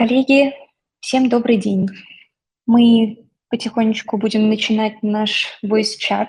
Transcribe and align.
Коллеги, 0.00 0.54
всем 1.00 1.28
добрый 1.28 1.58
день. 1.58 1.86
Мы 2.64 3.26
потихонечку 3.50 4.16
будем 4.16 4.48
начинать 4.48 5.02
наш 5.02 5.58
voice-чат, 5.62 6.28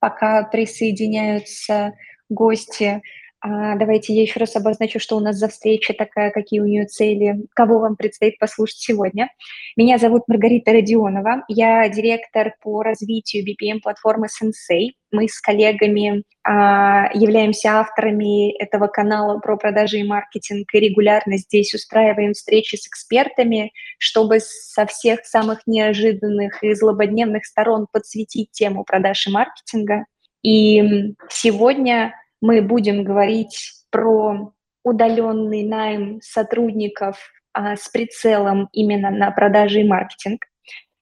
пока 0.00 0.42
присоединяются 0.42 1.92
гости. 2.28 3.02
А, 3.46 3.76
давайте 3.76 4.14
я 4.14 4.22
еще 4.22 4.40
раз 4.40 4.56
обозначу, 4.56 4.98
что 4.98 5.18
у 5.18 5.20
нас 5.20 5.36
за 5.36 5.48
встреча 5.48 5.92
такая, 5.92 6.30
какие 6.30 6.60
у 6.60 6.64
нее 6.64 6.86
цели, 6.86 7.44
кого 7.54 7.78
вам 7.78 7.94
предстоит 7.94 8.38
послушать 8.38 8.78
сегодня. 8.78 9.28
Меня 9.76 9.98
зовут 9.98 10.22
Маргарита 10.28 10.72
Родионова, 10.72 11.44
я 11.48 11.86
директор 11.90 12.54
по 12.62 12.82
развитию 12.82 13.44
BPM-платформы 13.44 14.28
Sensei. 14.28 14.92
Мы 15.12 15.28
с 15.28 15.42
коллегами 15.42 16.22
а, 16.42 17.10
являемся 17.12 17.72
авторами 17.72 18.50
этого 18.56 18.86
канала 18.86 19.38
про 19.40 19.58
продажи 19.58 19.98
и 19.98 20.04
маркетинг 20.04 20.66
и 20.72 20.80
регулярно 20.80 21.36
здесь 21.36 21.74
устраиваем 21.74 22.32
встречи 22.32 22.76
с 22.76 22.86
экспертами, 22.86 23.72
чтобы 23.98 24.38
со 24.40 24.86
всех 24.86 25.26
самых 25.26 25.66
неожиданных 25.66 26.62
и 26.64 26.72
злободневных 26.72 27.44
сторон 27.44 27.88
подсветить 27.92 28.52
тему 28.52 28.84
продаж 28.84 29.26
и 29.26 29.30
маркетинга. 29.30 30.06
И 30.42 31.14
сегодня 31.28 32.14
мы 32.40 32.62
будем 32.62 33.04
говорить 33.04 33.72
про 33.90 34.52
удаленный 34.82 35.62
найм 35.64 36.20
сотрудников 36.22 37.18
а, 37.52 37.76
с 37.76 37.88
прицелом 37.88 38.68
именно 38.72 39.10
на 39.10 39.30
продажи 39.30 39.80
и 39.80 39.88
маркетинг 39.88 40.42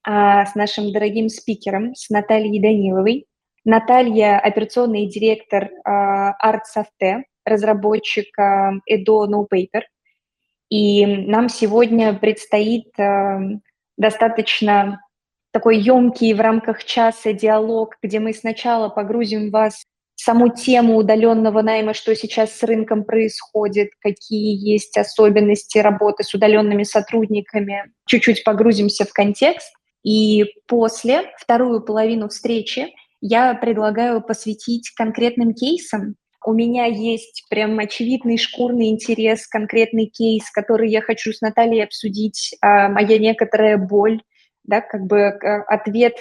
а, 0.04 0.46
с 0.46 0.54
нашим 0.54 0.92
дорогим 0.92 1.28
спикером, 1.28 1.94
с 1.94 2.10
Натальей 2.10 2.60
Даниловой. 2.60 3.26
Наталья– 3.64 4.38
операционный 4.42 5.06
директор 5.06 5.70
а, 5.84 6.34
ArtSoft, 6.44 7.22
разработчика 7.44 8.80
Edo 8.90 9.26
No 9.26 9.46
Paper. 9.52 9.82
И 10.68 11.06
нам 11.06 11.48
сегодня 11.48 12.14
предстоит 12.14 12.98
а, 12.98 13.38
достаточно 13.96 15.00
такой 15.52 15.78
емкий 15.78 16.32
в 16.32 16.40
рамках 16.40 16.84
часа 16.84 17.32
диалог, 17.32 17.96
где 18.02 18.18
мы 18.20 18.32
сначала 18.32 18.88
погрузим 18.88 19.50
вас 19.50 19.84
саму 20.22 20.48
тему 20.48 20.96
удаленного 20.96 21.62
найма, 21.62 21.94
что 21.94 22.14
сейчас 22.14 22.52
с 22.52 22.62
рынком 22.62 23.04
происходит, 23.04 23.90
какие 24.00 24.54
есть 24.56 24.96
особенности 24.96 25.78
работы 25.78 26.22
с 26.22 26.32
удаленными 26.32 26.84
сотрудниками. 26.84 27.92
Чуть-чуть 28.06 28.44
погрузимся 28.44 29.04
в 29.04 29.12
контекст. 29.12 29.72
И 30.04 30.44
после, 30.66 31.30
вторую 31.38 31.82
половину 31.82 32.28
встречи, 32.28 32.88
я 33.20 33.54
предлагаю 33.54 34.20
посвятить 34.20 34.90
конкретным 34.96 35.54
кейсам. 35.54 36.16
У 36.44 36.52
меня 36.52 36.86
есть 36.86 37.44
прям 37.48 37.78
очевидный 37.78 38.36
шкурный 38.36 38.88
интерес, 38.88 39.46
конкретный 39.46 40.06
кейс, 40.06 40.50
который 40.50 40.90
я 40.90 41.00
хочу 41.00 41.32
с 41.32 41.40
Натальей 41.40 41.84
обсудить, 41.84 42.56
а, 42.60 42.88
моя 42.88 43.18
некоторая 43.18 43.76
боль, 43.76 44.22
да, 44.64 44.80
как 44.80 45.06
бы 45.06 45.18
э, 45.18 45.62
ответ 45.68 46.14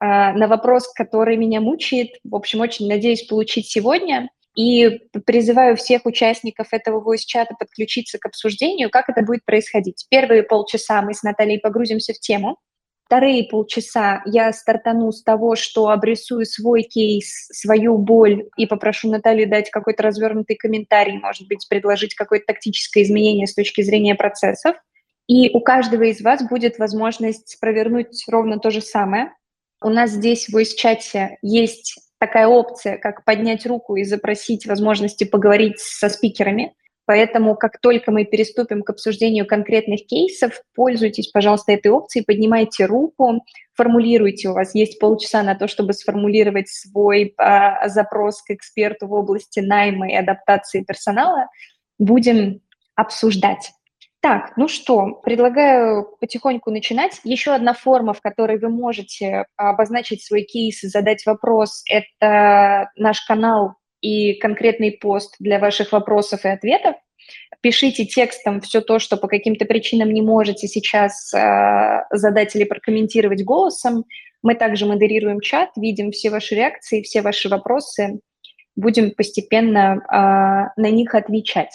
на 0.00 0.46
вопрос, 0.46 0.92
который 0.92 1.36
меня 1.36 1.60
мучает. 1.60 2.10
В 2.24 2.34
общем, 2.34 2.60
очень 2.60 2.88
надеюсь 2.88 3.24
получить 3.24 3.68
сегодня. 3.68 4.28
И 4.54 5.02
призываю 5.24 5.76
всех 5.76 6.04
участников 6.04 6.68
этого 6.72 7.00
voice-чата 7.00 7.54
подключиться 7.56 8.18
к 8.18 8.26
обсуждению, 8.26 8.90
как 8.90 9.08
это 9.08 9.22
будет 9.22 9.44
происходить. 9.44 10.04
Первые 10.10 10.42
полчаса 10.42 11.00
мы 11.00 11.14
с 11.14 11.22
Натальей 11.22 11.60
погрузимся 11.60 12.12
в 12.12 12.18
тему. 12.18 12.56
Вторые 13.04 13.44
полчаса 13.44 14.20
я 14.26 14.52
стартану 14.52 15.12
с 15.12 15.22
того, 15.22 15.54
что 15.54 15.90
обрисую 15.90 16.44
свой 16.44 16.82
кейс, 16.82 17.46
свою 17.52 17.98
боль 17.98 18.48
и 18.56 18.66
попрошу 18.66 19.08
Наталью 19.08 19.48
дать 19.48 19.70
какой-то 19.70 20.02
развернутый 20.02 20.56
комментарий, 20.56 21.18
может 21.18 21.46
быть, 21.46 21.66
предложить 21.70 22.14
какое-то 22.14 22.46
тактическое 22.48 23.04
изменение 23.04 23.46
с 23.46 23.54
точки 23.54 23.82
зрения 23.82 24.16
процессов. 24.16 24.76
И 25.28 25.50
у 25.54 25.60
каждого 25.60 26.02
из 26.02 26.20
вас 26.20 26.42
будет 26.48 26.78
возможность 26.78 27.58
провернуть 27.60 28.24
ровно 28.28 28.58
то 28.58 28.70
же 28.70 28.80
самое, 28.80 29.32
у 29.82 29.90
нас 29.90 30.10
здесь 30.10 30.48
в 30.48 30.56
voice-чате 30.56 31.38
есть 31.42 31.98
такая 32.18 32.48
опция, 32.48 32.98
как 32.98 33.24
поднять 33.24 33.64
руку 33.66 33.96
и 33.96 34.04
запросить 34.04 34.66
возможности 34.66 35.24
поговорить 35.24 35.78
со 35.78 36.08
спикерами. 36.08 36.74
Поэтому, 37.06 37.56
как 37.56 37.80
только 37.80 38.10
мы 38.10 38.26
переступим 38.26 38.82
к 38.82 38.90
обсуждению 38.90 39.46
конкретных 39.46 40.04
кейсов, 40.04 40.60
пользуйтесь, 40.74 41.28
пожалуйста, 41.28 41.72
этой 41.72 41.90
опцией, 41.90 42.22
поднимайте 42.22 42.84
руку, 42.84 43.46
формулируйте. 43.74 44.50
У 44.50 44.52
вас 44.52 44.74
есть 44.74 44.98
полчаса 44.98 45.42
на 45.42 45.54
то, 45.54 45.68
чтобы 45.68 45.94
сформулировать 45.94 46.68
свой 46.68 47.32
а, 47.38 47.88
запрос 47.88 48.42
к 48.42 48.50
эксперту 48.50 49.06
в 49.06 49.14
области 49.14 49.60
найма 49.60 50.10
и 50.10 50.14
адаптации 50.14 50.82
персонала. 50.82 51.48
Будем 51.98 52.60
обсуждать. 52.94 53.72
Так, 54.28 54.52
ну 54.58 54.68
что, 54.68 55.22
предлагаю 55.24 56.06
потихоньку 56.20 56.70
начинать. 56.70 57.18
Еще 57.24 57.52
одна 57.52 57.72
форма, 57.72 58.12
в 58.12 58.20
которой 58.20 58.58
вы 58.58 58.68
можете 58.68 59.46
обозначить 59.56 60.22
свой 60.22 60.42
кейс 60.42 60.84
и 60.84 60.88
задать 60.88 61.24
вопрос, 61.24 61.82
это 61.88 62.90
наш 62.94 63.22
канал 63.22 63.76
и 64.02 64.34
конкретный 64.34 64.92
пост 64.92 65.34
для 65.40 65.58
ваших 65.58 65.92
вопросов 65.92 66.44
и 66.44 66.48
ответов. 66.48 66.96
Пишите 67.62 68.04
текстом 68.04 68.60
все 68.60 68.82
то, 68.82 68.98
что 68.98 69.16
по 69.16 69.28
каким-то 69.28 69.64
причинам 69.64 70.12
не 70.12 70.20
можете 70.20 70.68
сейчас 70.68 71.32
э, 71.32 72.02
задать 72.10 72.54
или 72.54 72.64
прокомментировать 72.64 73.42
голосом. 73.44 74.04
Мы 74.42 74.56
также 74.56 74.84
модерируем 74.84 75.40
чат, 75.40 75.70
видим 75.74 76.10
все 76.10 76.28
ваши 76.28 76.54
реакции, 76.54 77.00
все 77.00 77.22
ваши 77.22 77.48
вопросы. 77.48 78.20
Будем 78.76 79.12
постепенно 79.12 80.02
э, 80.04 80.80
на 80.80 80.90
них 80.90 81.14
отвечать. 81.14 81.72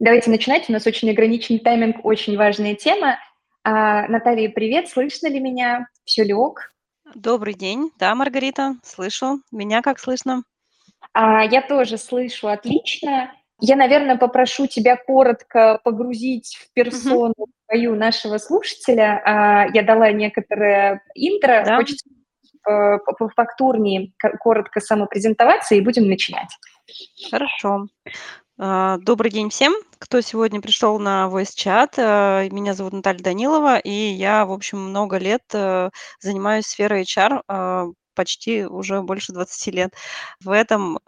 Давайте 0.00 0.30
начинать. 0.30 0.66
У 0.70 0.72
нас 0.72 0.86
очень 0.86 1.10
ограниченный 1.10 1.60
тайминг, 1.60 2.02
очень 2.04 2.34
важная 2.38 2.74
тема. 2.74 3.18
А, 3.64 4.08
Наталья, 4.08 4.48
привет. 4.48 4.88
Слышно 4.88 5.26
ли 5.28 5.38
меня? 5.40 5.88
Все 6.06 6.24
ли 6.24 6.32
ок? 6.32 6.72
Добрый 7.14 7.52
день. 7.52 7.90
Да, 7.98 8.14
Маргарита, 8.14 8.76
слышу. 8.82 9.42
Меня 9.52 9.82
как 9.82 9.98
слышно? 9.98 10.44
А, 11.12 11.44
я 11.44 11.60
тоже 11.60 11.98
слышу 11.98 12.48
отлично. 12.48 13.30
Я, 13.60 13.76
наверное, 13.76 14.16
попрошу 14.16 14.66
тебя 14.66 14.96
коротко 14.96 15.78
погрузить 15.84 16.56
в 16.56 16.72
персону 16.72 17.34
угу. 17.36 17.50
свою 17.66 17.94
нашего 17.94 18.38
слушателя. 18.38 19.20
А, 19.22 19.66
я 19.74 19.82
дала 19.82 20.12
некоторое 20.12 21.02
интро. 21.14 21.62
Да. 21.62 21.76
Хочется 21.76 22.08
э, 22.66 22.96
фактурнее 23.36 24.14
коротко 24.38 24.80
самопрезентоваться 24.80 25.74
и 25.74 25.82
будем 25.82 26.08
начинать. 26.08 26.48
Хорошо. 27.30 27.86
А, 28.62 28.98
добрый 28.98 29.30
день 29.30 29.48
всем, 29.48 29.72
кто 29.98 30.20
сегодня 30.20 30.60
пришел 30.60 30.98
на 30.98 31.30
Voice 31.32 31.56
Chat. 31.56 31.94
А, 31.96 32.46
меня 32.50 32.74
зовут 32.74 32.92
Наталья 32.92 33.22
Данилова, 33.22 33.78
и 33.78 33.90
я, 33.90 34.44
в 34.44 34.52
общем, 34.52 34.80
много 34.80 35.16
лет 35.16 35.40
э, 35.54 35.88
занимаюсь 36.20 36.66
сферой 36.66 37.04
HR, 37.04 37.42
а, 37.48 37.86
почти 38.14 38.66
уже 38.66 39.00
больше 39.00 39.32
20 39.32 39.72
лет. 39.72 39.94
В 40.44 40.50
этом 40.50 40.98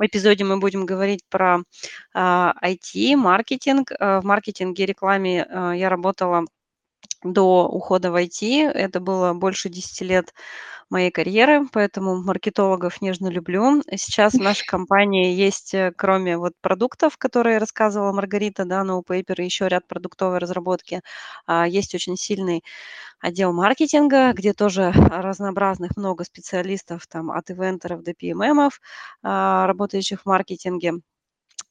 эпизоде 0.00 0.44
мы 0.44 0.58
будем 0.58 0.86
говорить 0.86 1.20
про 1.28 1.58
IT, 2.14 3.16
маркетинг. 3.16 3.90
В 3.90 4.22
маркетинге 4.24 4.84
и 4.84 4.86
рекламе 4.86 5.46
я 5.76 5.90
работала 5.90 6.46
до 7.24 7.66
ухода 7.68 8.10
в 8.12 8.16
IT. 8.16 8.62
Это 8.70 9.00
было 9.00 9.32
больше 9.34 9.68
10 9.70 10.02
лет 10.04 10.34
моей 10.90 11.10
карьеры, 11.10 11.66
поэтому 11.72 12.22
маркетологов 12.22 13.02
нежно 13.02 13.28
люблю. 13.28 13.82
Сейчас 13.96 14.34
в 14.34 14.40
нашей 14.42 14.66
компании 14.66 15.34
есть, 15.34 15.74
э, 15.74 15.92
кроме 15.96 16.38
вот 16.38 16.52
продуктов, 16.62 17.18
которые 17.18 17.58
рассказывала 17.58 18.12
Маргарита, 18.12 18.64
да, 18.66 18.82
No 18.84 19.02
Paper 19.06 19.42
еще 19.42 19.68
ряд 19.68 19.86
продуктовой 19.88 20.38
разработки, 20.38 21.02
а, 21.46 21.66
есть 21.68 21.94
очень 21.94 22.16
сильный 22.16 22.62
отдел 23.20 23.52
маркетинга, 23.52 24.32
где 24.34 24.52
тоже 24.54 24.92
разнообразных 24.92 25.96
много 25.96 26.24
специалистов, 26.24 27.06
там, 27.08 27.30
от 27.32 27.50
ивентеров 27.50 28.02
до 28.04 28.12
PMM, 28.14 28.70
а, 29.22 29.66
работающих 29.66 30.22
в 30.22 30.26
маркетинге. 30.26 30.94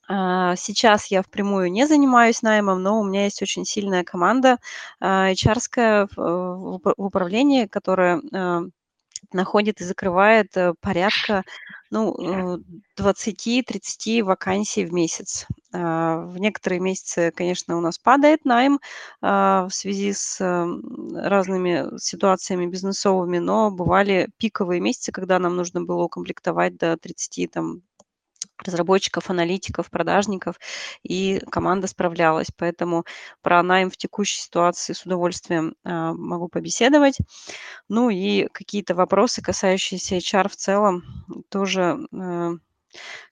А, 0.08 0.56
сейчас 0.56 1.08
я 1.08 1.22
впрямую 1.22 1.72
не 1.72 1.88
занимаюсь 1.88 2.42
наймом, 2.42 2.82
но 2.82 3.00
у 3.00 3.04
меня 3.04 3.26
есть 3.26 3.42
очень 3.42 3.66
сильная 3.66 4.04
команда 4.04 4.58
HR 5.02 6.10
в 6.16 6.82
управлении, 6.98 7.66
которая 7.68 8.22
находит 9.32 9.82
и 9.82 9.86
закрывает 9.86 10.56
э, 10.58 10.74
порядка 10.82 11.44
ну, 11.90 12.60
20-30 12.98 14.20
э, 14.20 14.24
вакансий 14.24 14.86
в 14.86 14.94
месяц. 14.94 15.46
А, 15.72 16.18
в 16.26 16.38
некоторые 16.38 16.80
месяцы, 16.80 17.32
конечно, 17.36 17.78
у 17.78 17.82
нас 17.82 17.98
падает 17.98 18.46
найм 18.46 18.80
а, 19.22 19.68
в 19.68 19.74
связи 19.74 20.14
с 20.14 20.40
разными 20.40 21.98
ситуациями 22.00 22.66
бизнесовыми, 22.66 23.38
но 23.38 23.72
бывали 23.72 24.30
пиковые 24.38 24.82
месяцы, 24.82 25.12
когда 25.12 25.40
нам 25.40 25.56
нужно 25.56 25.84
было 25.84 26.04
укомплектовать 26.04 26.78
до 26.78 26.98
30 26.98 27.52
там, 27.52 27.82
разработчиков, 28.58 29.30
аналитиков, 29.30 29.90
продажников, 29.90 30.60
и 31.04 31.42
команда 31.52 31.88
справлялась. 31.88 32.48
Поэтому 32.58 33.06
про 33.42 33.62
найм 33.64 33.90
в 33.90 33.98
текущей 33.98 34.40
ситуации 34.42 34.94
с 34.94 35.06
удовольствием 35.06 35.76
а, 35.84 36.14
могу 36.14 36.48
побеседовать. 36.48 37.18
Ну 37.90 38.10
и 38.10 38.48
какие-то 38.52 38.96
вопросы, 38.96 39.42
касающиеся 39.42 40.16
HR 40.18 40.50
в 40.50 40.56
целом, 40.56 41.04
тоже 41.50 41.98
э, 42.12 42.52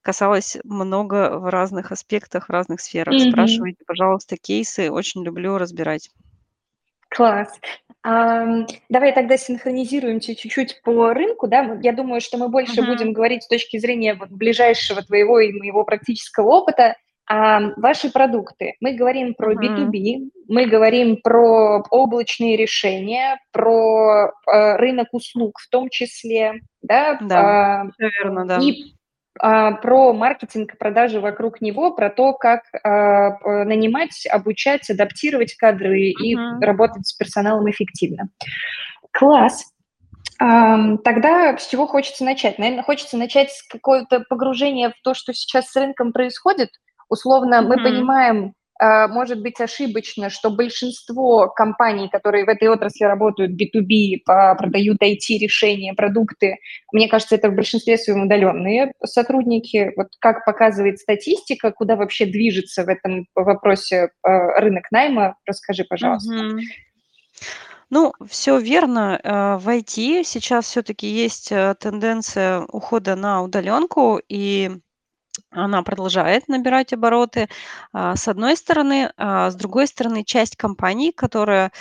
касалось 0.01 0.57
много 0.63 1.37
в 1.39 1.49
разных 1.49 1.91
аспектах, 1.91 2.47
в 2.47 2.51
разных 2.51 2.81
сферах. 2.81 3.15
Мгм. 3.15 3.31
Спрашивайте, 3.31 3.83
пожалуйста, 3.85 4.37
кейсы, 4.37 4.91
очень 4.91 5.23
люблю 5.23 5.57
разбирать. 5.57 6.09
Класс. 7.11 7.59
Давай 8.03 9.13
тогда 9.13 9.37
синхронизируемся 9.37 10.35
чуть-чуть 10.35 10.81
по 10.83 11.13
рынку, 11.13 11.47
да. 11.47 11.77
Я 11.83 11.93
думаю, 11.93 12.19
что 12.21 12.37
мы 12.37 12.47
больше 12.49 12.81
Мгм. 12.81 12.89
будем 12.89 13.13
говорить 13.13 13.43
с 13.43 13.47
точки 13.47 13.77
зрения 13.77 14.15
вот 14.15 14.29
ближайшего 14.29 15.03
твоего 15.03 15.39
и 15.39 15.51
моего 15.51 15.83
практического 15.83 16.47
опыта. 16.47 16.95
Ам, 17.27 17.73
ваши 17.77 18.11
продукты. 18.11 18.73
Мы 18.81 18.93
говорим 18.93 19.35
про 19.35 19.53
Мгм. 19.53 19.91
B2B, 19.91 20.29
мы 20.47 20.65
говорим 20.65 21.17
про 21.21 21.83
облачные 21.91 22.57
решения, 22.57 23.39
про, 23.51 24.31
э, 24.51 24.75
рынок 24.77 25.09
услуг 25.13 25.59
в 25.59 25.69
том 25.69 25.89
числе, 25.89 26.55
да, 26.81 27.19
Да, 27.21 27.83
а, 27.83 27.85
верно, 27.99 28.45
да. 28.45 28.59
и, 28.59 28.71
а, 28.71 28.85
про 29.37 30.13
маркетинг 30.13 30.73
и 30.73 30.77
продажи 30.77 31.19
вокруг 31.19 31.61
него, 31.61 31.91
про 31.91 32.09
то, 32.09 32.33
как, 32.33 32.61
а, 32.83 33.31
п 33.31 33.63
нанимать, 33.65 34.25
обучать, 34.29 34.89
адаптировать 34.89 35.55
кадры 35.55 35.99
и 35.99 36.35
Мгм. 36.35 36.61
работать 36.61 37.07
с 37.07 37.13
персоналом 37.13 37.69
эффективно. 37.69 38.29
Класс. 39.11 39.65
Тогда 40.39 41.57
с 41.57 41.67
чего 41.67 41.85
хочется 41.85 42.23
начать? 42.25 42.57
Наверно, 42.57 42.81
хочется 42.83 43.15
начать 43.17 43.51
с 43.51 43.61
какого-то 43.67 44.23
погружения 44.27 44.89
в 44.89 44.93
то, 45.03 45.13
что 45.13 45.33
сейчас 45.33 45.69
с 45.69 45.75
рынком 45.75 46.13
происходит. 46.13 46.69
Условно, 47.09 47.61
мы 47.61 47.75
Мгм. 47.75 47.83
понимаем, 47.83 48.45
а, 48.47 48.60
может 49.09 49.41
быть, 49.41 49.59
ошибочно, 49.61 50.29
что 50.29 50.49
большинство 50.49 51.47
компаний, 51.49 52.09
которые 52.09 52.45
в 52.45 52.49
этой 52.49 52.67
отрасли 52.67 53.03
работают, 53.05 53.51
B2B, 53.51 54.21
па 54.25 54.55
продают 54.55 55.01
IT-решения, 55.03 55.93
продукты, 55.93 56.57
мне 56.91 57.07
кажется, 57.07 57.35
это 57.35 57.49
в 57.49 57.55
большинстве 57.55 57.97
своем 57.97 58.23
удаленные 58.23 58.93
сотрудники. 59.05 59.91
Вот 59.95 60.07
как 60.19 60.45
показывает 60.45 60.99
статистика, 60.99 61.71
куда 61.71 61.95
вообще 61.95 62.25
движется 62.25 62.83
в 62.83 62.89
этом 62.89 63.27
вопросе, 63.35 64.09
а, 64.23 64.59
рынок 64.59 64.85
найма? 64.91 65.35
Расскажи, 65.45 65.83
пожалуйста. 65.83 66.33
Ну, 67.91 68.13
всё 68.29 68.57
верно. 68.59 69.19
Э, 69.21 69.57
в 69.57 69.67
IT 69.67 70.23
сейчас 70.23 70.65
всё-таки 70.65 71.07
есть, 71.07 71.51
э, 71.51 71.75
тенденция 71.79 72.61
ухода 72.71 73.15
на 73.17 73.41
удаленку, 73.43 74.21
и 74.29 74.71
она 75.51 75.83
продолжает 75.83 76.47
набирать 76.47 76.93
обороты, 76.93 77.49
а, 77.93 78.15
с 78.15 78.27
одной 78.27 78.57
стороны. 78.57 79.11
А 79.17 79.51
с 79.51 79.55
другой 79.55 79.87
стороны, 79.87 80.23
часть 80.25 80.55
компаний, 80.57 81.11
которая, 81.13 81.71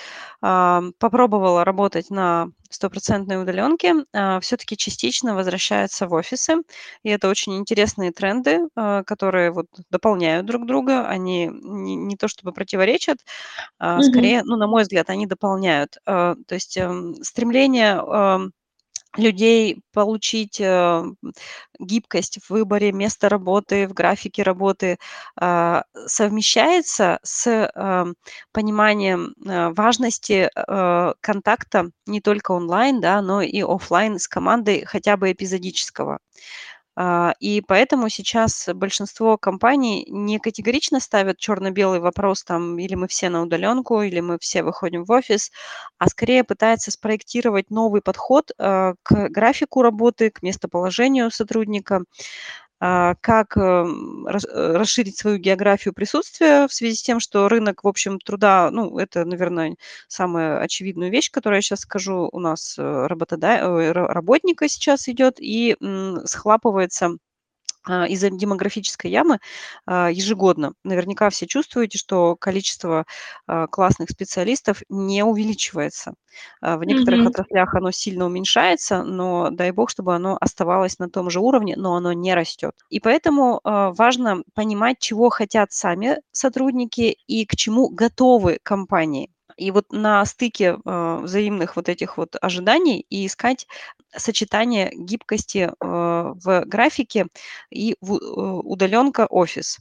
ам, 0.42 0.92
попробовала 0.98 1.64
работать 1.64 2.10
на 2.10 2.48
стопроцентной 2.70 3.42
удаленке, 3.42 3.94
а, 4.14 4.40
всё-таки 4.40 4.76
частично 4.76 5.34
возвращается 5.36 6.06
в 6.08 6.14
офисы. 6.14 6.56
И 7.04 7.10
это 7.10 7.28
очень 7.28 7.56
интересные 7.58 8.12
тренды, 8.12 8.68
а, 8.76 9.02
которые 9.04 9.50
вот 9.52 9.66
дополняют 9.90 10.46
друг 10.46 10.66
друга. 10.66 11.06
Они 11.08 11.48
не 11.52 11.96
не 11.96 12.16
то 12.16 12.28
чтобы 12.28 12.52
противоречат, 12.52 13.18
а 13.80 14.02
скорее, 14.02 14.42
ну, 14.44 14.56
на 14.56 14.66
мой 14.68 14.82
взгляд, 14.84 15.10
они 15.10 15.26
дополняют. 15.26 15.98
А, 16.06 16.36
то 16.48 16.54
есть, 16.56 16.76
эм, 16.78 17.16
стремление, 17.24 17.94
ам, 18.06 18.52
людей 19.16 19.82
получить, 19.92 20.60
а, 20.60 21.04
гибкость 21.80 22.38
в 22.44 22.50
выборе 22.50 22.92
места 22.92 23.28
работы, 23.28 23.88
в 23.88 23.92
графике 23.94 24.42
работы, 24.44 24.98
а, 25.36 25.84
совмещается 26.06 27.18
с, 27.22 27.70
ам, 27.74 28.14
пониманием, 28.52 29.34
а, 29.48 29.70
важности, 29.72 30.50
контакта 31.20 31.90
не 32.06 32.20
только 32.20 32.52
онлайн, 32.52 33.00
да, 33.00 33.22
но 33.22 33.42
и 33.42 33.62
офлайн 33.62 34.18
с 34.18 34.28
командой, 34.28 34.84
хотя 34.86 35.16
бы 35.16 35.32
эпизодического. 35.32 36.18
А, 36.96 37.34
и 37.40 37.62
поэтому 37.66 38.08
сейчас 38.08 38.68
большинство 38.74 39.38
компаний 39.38 40.04
не 40.10 40.38
категорично 40.38 41.00
ставят 41.00 41.38
черно-белый 41.38 42.00
вопрос, 42.00 42.42
там: 42.44 42.78
или 42.78 42.94
мы 42.94 43.08
все 43.08 43.28
на 43.30 43.42
удаленку, 43.42 44.02
или 44.02 44.20
мы 44.20 44.38
все 44.40 44.62
выходим 44.62 45.04
в 45.04 45.12
офис, 45.12 45.50
а 45.98 46.08
скорее 46.08 46.44
пытаются 46.44 46.90
спроектировать 46.90 47.70
новый 47.70 48.02
подход, 48.02 48.50
а, 48.58 48.94
к 49.02 49.28
графику 49.28 49.82
работы, 49.82 50.30
к 50.30 50.42
местоположению 50.42 51.30
сотрудника, 51.30 52.02
как, 53.20 53.56
м, 53.56 54.26
рас 54.26 54.44
э, 54.46 54.72
расширить 54.76 55.18
свою 55.18 55.38
географию 55.38 55.92
присутствия 55.94 56.66
в 56.68 56.72
связи 56.72 56.94
с 56.96 57.02
тем, 57.02 57.20
что 57.20 57.48
рынок, 57.48 57.84
в 57.84 57.88
общем, 57.88 58.18
труда, 58.18 58.70
ну, 58.72 58.98
это, 58.98 59.24
наверное, 59.26 59.76
самая 60.08 60.60
очевидную 60.60 61.10
вещь, 61.10 61.30
которую 61.30 61.58
я 61.58 61.62
щас 61.62 61.80
скажу, 61.80 62.28
у 62.32 62.40
нас, 62.40 62.76
э, 62.78 63.06
работода 63.06 63.58
работника 63.92 64.68
сейчас 64.68 65.08
идет 65.08 65.36
и, 65.40 65.76
схлапывается, 66.24 67.06
а, 67.06 67.10
из-за 67.88 68.30
демографической 68.30 69.10
ямы, 69.10 69.38
а, 69.86 70.10
ежегодно. 70.10 70.72
Наверняка 70.84 71.30
все 71.30 71.46
чувствуете, 71.46 71.98
что 71.98 72.36
количество, 72.36 73.04
а, 73.46 73.66
классных 73.68 74.10
специалистов 74.10 74.82
не 74.88 75.24
увеличивается. 75.24 76.14
А, 76.60 76.76
в 76.78 76.84
некоторых 76.84 77.24
Мгм. 77.24 77.26
отраслях 77.26 77.74
оно 77.74 77.90
сильно 77.90 78.26
уменьшается, 78.26 79.02
но 79.04 79.50
дай 79.50 79.70
бог, 79.72 79.90
чтобы 79.90 80.14
оно 80.14 80.36
оставалось 80.40 80.98
на 80.98 81.08
том 81.08 81.30
же 81.30 81.40
уровне, 81.40 81.74
но 81.76 81.94
оно 81.96 82.12
не 82.12 82.34
растет. 82.34 82.72
И 82.90 83.00
поэтому, 83.00 83.60
а, 83.64 83.92
важно 83.92 84.42
понимать, 84.54 84.98
чего 85.00 85.30
хотят 85.30 85.72
сами 85.72 86.18
сотрудники 86.32 87.16
и 87.26 87.46
к 87.46 87.56
чему 87.56 87.88
готовы 87.88 88.58
компании. 88.62 89.30
И 89.60 89.70
вот 89.72 89.92
на 89.92 90.24
стыке, 90.24 90.78
а, 90.86 91.18
взаимных 91.20 91.76
вот 91.76 91.88
этих 91.90 92.16
вот 92.16 92.34
ожиданий 92.40 93.04
и 93.10 93.26
искать 93.26 93.66
сочетание 94.16 94.90
гибкости, 94.94 95.70
а, 95.80 96.32
в 96.34 96.64
графике 96.64 97.26
и 97.70 97.94
у 98.00 98.14
удаленка, 98.72 99.26
офис. 99.28 99.78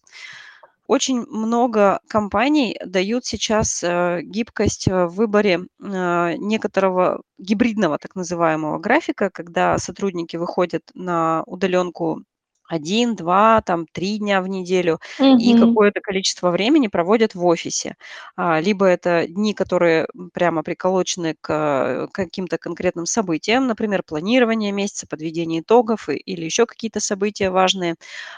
Очень 0.88 1.22
много 1.28 2.00
компаний 2.10 2.78
дают 2.86 3.26
сейчас, 3.26 3.82
а, 3.86 4.22
гибкость 4.22 4.88
в 4.88 5.08
выборе, 5.10 5.62
а, 5.82 6.34
некоторого 6.38 7.22
гибридного 7.38 7.98
так 8.00 8.16
называемого 8.16 8.80
графика, 8.80 9.30
когда 9.30 9.78
сотрудники 9.78 10.36
выходят 10.38 10.84
на 10.96 11.44
удаленку 11.46 12.24
1, 12.70 13.16
2, 13.16 13.62
там 13.62 13.86
3 13.92 14.20
дня 14.20 14.42
в 14.42 14.48
неделю 14.48 15.00
и 15.36 15.54
Мгм. 15.54 15.56
какое-то 15.56 16.02
количество 16.02 16.52
времени 16.52 16.88
проводят 16.88 17.36
в 17.36 17.46
офисе. 17.46 17.96
А, 18.38 18.60
либо 18.62 18.86
это 18.86 19.26
дни, 19.28 19.54
которые, 19.54 20.08
прямо 20.34 20.64
приколочены 20.64 21.36
к 21.42 22.08
каким-то 22.14 22.58
конкретным 22.60 23.06
событиям, 23.08 23.68
например, 23.68 24.04
планирование 24.04 24.72
месяца, 24.72 25.08
подведение 25.08 25.62
итогов 25.62 26.10
и 26.10 26.16
или 26.18 26.46
еще 26.46 26.66
какие-то 26.68 27.00
события 27.02 27.50
важные. 27.50 27.96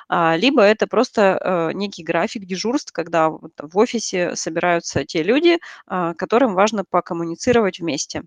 А, 0.10 0.36
либо 0.38 0.62
это 0.64 0.88
просто, 0.88 1.38
а, 1.70 1.72
некий 1.74 2.04
график 2.04 2.46
дежурств, 2.46 2.92
когда 2.94 3.30
в 3.30 3.78
офисе 3.78 4.36
собираются 4.36 5.06
те 5.06 5.24
люди, 5.24 5.60
а, 5.88 6.14
которым 6.16 6.54
важно 6.56 6.84
покоммуницировать 6.90 7.80
вместе. 7.80 8.24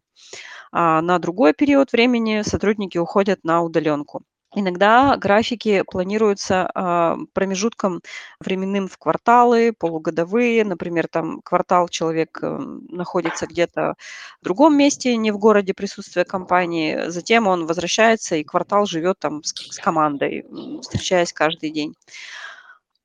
На 0.72 1.18
другой 1.20 1.54
период 1.54 1.92
времени 1.92 2.42
сотрудники 2.44 2.98
уходят 2.98 3.44
на 3.44 3.62
удаленку. 3.62 4.22
Иногда 4.56 5.16
графики 5.16 5.82
планируются, 5.90 6.70
а, 6.74 7.16
промежутком 7.32 8.02
временным 8.38 8.86
в 8.88 8.98
кварталы, 8.98 9.72
полугодовые. 9.76 10.64
Например, 10.64 11.08
там 11.08 11.40
квартал 11.42 11.88
человек, 11.88 12.38
м, 12.42 12.86
находится 12.88 13.46
где-то 13.48 13.94
в 14.40 14.44
другом 14.44 14.76
месте, 14.76 15.16
не 15.16 15.32
в 15.32 15.38
городе 15.38 15.74
присутствия 15.74 16.24
компании, 16.24 17.08
затем 17.08 17.48
он 17.48 17.66
возвращается 17.66 18.36
и 18.36 18.44
квартал 18.44 18.86
живет 18.86 19.18
там 19.18 19.42
с 19.42 19.52
с 19.54 19.78
командой, 19.78 20.44
встречаясь 20.82 21.32
каждый 21.32 21.70
день. 21.70 21.94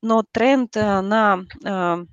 Но 0.02 0.22
тренд, 0.32 0.76
а, 0.76 1.02
на, 1.02 1.44
а, 1.64 2.04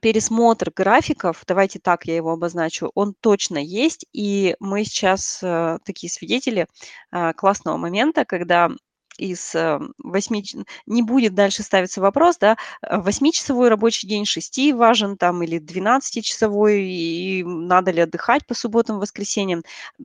пересмотр 0.00 0.70
графиков, 0.74 1.42
давайте 1.46 1.78
так 1.78 2.06
я 2.06 2.16
его 2.16 2.32
обозначу, 2.32 2.90
он 2.94 3.14
точно 3.20 3.58
есть. 3.58 4.06
И 4.12 4.56
мы 4.60 4.84
сейчас, 4.84 5.40
а, 5.42 5.78
такие 5.84 6.10
свидетели, 6.10 6.66
а, 7.10 7.32
классного 7.32 7.76
момента, 7.76 8.24
когда 8.24 8.70
из, 9.18 9.54
а, 9.54 9.80
8 9.98 10.42
ч 10.42 10.58
не 10.86 11.02
будет 11.02 11.34
дальше 11.34 11.62
ставиться 11.62 12.00
вопрос, 12.00 12.38
да, 12.38 12.56
а, 12.82 13.00
восьмичасовой 13.00 13.68
рабочий 13.68 14.08
день, 14.08 14.24
6 14.24 14.72
важен 14.72 15.16
там 15.16 15.42
или 15.42 15.58
двенадцатичасовой, 15.58 16.84
и 16.84 17.44
надо 17.44 17.90
ли 17.90 18.00
отдыхать 18.02 18.46
по 18.46 18.54
субботам, 18.54 18.98
воскресеньям. 18.98 19.62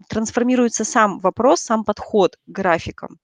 Трансформируется 0.09 0.83
сам 0.83 1.19
вопрос, 1.19 1.61
сам 1.61 1.83
подход 1.85 2.35
к 2.35 2.39
графикам. 2.51 3.19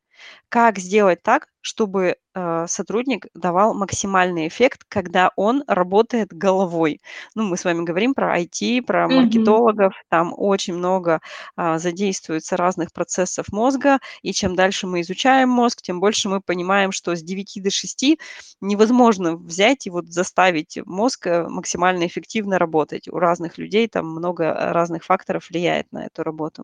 Как 0.49 0.77
сделать 0.77 1.23
так, 1.23 1.47
чтобы, 1.61 2.17
а, 2.35 2.67
сотрудник 2.67 3.25
давал 3.33 3.73
максимальный 3.73 4.47
эффект, 4.47 4.83
когда 4.87 5.31
он 5.35 5.63
работает 5.67 6.31
головой? 6.33 7.01
Ну, 7.35 7.43
мы 7.43 7.57
с 7.57 7.63
вами 7.65 7.83
говорим 7.83 8.13
про 8.13 8.37
IT, 8.39 8.81
про 8.81 9.07
маркетологов, 9.09 9.93
там 10.09 10.33
очень 10.37 10.75
много, 10.75 11.21
а, 11.55 11.79
задействуется 11.79 12.55
разных 12.57 12.91
процессов 12.93 13.47
мозга, 13.51 13.97
и 14.21 14.31
чем 14.33 14.55
дальше 14.55 14.85
мы 14.87 15.01
изучаем 15.01 15.49
мозг, 15.49 15.81
тем 15.81 15.99
больше 15.99 16.29
мы 16.29 16.39
понимаем, 16.41 16.91
что 16.91 17.15
с 17.15 17.23
9 17.23 17.59
до 17.59 17.71
6 17.71 18.19
невозможно 18.61 19.35
взять 19.35 19.87
и 19.87 19.89
вот 19.89 20.05
заставить 20.07 20.77
мозг, 20.85 21.27
э, 21.27 21.47
максимально 21.47 22.05
эффективно 22.05 22.59
работать. 22.59 23.07
У 23.07 23.17
разных 23.17 23.57
людей 23.57 23.87
там 23.87 24.07
много 24.09 24.53
разных 24.71 25.03
факторов 25.03 25.49
влияет 25.49 25.91
на 25.91 26.05
эту 26.05 26.23
работу. 26.23 26.63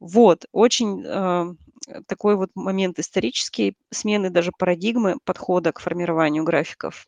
Вот, 0.00 0.46
очень, 0.52 1.04
э, 1.04 1.54
такой 2.06 2.36
вот 2.36 2.50
момент 2.54 2.98
исторический, 2.98 3.74
смены 3.90 4.30
даже 4.30 4.50
парадигмы 4.56 5.16
подхода 5.24 5.72
к 5.72 5.80
формированию 5.80 6.42
графиков. 6.44 7.06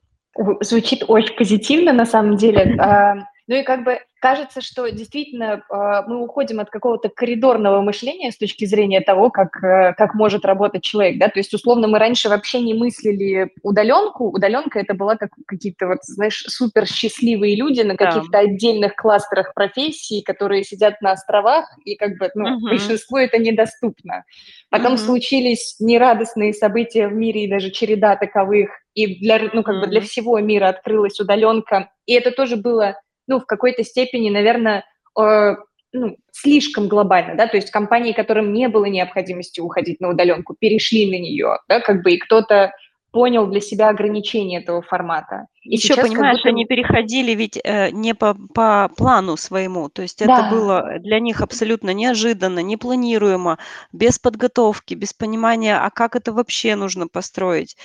Звучит 0.61 1.05
очень 1.09 1.35
позитивно, 1.37 1.93
на 1.93 2.07
самом 2.07 2.37
деле. 2.37 2.77
Ну 3.49 3.57
и 3.57 3.63
как 3.63 3.85
бы 3.85 3.99
кажется, 4.21 4.61
что 4.61 4.89
действительно 4.89 5.65
а, 5.69 6.03
мы 6.07 6.23
уходим 6.23 6.61
от 6.61 6.71
какого-то 6.71 7.09
коридорного 7.09 7.81
мышления 7.81 8.31
с 8.31 8.39
точки 8.39 8.65
зрения 8.67 9.01
того, 9.01 9.31
как, 9.31 9.63
э, 9.65 9.95
как 9.95 10.15
может 10.15 10.45
работать 10.45 10.85
человек, 10.85 11.19
да, 11.19 11.29
то 11.29 11.41
есть 11.41 11.53
условно 11.53 11.89
мы 11.89 11.99
раньше 11.99 12.29
вообще 12.29 12.61
не 12.61 12.73
мыслили 12.73 13.51
удаленку, 13.65 14.29
удаленка 14.29 14.79
это 14.79 14.95
была 14.95 15.17
как 15.17 15.31
какие-то 15.47 15.89
вот, 15.89 15.99
знаешь, 16.05 16.45
супер 16.47 16.87
счастливые 16.87 17.57
люди 17.57 17.81
на 17.81 17.97
каких-то 17.97 18.31
да. 18.31 18.39
отдельных 18.41 18.95
кластерах 18.95 19.55
профессий, 19.55 20.23
которые 20.23 20.63
сидят 20.63 21.03
на 21.03 21.13
островах, 21.13 21.67
и 21.85 21.97
как 21.97 22.17
бы, 22.19 22.31
ну, 22.37 22.57
угу. 22.57 22.69
большинству 22.69 23.17
это 23.17 23.39
недоступно. 23.39 24.25
Потом 24.71 24.93
угу. 24.93 24.99
случились 24.99 25.77
нерадостные 25.81 26.55
события 26.55 27.09
в 27.09 27.13
мире 27.13 27.45
и 27.45 27.51
даже 27.51 27.73
череда 27.73 28.15
таковых, 28.15 28.71
и 28.95 29.19
для, 29.19 29.41
ну, 29.53 29.65
как 29.65 29.75
угу. 29.75 29.81
бы 29.81 29.87
для 29.89 30.01
всего 30.01 30.39
мира 30.39 30.69
открылась 30.69 31.19
удаленка, 31.19 31.91
и 32.07 32.13
это 32.13 32.31
тоже 32.31 32.55
было 32.55 33.01
ну, 33.33 33.41
в 33.41 33.47
какой-то 33.47 33.83
степени, 33.83 34.29
наверное, 34.29 34.85
э, 35.19 35.57
ну, 35.93 36.17
слишком 36.33 36.87
глобально, 36.87 37.35
да, 37.35 37.47
то 37.47 37.57
есть 37.57 37.71
компании, 37.71 38.13
которым 38.13 38.53
не 38.53 38.69
было 38.69 38.85
необходимости 38.85 39.59
уходить 39.61 40.01
на 40.01 40.11
удаленку, 40.11 40.55
перешли 40.59 41.07
на 41.07 41.19
нее, 41.19 41.59
да, 41.67 41.81
как 41.81 42.03
бы 42.03 42.13
и 42.13 42.19
кто-то 42.19 42.73
понял 43.11 43.47
для 43.47 43.61
себя 43.61 43.89
ограничения 43.89 44.61
этого 44.61 44.83
формата. 44.83 45.47
И 45.63 45.77
Еще, 45.77 45.95
понимаешь, 45.95 46.39
будто... 46.39 46.49
они 46.49 46.65
переходили 46.65 47.33
ведь 47.33 47.57
э, 47.63 47.91
не 47.91 48.15
по, 48.15 48.35
по 48.53 48.91
плану 48.97 49.37
своему, 49.37 49.89
то 49.89 50.03
есть 50.03 50.19
да. 50.19 50.25
это 50.25 50.51
было 50.51 50.99
для 50.99 51.21
них 51.21 51.41
абсолютно 51.41 51.91
неожиданно, 51.95 52.59
непланируемо, 52.59 53.59
без 53.93 54.19
подготовки, 54.19 54.95
без 54.95 55.13
понимания, 55.13 55.79
а 55.79 55.91
как 55.91 56.17
это 56.17 56.33
вообще 56.33 56.75
нужно 56.75 57.07
построить. 57.07 57.77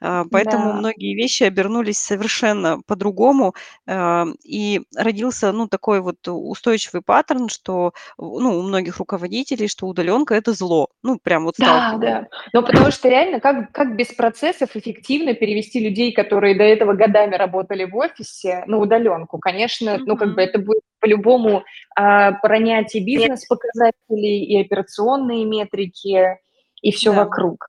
Э, 0.00 0.24
поэтому 0.30 0.72
да. 0.72 0.72
многие 0.78 1.14
вещи 1.14 1.42
обернулись 1.42 1.98
совершенно 1.98 2.80
по-другому, 2.86 3.54
э, 3.86 4.24
и 4.42 4.80
родился, 4.96 5.52
ну, 5.52 5.68
такой 5.68 6.00
вот 6.00 6.26
устойчивый 6.26 7.02
паттерн, 7.02 7.50
что, 7.50 7.92
ну, 8.16 8.58
у 8.58 8.62
многих 8.62 8.96
руководителей, 8.96 9.68
что 9.68 9.86
удаленка– 9.86 10.34
это 10.36 10.54
зло, 10.54 10.88
ну, 11.02 11.18
прям 11.22 11.44
вот 11.44 11.56
Да, 11.58 11.98
да, 12.00 12.26
ну, 12.54 12.62
потому 12.62 12.90
что 12.90 13.10
реально, 13.10 13.40
как, 13.40 13.72
как 13.72 13.94
без 13.94 14.08
процессов 14.08 14.70
эффективно 14.74 15.34
перевести 15.34 15.80
людей, 15.80 16.12
которые 16.12 16.54
до 16.54 16.64
этого 16.64 16.94
годами 16.94 17.25
годами 17.26 17.36
работали 17.36 17.84
в 17.84 17.96
офисе 17.96 18.64
на 18.66 18.78
удаленку, 18.78 19.38
конечно, 19.38 19.90
mm-hmm. 19.90 20.02
ну, 20.06 20.16
как 20.16 20.34
бы 20.34 20.42
это 20.42 20.58
будет 20.58 20.82
по-любому 21.00 21.64
а, 21.96 22.32
ронять 22.42 22.94
и 22.94 23.04
бизнес-показатели, 23.04 24.44
и 24.44 24.60
операционные 24.60 25.44
метрики, 25.44 26.38
и 26.82 26.90
все 26.92 27.12
да. 27.12 27.24
вокруг. 27.24 27.68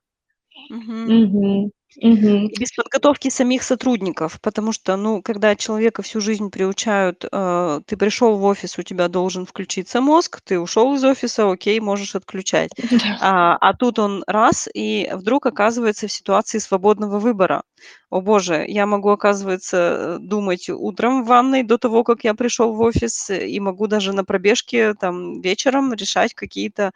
Mm-hmm. 0.72 1.06
Mm-hmm. 1.06 1.70
Угу. 1.96 2.50
Без 2.58 2.72
подготовки 2.72 3.30
самих 3.30 3.62
сотрудников, 3.62 4.38
потому 4.42 4.72
что, 4.72 4.96
ну, 4.96 5.22
когда 5.22 5.56
человека 5.56 6.02
всю 6.02 6.20
жизнь 6.20 6.50
приучают, 6.50 7.24
э, 7.30 7.80
ты 7.86 7.96
пришел 7.96 8.36
в 8.36 8.44
офис, 8.44 8.78
у 8.78 8.82
тебя 8.82 9.08
должен 9.08 9.46
включиться 9.46 10.00
мозг, 10.00 10.40
ты 10.44 10.60
ушел 10.60 10.94
из 10.94 11.04
офиса, 11.04 11.50
окей, 11.50 11.80
можешь 11.80 12.14
отключать. 12.14 12.70
А, 13.20 13.56
а 13.56 13.74
тут 13.74 13.98
он 13.98 14.22
раз, 14.26 14.68
и 14.72 15.10
вдруг 15.14 15.46
оказывается 15.46 16.06
в 16.06 16.12
ситуации 16.12 16.58
свободного 16.58 17.18
выбора. 17.18 17.62
О 18.10 18.20
боже, 18.20 18.64
я 18.66 18.86
могу, 18.86 19.10
оказывается, 19.10 20.18
думать 20.20 20.68
утром 20.70 21.22
в 21.24 21.26
ванной 21.26 21.62
до 21.62 21.78
того, 21.78 22.04
как 22.04 22.24
я 22.24 22.34
пришел 22.34 22.74
в 22.74 22.80
офис, 22.80 23.30
и 23.30 23.60
могу 23.60 23.86
даже 23.86 24.12
на 24.12 24.24
пробежке 24.24 24.94
там 24.94 25.40
вечером 25.40 25.92
решать 25.92 26.34
какие-то 26.34 26.92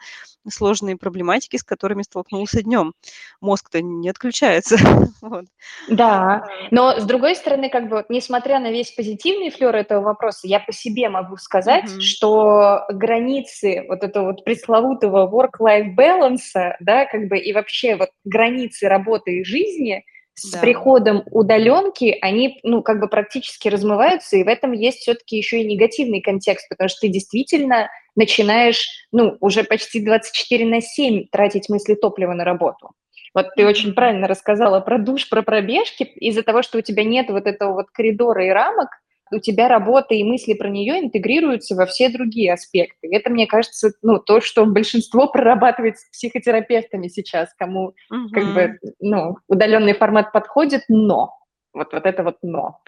сложные 0.50 0.96
проблематики, 0.96 1.56
с 1.56 1.62
которыми 1.62 2.02
столкнулся 2.02 2.62
днем. 2.62 2.94
Мозг-то 3.40 3.80
не 3.82 4.08
отключается. 4.08 4.76
вот. 5.22 5.44
Да, 5.88 6.46
но 6.70 6.98
с 6.98 7.04
другой 7.04 7.34
стороны, 7.34 7.68
как 7.70 7.88
бы, 7.88 8.04
несмотря 8.08 8.58
на 8.58 8.70
весь 8.70 8.90
позитивный 8.92 9.50
флер 9.50 9.74
этого 9.74 10.02
вопроса, 10.02 10.46
я 10.46 10.60
по 10.60 10.72
себе 10.72 11.08
могу 11.08 11.36
сказать, 11.36 11.84
mm-hmm. 11.84 12.00
что 12.00 12.84
границы 12.90 13.84
вот 13.88 14.02
этого 14.02 14.26
вот 14.26 14.44
пресловутого 14.44 15.30
work-life 15.30 15.94
balance, 15.96 16.74
да, 16.80 17.06
как 17.06 17.28
бы, 17.28 17.38
и 17.38 17.52
вообще 17.52 17.96
вот 17.96 18.10
границы 18.24 18.88
работы 18.88 19.38
и 19.38 19.44
жизни 19.44 20.04
с 20.34 20.52
да. 20.52 20.60
приходом 20.60 21.24
удаленки, 21.30 22.16
они, 22.20 22.58
ну, 22.62 22.82
как 22.82 23.00
бы 23.00 23.08
практически 23.08 23.68
размываются, 23.68 24.36
и 24.36 24.44
в 24.44 24.48
этом 24.48 24.72
есть 24.72 24.98
все-таки 25.00 25.36
еще 25.36 25.60
и 25.60 25.66
негативный 25.66 26.20
контекст, 26.20 26.68
потому 26.68 26.88
что 26.88 27.00
ты 27.02 27.08
действительно 27.08 27.90
начинаешь, 28.16 28.86
ну, 29.12 29.36
уже 29.40 29.62
почти 29.64 30.00
24 30.00 30.64
на 30.66 30.80
7 30.80 31.26
тратить 31.30 31.68
мысли 31.68 31.94
топлива 31.94 32.32
на 32.32 32.44
работу. 32.44 32.92
Вот 33.34 33.46
ты 33.56 33.66
очень 33.66 33.94
правильно 33.94 34.28
рассказала 34.28 34.80
про 34.80 34.98
душ, 34.98 35.28
про 35.28 35.42
пробежки. 35.42 36.02
Из-за 36.02 36.42
того, 36.42 36.62
что 36.62 36.78
у 36.78 36.82
тебя 36.82 37.04
нет 37.04 37.30
вот 37.30 37.46
этого 37.46 37.72
вот 37.72 37.90
коридора 37.90 38.46
и 38.46 38.50
рамок, 38.50 38.88
у 39.32 39.38
тебя 39.38 39.68
работа 39.68 40.14
и 40.14 40.24
мысли 40.24 40.52
про 40.52 40.68
нее 40.68 41.00
интегрируются 41.00 41.74
во 41.74 41.86
все 41.86 42.10
другие 42.10 42.52
аспекты. 42.52 43.08
Это, 43.10 43.30
мне 43.30 43.46
кажется, 43.46 43.92
ну, 44.02 44.18
то, 44.18 44.40
что 44.40 44.66
большинство 44.66 45.26
прорабатывает 45.26 45.98
с 45.98 46.10
психотерапевтами 46.10 47.08
сейчас, 47.08 47.52
кому 47.54 47.94
угу. 48.10 48.28
как 48.32 48.54
бы, 48.54 48.78
ну, 49.00 49.36
удаленный 49.48 49.94
формат 49.94 50.32
подходит, 50.32 50.82
но. 50.88 51.34
Вот, 51.72 51.92
вот 51.92 52.04
это 52.04 52.22
вот 52.22 52.36
но. 52.42 52.80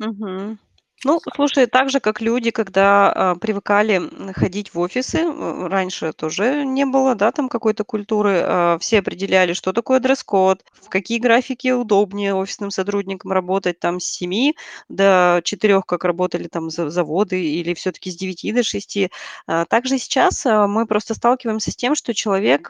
Угу. 0.00 0.56
Ну, 1.04 1.20
слушай, 1.36 1.66
так 1.66 1.90
же, 1.90 2.00
как 2.00 2.20
люди, 2.20 2.50
когда 2.50 3.12
а, 3.12 3.34
привыкали 3.36 4.02
ходить 4.32 4.74
в 4.74 4.80
офисы, 4.80 5.18
э, 5.18 5.66
раньше 5.68 6.12
тоже 6.12 6.64
не 6.66 6.84
было, 6.86 7.14
да, 7.14 7.30
там 7.30 7.48
какой-то 7.48 7.84
культуры, 7.84 8.40
а, 8.42 8.78
все 8.80 8.98
определяли, 8.98 9.52
что 9.52 9.72
такое 9.72 10.00
дресс-код, 10.00 10.64
в 10.82 10.88
какие 10.88 11.20
графики 11.20 11.70
удобнее 11.70 12.34
офисным 12.34 12.72
сотрудникам 12.72 13.30
работать, 13.30 13.78
там, 13.78 14.00
с 14.00 14.06
7 14.06 14.54
до 14.88 15.40
4, 15.44 15.82
как 15.86 16.02
работали 16.02 16.48
там 16.48 16.68
заводы, 16.68 17.44
или 17.44 17.74
все-таки 17.74 18.10
с 18.10 18.16
9 18.16 18.52
до 18.52 18.64
6. 18.64 19.08
А, 19.46 19.66
также 19.66 19.98
сейчас 19.98 20.44
мы 20.44 20.84
просто 20.86 21.14
сталкиваемся 21.14 21.70
с 21.70 21.76
тем, 21.76 21.94
что 21.94 22.12
человек, 22.12 22.68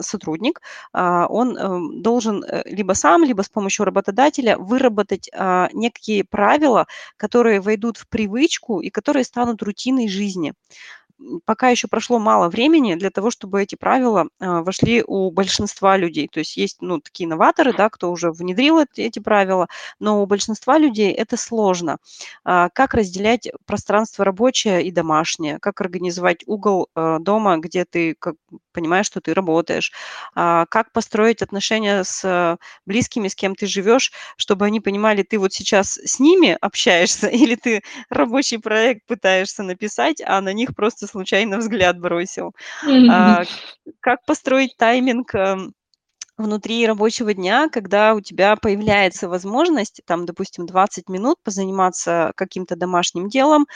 сотрудник, 0.00 0.60
он 0.92 1.56
эм, 1.56 2.02
должен 2.02 2.42
э, 2.44 2.62
либо 2.66 2.94
сам, 2.94 3.22
либо 3.24 3.42
с 3.42 3.48
помощью 3.48 3.84
работодателя 3.84 4.58
выработать 4.58 5.30
некие 5.72 6.24
правила, 6.24 6.86
которые 7.16 7.59
войдут 7.60 7.96
в 7.96 8.08
привычку 8.08 8.80
и 8.80 8.90
которые 8.90 9.24
станут 9.24 9.62
рутиной 9.62 10.08
жизни 10.08 10.54
пока 11.44 11.68
еще 11.68 11.88
прошло 11.88 12.18
мало 12.18 12.48
времени 12.48 12.94
для 12.94 13.10
того, 13.10 13.30
чтобы 13.30 13.62
эти 13.62 13.74
правила 13.74 14.28
а, 14.38 14.62
вошли 14.62 15.02
у 15.06 15.30
большинства 15.30 15.96
людей. 15.96 16.28
То 16.28 16.40
есть 16.40 16.56
есть 16.56 16.78
ну, 16.80 17.00
такие 17.00 17.28
новаторы, 17.28 17.72
да, 17.72 17.88
кто 17.90 18.10
уже 18.10 18.30
внедрил 18.32 18.80
эти 18.96 19.18
правила, 19.18 19.68
но 19.98 20.22
у 20.22 20.26
большинства 20.26 20.78
людей 20.78 21.12
это 21.12 21.36
сложно. 21.36 21.98
А, 22.44 22.68
как 22.70 22.94
разделять 22.94 23.48
пространство 23.66 24.24
рабочее 24.24 24.84
и 24.84 24.90
домашнее, 24.90 25.58
как 25.60 25.80
организовать 25.80 26.42
угол 26.46 26.88
а, 26.94 27.18
дома, 27.18 27.58
где 27.58 27.84
ты 27.84 28.14
как, 28.18 28.36
понимаешь, 28.72 29.06
что 29.06 29.20
ты 29.20 29.34
работаешь, 29.34 29.92
как 30.34 30.92
построить 30.92 31.42
отношения 31.42 32.04
с 32.04 32.58
близкими, 32.86 33.28
с 33.28 33.34
кем 33.34 33.54
ты 33.54 33.66
живешь, 33.66 34.12
чтобы 34.36 34.66
они 34.66 34.80
понимали, 34.80 35.22
ты 35.22 35.38
вот 35.38 35.52
сейчас 35.52 35.98
с 35.98 36.18
ними 36.20 36.56
общаешься 36.60 37.26
или 37.28 37.54
ты 37.54 37.82
рабочий 38.08 38.58
проект 38.58 39.06
пытаешься 39.06 39.62
написать, 39.62 40.20
а 40.24 40.40
на 40.40 40.52
них 40.52 40.74
просто 40.74 41.06
случайно 41.06 41.58
взгляд 41.58 41.98
бросил. 41.98 42.54
А, 43.10 43.42
как 44.00 44.24
построить 44.24 44.76
тайминг 44.76 45.34
эм, 45.34 45.74
внутри 46.40 46.86
рабочего 46.86 47.34
дня, 47.34 47.68
когда 47.68 48.14
у 48.14 48.20
тебя 48.20 48.56
появляется 48.56 49.28
возможность, 49.28 50.00
там, 50.06 50.26
допустим, 50.26 50.66
20 50.66 51.08
минут 51.08 51.38
позаниматься 51.42 52.32
каким-то 52.36 52.76
домашним 52.76 53.28
делом, 53.28 53.66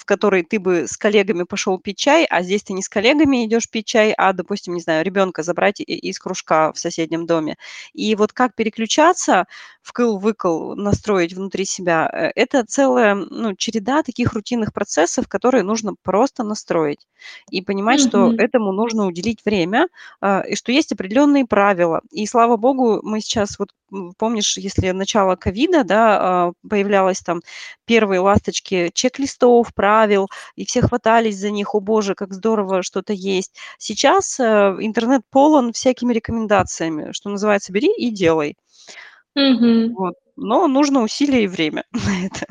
в 0.00 0.06
который 0.06 0.42
ты 0.42 0.58
бы 0.58 0.86
с 0.88 0.96
коллегами 0.96 1.42
пошел 1.42 1.78
пить 1.78 1.98
чай, 1.98 2.24
а 2.24 2.42
здесь 2.42 2.62
ты 2.62 2.72
не 2.72 2.82
с 2.82 2.88
коллегами 2.88 3.44
идешь 3.44 3.68
пить 3.68 3.86
чай, 3.86 4.14
а, 4.16 4.32
допустим, 4.32 4.72
не 4.72 4.80
знаю, 4.80 5.04
ребенка 5.04 5.42
забрать 5.42 5.80
из 5.80 6.18
кружка 6.18 6.72
в 6.72 6.78
соседнем 6.78 7.26
доме. 7.26 7.56
И 7.92 8.14
вот 8.14 8.32
как 8.32 8.54
переключаться, 8.54 9.44
вкл-выкл 9.82 10.74
настроить 10.74 11.34
внутри 11.34 11.66
себя, 11.66 12.08
э, 12.10 12.30
это 12.34 12.64
целая 12.64 13.14
ну, 13.14 13.54
череда 13.54 14.02
таких 14.02 14.32
рутинных 14.32 14.72
процессов, 14.72 15.28
которые 15.28 15.64
нужно 15.64 15.92
просто 16.02 16.44
настроить. 16.44 17.06
И 17.50 17.60
понимать, 17.60 18.00
mm-hmm. 18.00 18.08
что 18.08 18.32
этому 18.38 18.72
нужно 18.72 19.06
уделить 19.06 19.44
время, 19.44 19.88
а, 20.22 20.40
и 20.40 20.54
что 20.56 20.72
есть 20.72 20.92
определенные 20.92 21.44
правила. 21.44 22.00
И 22.10 22.26
слава 22.26 22.56
богу, 22.56 23.00
мы 23.02 23.20
сейчас, 23.20 23.58
вот 23.58 23.70
помнишь, 24.18 24.56
если 24.58 24.90
начало 24.90 25.36
ковида, 25.36 25.84
да, 25.84 26.18
а, 26.20 26.52
появлялось 26.68 27.20
там 27.20 27.40
первые 27.84 28.20
ласточки 28.20 28.90
чек-листов, 28.94 29.72
правил, 29.74 30.28
и 30.56 30.64
все 30.64 30.82
хватались 30.82 31.38
за 31.38 31.50
них, 31.50 31.74
о 31.74 31.80
боже, 31.80 32.14
как 32.14 32.32
здорово 32.32 32.82
что-то 32.82 33.12
есть. 33.12 33.56
Сейчас 33.78 34.40
э, 34.40 34.44
интернет 34.80 35.22
полон 35.30 35.72
всякими 35.72 36.12
рекомендациями, 36.12 37.12
что 37.12 37.30
называется, 37.30 37.72
бери 37.72 37.92
и 37.96 38.10
делай. 38.10 38.56
Мгм. 39.34 39.94
Вот. 39.94 40.14
Но 40.36 40.66
нужно 40.66 41.02
усилие 41.02 41.44
и 41.44 41.48
время 41.48 41.84
на 41.92 42.26
это. 42.26 42.46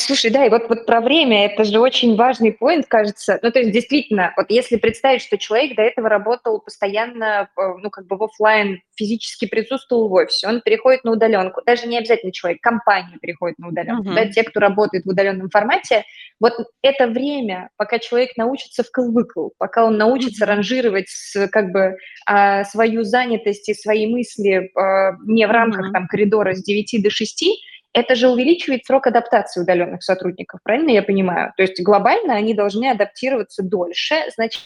Слушай, 0.00 0.30
да, 0.30 0.46
и 0.46 0.50
вот, 0.50 0.68
вот 0.68 0.86
про 0.86 1.00
время, 1.00 1.46
это 1.46 1.64
же 1.64 1.80
очень 1.80 2.16
важный 2.16 2.52
поинт, 2.52 2.86
кажется. 2.86 3.38
Ну, 3.42 3.50
то 3.50 3.58
есть, 3.58 3.72
действительно, 3.72 4.32
вот 4.36 4.46
если 4.48 4.76
представить, 4.76 5.22
что 5.22 5.38
человек 5.38 5.76
до 5.76 5.82
этого 5.82 6.08
работал 6.08 6.60
постоянно, 6.60 7.48
э, 7.56 7.62
ну, 7.82 7.90
как 7.90 8.06
бы 8.06 8.16
в 8.16 8.22
офлайн, 8.24 8.80
физически 8.96 9.46
присутствовал 9.46 10.08
в 10.08 10.12
офисе, 10.12 10.48
он 10.48 10.60
переходит 10.60 11.04
на 11.04 11.12
удаленку. 11.12 11.60
Даже 11.66 11.86
не 11.86 11.98
обязательно 11.98 12.32
человек, 12.32 12.60
компания 12.60 13.18
переходит 13.20 13.58
на 13.58 13.68
удаленку. 13.68 14.10
Uh-huh. 14.10 14.14
Да, 14.14 14.26
те, 14.28 14.42
кто 14.42 14.60
работает 14.60 15.04
в 15.04 15.08
удаленном 15.08 15.50
формате, 15.50 16.04
вот 16.40 16.54
это 16.82 17.06
время, 17.06 17.70
пока 17.76 17.98
человек 17.98 18.36
научится 18.36 18.82
вкл-выкл, 18.82 19.50
пока 19.58 19.84
он 19.84 19.96
научится 19.96 20.44
uh-huh. 20.44 20.48
ранжировать 20.48 21.08
как 21.50 21.72
бы 21.72 21.96
а, 22.26 22.64
свою 22.64 23.04
занятость 23.04 23.68
и 23.68 23.74
свои 23.74 24.06
мысли 24.06 24.70
а, 24.76 25.12
не 25.26 25.46
в 25.46 25.50
рамках 25.50 25.88
uh-huh. 25.88 25.92
там 25.92 26.06
коридора 26.06 26.54
с 26.54 26.62
9 26.62 27.02
до 27.02 27.10
6, 27.10 27.44
это 27.94 28.16
же 28.16 28.28
увеличивает 28.28 28.84
срок 28.84 29.06
адаптации 29.06 29.62
удаленных 29.62 30.02
сотрудников, 30.02 30.60
правильно 30.62 30.90
я 30.90 31.02
понимаю? 31.02 31.52
То 31.56 31.62
есть 31.62 31.80
глобально 31.82 32.34
они 32.34 32.52
должны 32.52 32.90
адаптироваться 32.90 33.62
дольше, 33.62 34.16
значит, 34.34 34.62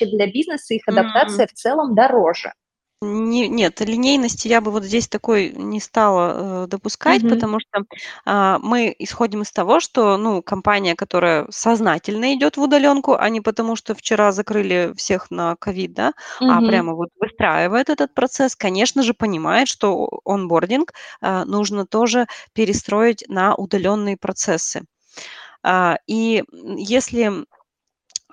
для 0.00 0.26
бизнеса 0.26 0.72
их 0.74 0.82
адаптация 0.88 1.44
mm-hmm. 1.44 1.50
в 1.50 1.52
целом 1.52 1.94
дороже. 1.94 2.54
Не, 3.02 3.48
нет, 3.48 3.80
линейности 3.80 4.46
я 4.46 4.60
бы 4.60 4.70
вот 4.70 4.84
здесь 4.84 5.08
такой 5.08 5.52
не 5.52 5.80
стала 5.80 6.64
э, 6.64 6.66
допускать, 6.66 7.22
Мгм. 7.22 7.28
потому 7.30 7.58
что 7.58 7.84
а, 8.26 8.58
мы 8.58 8.94
исходим 8.98 9.40
из 9.40 9.50
того, 9.52 9.80
что 9.80 10.18
ну, 10.18 10.42
компания, 10.42 10.94
которая 10.94 11.46
сознательно 11.48 12.34
идет 12.34 12.58
в 12.58 12.60
удаленку, 12.60 13.14
а 13.14 13.30
не 13.30 13.40
потому, 13.40 13.74
что 13.74 13.94
вчера 13.94 14.32
закрыли 14.32 14.92
всех 14.98 15.30
на 15.30 15.56
ковид, 15.56 15.94
да, 15.94 16.12
а 16.46 16.60
прямо 16.60 16.92
вот 16.92 17.08
выстраивает 17.18 17.88
этот 17.88 18.12
процесс, 18.12 18.54
конечно 18.54 19.02
же, 19.02 19.14
понимает, 19.14 19.66
что 19.68 20.20
онбординг 20.26 20.92
а, 21.22 21.46
нужно 21.46 21.86
тоже 21.86 22.26
перестроить 22.52 23.24
на 23.28 23.54
удаленные 23.54 24.18
процессы. 24.18 24.82
А, 25.62 25.98
и 26.06 26.44
если 26.76 27.44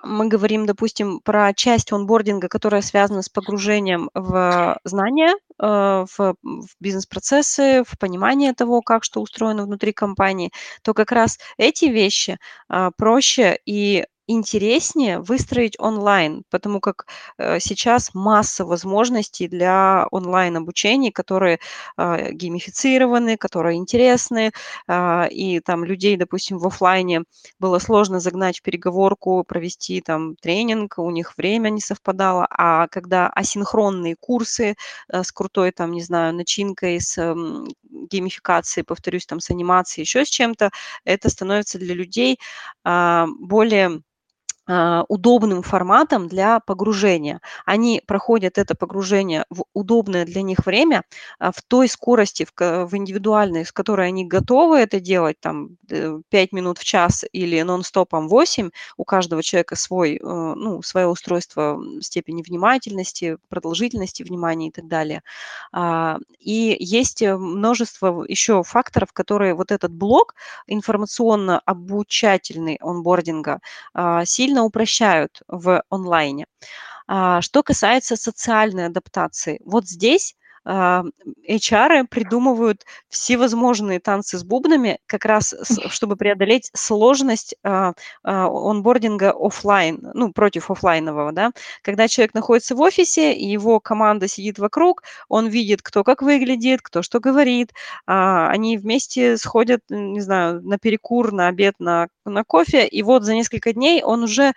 мы 0.02 0.28
говорим, 0.28 0.66
допустим, 0.66 1.20
про 1.20 1.52
часть 1.54 1.92
онбординга, 1.92 2.48
которая 2.48 2.82
связана 2.82 3.22
с 3.22 3.28
погружением 3.28 4.10
в 4.14 4.78
знания, 4.84 5.34
э, 5.34 5.36
в, 5.62 6.18
в 6.18 6.68
бизнес-процессы, 6.80 7.84
в 7.86 7.98
понимание 7.98 8.52
того, 8.52 8.80
как 8.82 9.04
что 9.04 9.20
устроено 9.20 9.64
внутри 9.64 9.92
компании, 9.92 10.52
то 10.82 10.94
как 10.94 11.12
раз 11.12 11.38
эти 11.56 11.86
вещи 11.86 12.38
а, 12.68 12.90
проще 12.96 13.58
и 13.64 14.06
интереснее 14.28 15.20
выстроить 15.20 15.74
онлайн, 15.78 16.44
потому 16.50 16.80
как 16.80 17.06
э, 17.38 17.58
сейчас 17.60 18.14
масса 18.14 18.64
возможностей 18.64 19.48
для 19.48 20.06
онлайн-обучения, 20.10 21.10
которые 21.10 21.58
э, 21.96 22.32
геймифицированы, 22.32 23.36
которые 23.38 23.78
интересны, 23.78 24.52
э, 24.86 25.28
и 25.30 25.60
там 25.60 25.84
людей, 25.84 26.16
допустим, 26.16 26.58
в 26.58 26.66
офлайне 26.66 27.24
было 27.58 27.78
сложно 27.78 28.20
загнать 28.20 28.58
в 28.58 28.62
переговорку, 28.62 29.44
провести 29.44 30.00
там 30.02 30.36
тренинг, 30.36 30.98
у 30.98 31.10
них 31.10 31.36
время 31.38 31.70
не 31.70 31.80
совпадало, 31.80 32.46
а 32.50 32.86
когда 32.88 33.28
асинхронные 33.28 34.14
курсы 34.20 34.76
э, 35.08 35.22
с 35.22 35.32
крутой 35.32 35.72
там, 35.72 35.92
не 35.92 36.02
знаю, 36.02 36.34
начинкой, 36.34 37.00
с 37.00 37.16
геймификацией, 38.10 38.84
повторюсь, 38.84 39.26
там 39.26 39.40
с 39.40 39.50
анимацией, 39.50 40.04
еще 40.04 40.24
с 40.24 40.28
чем-то, 40.28 40.70
это 41.04 41.30
становится 41.30 41.78
для 41.78 41.94
людей 41.94 42.38
э, 42.84 43.26
более 43.40 43.88
а, 43.88 44.00
удобным 44.68 45.62
форматом 45.62 46.28
для 46.28 46.60
погружения. 46.60 47.40
Они 47.64 48.02
проходят 48.06 48.58
это 48.58 48.74
погружение 48.74 49.44
в 49.50 49.64
удобное 49.72 50.24
для 50.24 50.42
них 50.42 50.66
время, 50.66 51.04
а, 51.38 51.52
в 51.52 51.62
той 51.62 51.88
скорости, 51.88 52.44
в, 52.44 52.86
в 52.86 52.96
индивидуальной, 52.96 53.64
с 53.64 53.72
которой 53.72 54.08
они 54.08 54.26
готовы 54.26 54.78
это 54.78 55.00
делать, 55.00 55.40
там 55.40 55.76
5 55.88 56.22
э, 56.32 56.48
минут 56.52 56.78
в 56.78 56.84
час 56.84 57.24
или 57.32 57.60
нон-стопом 57.62 58.28
8, 58.28 58.70
у 58.96 59.04
каждого 59.04 59.42
человека 59.42 59.76
свой, 59.76 60.16
э, 60.16 60.18
ну, 60.22 60.82
свое 60.82 61.06
устройство 61.06 61.80
степени 62.00 62.42
внимательности, 62.42 63.38
продолжительности 63.48 64.22
внимания 64.22 64.68
и 64.68 64.72
так 64.72 64.86
далее. 64.86 65.22
А, 65.72 66.18
и 66.38 66.76
есть 66.78 67.22
э, 67.22 67.36
множество 67.36 68.24
еще 68.28 68.62
факторов, 68.62 69.12
которые 69.12 69.54
вот 69.54 69.72
этот 69.72 69.92
блок 69.92 70.34
информационно-обучательный 70.66 72.76
онбординга 72.80 73.60
сильно 74.24 74.57
сильно 74.58 74.64
упрощают 74.64 75.40
в 75.48 75.82
онлайне. 75.90 76.46
А, 77.08 77.40
что 77.42 77.62
касается 77.62 78.16
социальной 78.16 78.86
адаптации, 78.86 79.60
вот 79.64 79.86
здесь 79.86 80.36
HR 80.68 82.06
придумывают 82.08 82.84
всевозможные 83.08 84.00
танцы 84.00 84.38
с 84.38 84.44
бубнами, 84.44 84.98
как 85.06 85.24
раз 85.24 85.54
чтобы 85.88 86.16
преодолеть 86.16 86.70
сложность 86.74 87.54
а, 87.62 87.94
а, 88.22 88.46
онбординга 88.48 89.30
офлайн, 89.30 90.10
ну, 90.12 90.32
против 90.32 90.70
офлайнового, 90.70 91.32
да. 91.32 91.52
Когда 91.82 92.06
человек 92.06 92.34
находится 92.34 92.74
в 92.74 92.80
офисе, 92.80 93.32
его 93.32 93.80
команда 93.80 94.28
сидит 94.28 94.58
вокруг, 94.58 95.04
он 95.28 95.46
видит, 95.48 95.80
кто 95.80 96.04
как 96.04 96.20
выглядит, 96.20 96.82
кто 96.82 97.02
что 97.02 97.18
говорит, 97.18 97.72
они 98.04 98.76
вместе 98.76 99.38
сходят, 99.38 99.80
не 99.88 100.20
знаю, 100.20 100.62
на 100.62 100.78
перекур, 100.78 101.32
на 101.32 101.48
обед, 101.48 101.74
на, 101.78 102.08
на 102.26 102.44
кофе, 102.44 102.86
и 102.86 103.02
вот 103.02 103.24
за 103.24 103.34
несколько 103.34 103.72
дней 103.72 104.02
он 104.02 104.22
уже 104.24 104.52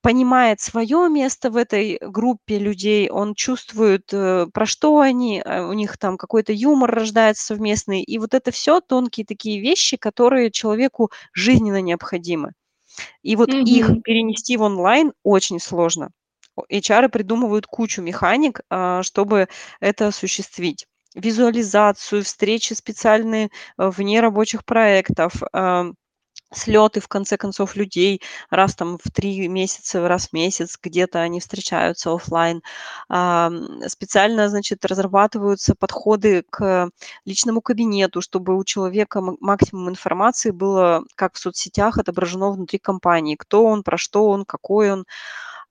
понимает 0.00 0.60
свое 0.60 1.08
место 1.08 1.50
в 1.50 1.56
этой 1.56 1.98
группе 2.00 2.58
людей, 2.58 3.10
он 3.10 3.34
чувствует, 3.34 4.12
э, 4.12 4.46
про 4.52 4.66
что 4.66 5.00
они, 5.00 5.42
э, 5.44 5.62
у 5.62 5.72
них 5.72 5.98
там 5.98 6.16
какой-то 6.16 6.52
юмор 6.52 6.90
рождается 6.90 7.46
совместный. 7.46 8.02
И 8.02 8.18
вот 8.18 8.34
это 8.34 8.50
все 8.50 8.80
тонкие 8.80 9.26
такие 9.26 9.60
вещи, 9.60 9.96
которые 9.96 10.50
человеку 10.50 11.10
жизненно 11.32 11.80
необходимы. 11.80 12.52
И 13.22 13.36
вот 13.36 13.50
mm-hmm. 13.50 13.64
их 13.64 14.02
перенести 14.02 14.56
в 14.56 14.62
онлайн 14.62 15.12
очень 15.22 15.60
сложно. 15.60 16.10
HR 16.70 17.08
придумывают 17.08 17.66
кучу 17.66 18.02
механик, 18.02 18.60
а, 18.70 19.02
чтобы 19.02 19.48
это 19.80 20.08
осуществить 20.08 20.86
визуализацию, 21.14 22.22
встречи 22.24 22.74
специальные 22.74 23.46
э, 23.78 23.88
вне 23.90 24.20
рабочих 24.20 24.64
проектов, 24.64 25.34
слеты, 26.52 27.00
в 27.00 27.08
конце 27.08 27.36
концов, 27.36 27.76
людей 27.76 28.22
раз 28.50 28.74
там 28.74 28.98
в 28.98 29.10
три 29.10 29.48
месяца, 29.48 30.06
раз 30.08 30.28
в 30.28 30.32
месяц 30.32 30.78
где-то 30.82 31.20
они 31.20 31.40
встречаются 31.40 32.12
офлайн. 32.14 32.62
Специально, 33.86 34.48
значит, 34.48 34.84
разрабатываются 34.84 35.74
подходы 35.74 36.44
к 36.50 36.90
личному 37.24 37.60
кабинету, 37.60 38.20
чтобы 38.22 38.56
у 38.56 38.64
человека 38.64 39.20
максимум 39.40 39.90
информации 39.90 40.50
было, 40.50 41.04
как 41.14 41.34
в 41.34 41.38
соцсетях, 41.38 41.98
отображено 41.98 42.50
внутри 42.50 42.78
компании. 42.78 43.36
Кто 43.36 43.64
он, 43.64 43.82
про 43.82 43.98
что 43.98 44.28
он, 44.28 44.44
какой 44.44 44.92
он. 44.92 45.04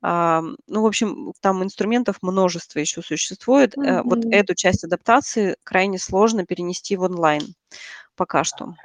Ну, 0.04 0.82
в 0.82 0.86
общем, 0.86 1.34
там 1.42 1.63
инструментов 1.63 2.18
множество 2.22 2.78
еще 2.78 3.02
существует. 3.02 3.76
Mm-hmm. 3.76 4.04
Вот 4.04 4.26
эту 4.32 4.54
часть 4.54 4.84
адаптации 4.84 5.58
крайне 5.63 5.98
сложно 5.98 6.46
перенести 6.46 6.96
в 6.96 7.02
онлайн 7.02 7.56
пока 8.16 8.44
что. 8.44 8.76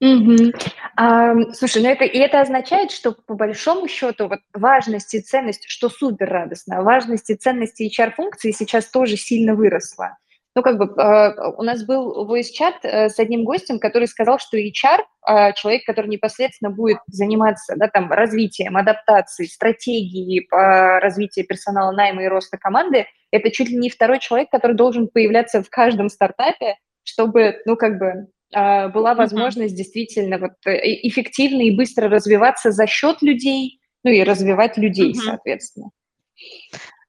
Мгм. 0.00 0.52
Ам, 0.96 1.52
слушай, 1.54 1.82
ну 1.82 1.88
это 1.88 2.04
и 2.04 2.18
это 2.18 2.40
означает, 2.40 2.92
что 2.92 3.12
по 3.12 3.34
большому 3.34 3.88
счету 3.88 4.28
вот 4.28 4.38
важность 4.54 5.12
и 5.14 5.20
ценность, 5.20 5.64
что 5.66 5.88
супер 5.88 6.28
радостно, 6.28 6.82
важность 6.82 7.30
и 7.30 7.34
ценность 7.34 7.80
HR-функции 7.80 8.52
сейчас 8.52 8.86
тоже 8.86 9.16
сильно 9.16 9.54
выросла. 9.54 10.16
Ну, 10.54 10.62
как 10.62 10.78
бы 10.78 10.86
э, 10.86 11.50
у 11.56 11.62
нас 11.62 11.84
был 11.84 12.26
voice-чат 12.28 12.76
э, 12.82 13.08
с 13.10 13.18
одним 13.18 13.44
гостем, 13.44 13.78
который 13.78 14.08
сказал, 14.08 14.38
что 14.38 14.56
HR, 14.56 15.04
э, 15.28 15.52
человек, 15.54 15.84
который 15.84 16.08
непосредственно 16.08 16.70
будет 16.70 16.98
заниматься 17.06 17.74
да, 17.76 17.86
там, 17.88 18.10
развитием, 18.10 18.76
адаптацией, 18.76 19.48
стратегией 19.48 20.40
по 20.48 20.98
развитию 21.00 21.46
персонала 21.46 21.92
найма 21.92 22.24
и 22.24 22.28
роста 22.28 22.56
команды, 22.56 23.06
это 23.30 23.50
чуть 23.50 23.68
ли 23.68 23.76
не 23.76 23.90
второй 23.90 24.18
человек, 24.18 24.50
который 24.50 24.74
должен 24.74 25.08
появляться 25.08 25.62
в 25.62 25.70
каждом 25.70 26.08
стартапе, 26.08 26.76
чтобы, 27.04 27.60
ну, 27.64 27.76
как 27.76 27.98
бы 27.98 28.06
а, 28.06 28.24
была 28.50 29.14
возможность 29.14 29.74
действительно 29.74 30.38
вот 30.38 30.52
э, 30.64 31.06
эффективно 31.06 31.62
и 31.62 31.76
быстро 31.76 32.08
развиваться 32.08 32.70
за 32.70 32.86
счет 32.86 33.20
людей, 33.20 33.80
ну 34.04 34.10
и 34.10 34.22
развивать 34.22 34.78
людей, 34.78 35.14
соответственно. 35.14 35.90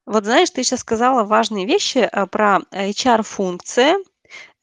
Вот 0.04 0.24
знаешь, 0.24 0.50
ты 0.50 0.62
сейчас 0.62 0.80
сказала 0.80 1.24
важные 1.24 1.66
вещи 1.66 1.98
а, 1.98 2.26
про 2.26 2.60
HR-функции, 2.72 3.94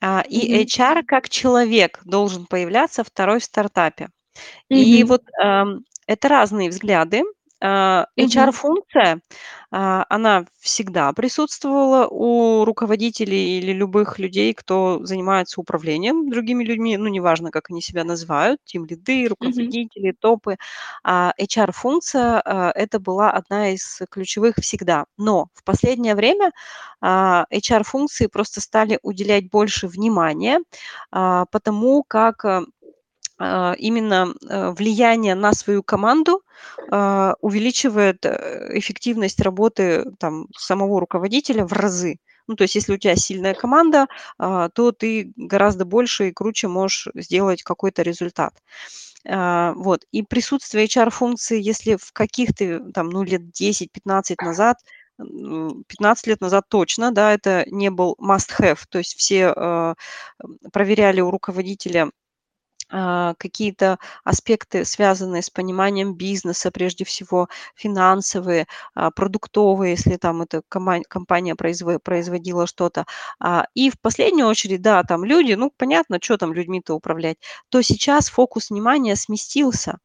а, 0.01 0.23
и 0.27 0.63
HR 0.63 1.03
как 1.03 1.29
человек 1.29 1.99
должен 2.03 2.45
появляться 2.45 3.03
второй 3.03 3.39
в 3.39 3.43
стартапе. 3.43 4.09
И 4.69 5.03
вот 5.03 5.23
это 6.07 6.29
разные 6.29 6.69
взгляды. 6.69 7.23
HR-функция, 7.61 9.21
а, 9.71 10.05
она 10.09 10.45
всегда 10.59 11.11
присутствовала 11.13 12.07
у 12.07 12.65
руководителей 12.65 13.57
или 13.57 13.71
любых 13.71 14.19
людей, 14.19 14.53
кто 14.53 15.03
занимается 15.03 15.59
управлением 15.59 16.29
другими 16.29 16.63
людьми, 16.63 16.97
ну, 16.97 17.07
неважно, 17.07 17.51
как 17.51 17.69
они 17.69 17.81
себя 17.81 18.03
называют, 18.03 18.59
тим-лиды, 18.65 19.27
руководители, 19.27 20.13
топы. 20.19 20.57
HR-функция 21.05 22.41
а,– 22.45 22.71
это 22.75 22.99
была 22.99 23.31
одна 23.31 23.69
из 23.71 24.01
ключевых 24.09 24.55
всегда. 24.57 25.05
Но 25.17 25.47
в 25.53 25.63
последнее 25.63 26.15
время 26.15 26.51
HR-функции 27.03 28.27
просто 28.27 28.61
стали 28.61 28.99
уделять 29.03 29.49
больше 29.49 29.87
внимания, 29.87 30.59
потому 31.11 32.03
как 32.07 32.45
а, 32.45 32.63
именно, 33.39 34.33
э, 34.49 34.71
влияние 34.71 35.35
на 35.35 35.53
свою 35.53 35.83
команду, 35.83 36.41
а, 36.91 37.35
увеличивает, 37.41 38.25
э, 38.25 38.69
эффективность 38.79 39.39
работы 39.41 40.05
там 40.19 40.47
самого 40.57 40.99
руководителя 40.99 41.65
в 41.65 41.73
разы. 41.73 42.17
Ну, 42.47 42.55
то 42.55 42.63
есть 42.63 42.75
если 42.75 42.93
у 42.93 42.97
тебя 42.97 43.15
сильная 43.15 43.53
команда, 43.53 44.07
а, 44.39 44.69
то 44.69 44.91
ты 44.91 45.33
гораздо 45.35 45.85
больше 45.85 46.29
и 46.29 46.31
круче 46.31 46.67
можешь 46.67 47.09
сделать 47.15 47.61
какой-то 47.63 48.01
результат. 48.03 48.53
Вот. 49.25 50.05
И 50.13 50.23
присутствие 50.23 50.85
HR-функции, 50.85 51.59
если 51.61 51.97
в 51.97 52.13
каких-то 52.13 52.79
там, 52.93 53.09
ну, 53.09 53.23
лет 53.23 53.51
10-15 53.51 54.41
назад, 54.41 54.77
15 55.17 56.27
лет 56.27 56.39
назад 56.41 56.65
точно, 56.69 57.11
да, 57.11 57.33
это 57.33 57.65
не 57.67 57.89
был 57.91 58.15
must 58.21 58.51
have, 58.59 58.79
то 58.89 58.99
есть 58.99 59.15
все 59.17 59.95
проверяли 60.71 61.19
у 61.21 61.31
руководителя 61.31 62.05
а, 62.05 62.26
какие-то 62.89 63.97
аспекты, 64.23 64.85
связанные 64.85 65.41
с 65.41 65.49
пониманием 65.49 66.15
бизнеса, 66.15 66.71
прежде 66.71 67.05
всего 67.05 67.47
финансовые, 67.75 68.67
а, 68.95 69.11
продуктовые, 69.11 69.91
если 69.91 70.15
там 70.17 70.41
эта 70.41 70.61
компания 70.69 71.55
производила 71.55 72.67
что-то. 72.67 73.05
А, 73.39 73.65
и 73.73 73.89
в 73.89 73.99
последнюю 73.99 74.47
очередь, 74.47 74.81
да, 74.81 75.03
там 75.03 75.23
люди, 75.25 75.53
ну, 75.53 75.71
понятно, 75.75 76.19
что 76.21 76.37
там 76.37 76.53
людьми-то 76.53 76.93
управлять, 76.93 77.37
то 77.69 77.81
сейчас 77.81 78.29
фокус 78.29 78.69
внимания 78.69 79.15
сместился, 79.15 79.97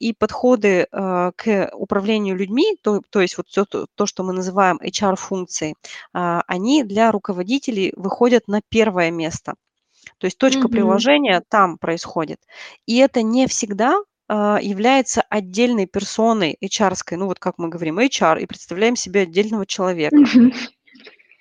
и 0.00 0.12
подходы 0.18 0.86
к 0.90 1.70
управлению 1.74 2.36
людьми, 2.36 2.76
то, 2.82 3.00
то 3.10 3.20
есть 3.20 3.36
вот 3.38 3.46
все 3.48 3.64
то, 3.64 3.86
то, 3.94 4.06
что 4.06 4.24
мы 4.24 4.32
называем 4.32 4.78
HR-функции, 4.82 5.76
они 6.12 6.82
для 6.82 7.12
руководителей 7.12 7.92
выходят 7.96 8.48
на 8.48 8.60
первое 8.68 9.10
место. 9.12 9.54
То 10.18 10.26
есть 10.26 10.38
точка 10.38 10.68
Мгм. 10.68 10.70
приложения 10.70 11.42
там 11.48 11.78
происходит. 11.78 12.40
И 12.86 12.96
это 12.98 13.22
не 13.22 13.46
всегда 13.46 13.98
а, 14.28 14.58
является 14.60 15.22
отдельной 15.22 15.86
персоной 15.86 16.56
HR-ской. 16.62 17.18
Ну 17.18 17.26
вот 17.26 17.38
как 17.38 17.58
мы 17.58 17.68
говорим 17.68 17.98
HR 17.98 18.38
и 18.40 18.46
представляем 18.46 18.96
себе 18.96 19.22
отдельного 19.22 19.66
человека. 19.66 20.16
Мгм. 20.16 20.52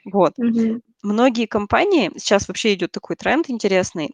Вот. 0.05 0.33
Мгм. 0.37 0.81
Многие 1.03 1.45
компании, 1.45 2.11
сейчас 2.17 2.47
вообще 2.47 2.73
идет 2.73 2.91
такой 2.91 3.15
тренд 3.15 3.49
интересный, 3.49 4.11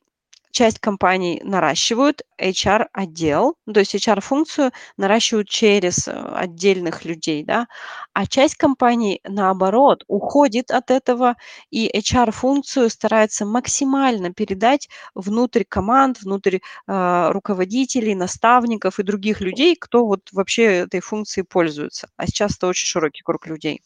часть 0.55 0.79
компаний 0.79 1.41
наращивают 1.43 2.21
HR-отдел, 2.39 3.55
ну, 3.65 3.73
то 3.73 3.81
есть 3.81 3.93
HR-функцию 3.93 4.71
наращивают 4.95 5.49
через 5.49 6.07
э, 6.07 6.11
отдельных 6.13 7.03
людей, 7.03 7.43
да, 7.43 7.67
а 8.13 8.25
часть 8.25 8.55
компаний, 8.55 9.19
наоборот, 9.27 10.05
уходит 10.07 10.71
от 10.71 10.91
этого 10.91 11.35
и 11.71 11.91
HR-функцию 11.93 12.89
старается 12.89 13.45
максимально 13.45 14.33
передать 14.33 14.87
внутрь 15.13 15.65
команд, 15.67 16.21
внутрь 16.21 16.59
э, 16.87 17.27
руководителей, 17.31 18.15
наставников 18.15 18.99
и 18.99 19.03
других 19.03 19.41
людей, 19.41 19.75
кто 19.75 20.05
вот 20.05 20.29
вообще 20.31 20.63
этой 20.85 21.01
функцией 21.01 21.45
пользуется. 21.45 22.07
А 22.15 22.27
сейчас 22.27 22.55
это 22.55 22.67
очень 22.67 22.87
широкий 22.87 23.23
круг 23.23 23.45
людей. 23.47 23.81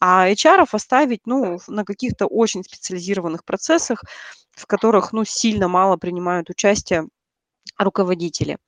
А 0.00 0.28
HR 0.28 0.66
оставить, 0.72 1.20
ну, 1.26 1.58
на 1.68 1.84
каких-то 1.84 2.26
очень 2.26 2.64
специализированных 2.64 3.44
процессах, 3.44 4.02
в 4.58 4.66
которых, 4.66 5.12
ну, 5.12 5.24
сильно 5.24 5.68
мало 5.68 5.96
принимают 5.96 6.50
участие 6.50 7.08
руководители. 7.78 8.58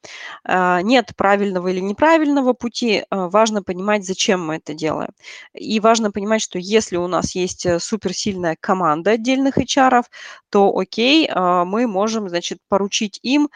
А, 0.45 0.81
нет 0.83 1.13
правильного 1.17 1.69
или 1.69 1.81
неправильного 1.81 2.53
пути, 2.53 3.05
а, 3.11 3.29
важно 3.29 3.63
понимать, 3.63 4.07
зачем 4.07 4.45
мы 4.47 4.57
это 4.57 4.75
делаем. 4.75 5.11
И 5.53 5.81
важно 5.81 6.11
понимать, 6.11 6.43
что 6.43 6.59
если 6.59 6.97
у 6.97 7.09
нас 7.09 7.35
есть 7.35 7.67
э, 7.67 7.81
суперсильная 7.81 8.57
команда 8.61 9.13
отдельных 9.13 9.59
HR, 9.59 10.05
то 10.51 10.77
окей, 10.77 11.29
а, 11.31 11.65
мы 11.65 11.87
можем, 11.87 12.29
значит, 12.29 12.59
поручить 12.69 13.19
им 13.23 13.49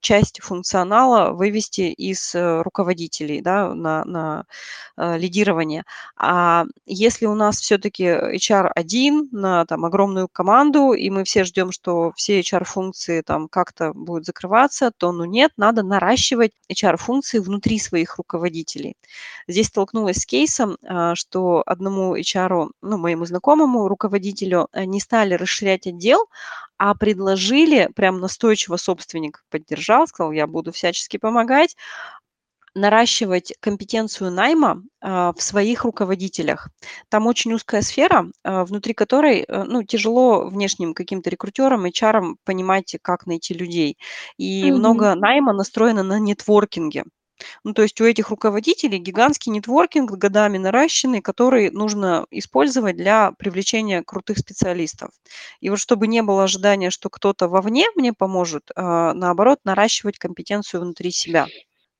часть 0.00 0.40
функционала 0.40 1.32
вывести 1.32 1.82
из 1.92 2.34
э, 2.34 2.62
руководителей 2.62 3.40
да, 3.40 3.74
на, 3.74 4.04
на 4.04 4.44
лидирование. 4.96 5.84
А 6.16 6.64
если 6.86 7.26
у 7.26 7.34
нас 7.34 7.58
все-таки 7.58 8.04
HR 8.04 8.70
один 8.74 9.28
на 9.32 9.64
там, 9.66 9.84
огромную 9.84 10.28
команду, 10.28 10.92
и 10.92 11.10
мы 11.10 11.24
все 11.24 11.44
ждем, 11.44 11.72
что 11.72 12.12
все 12.16 12.40
HR-функции 12.40 13.22
там 13.22 13.48
как-то 13.48 13.92
будут 13.94 14.26
закрываться, 14.26 14.71
развиваться, 14.72 14.90
то 14.96 15.12
ну 15.12 15.24
нет, 15.24 15.52
надо 15.56 15.82
наращивать 15.82 16.52
HR-функции 16.70 17.38
внутри 17.38 17.78
своих 17.78 18.16
руководителей. 18.16 18.96
Здесь 19.48 19.68
столкнулась 19.68 20.18
с 20.18 20.26
кейсом, 20.26 20.76
а, 20.82 21.14
что 21.14 21.62
одному 21.66 22.16
HR, 22.16 22.70
ну, 22.82 22.98
моему 22.98 23.24
знакомому 23.26 23.88
руководителю 23.88 24.68
э, 24.72 24.84
не 24.84 25.00
стали 25.00 25.34
расширять 25.34 25.86
отдел, 25.86 26.26
а 26.78 26.94
предложили, 26.94 27.88
прям 27.94 28.20
настойчиво 28.20 28.76
собственник 28.76 29.44
поддержал, 29.50 30.06
сказал, 30.06 30.32
я 30.32 30.46
буду 30.46 30.72
всячески 30.72 31.18
помогать, 31.18 31.76
наращивать 32.74 33.52
компетенцию 33.60 34.30
найма 34.32 34.82
а, 35.00 35.32
в 35.34 35.42
своих 35.42 35.84
руководителях. 35.84 36.68
Там 37.08 37.26
очень 37.26 37.52
узкая 37.52 37.82
сфера, 37.82 38.26
а, 38.44 38.64
внутри 38.64 38.94
которой 38.94 39.44
э, 39.46 39.64
ну, 39.64 39.82
тяжело 39.84 40.46
внешним 40.48 40.94
каким-то 40.94 41.30
рекрутерам, 41.30 41.84
HR 41.86 42.36
понимать, 42.44 42.96
как 43.02 43.26
найти 43.26 43.54
людей. 43.54 43.98
И 44.38 44.70
Мгм. 44.70 44.78
много 44.78 45.14
найма 45.14 45.52
настроено 45.52 46.02
на 46.02 46.18
нетворкинге. 46.18 47.04
Ну, 47.64 47.72
то 47.74 47.82
есть 47.82 48.00
у 48.00 48.04
этих 48.04 48.30
руководителей 48.30 48.98
гигантский 48.98 49.50
нетворкинг 49.52 50.10
годами 50.12 50.58
наращенный, 50.58 51.20
который 51.20 51.70
нужно 51.70 52.26
использовать 52.30 52.96
для 52.96 53.32
привлечения 53.32 54.02
крутых 54.02 54.38
специалистов. 54.38 55.10
И 55.60 55.70
вот 55.70 55.78
чтобы 55.80 56.06
не 56.06 56.22
было 56.22 56.44
ожидания, 56.44 56.90
что 56.90 57.10
кто-то 57.10 57.48
вовне 57.48 57.86
мне 57.96 58.12
поможет, 58.12 58.70
а, 58.76 59.12
наоборот, 59.14 59.58
наращивать 59.64 60.18
компетенцию 60.18 60.82
внутри 60.82 61.10
себя. 61.10 61.50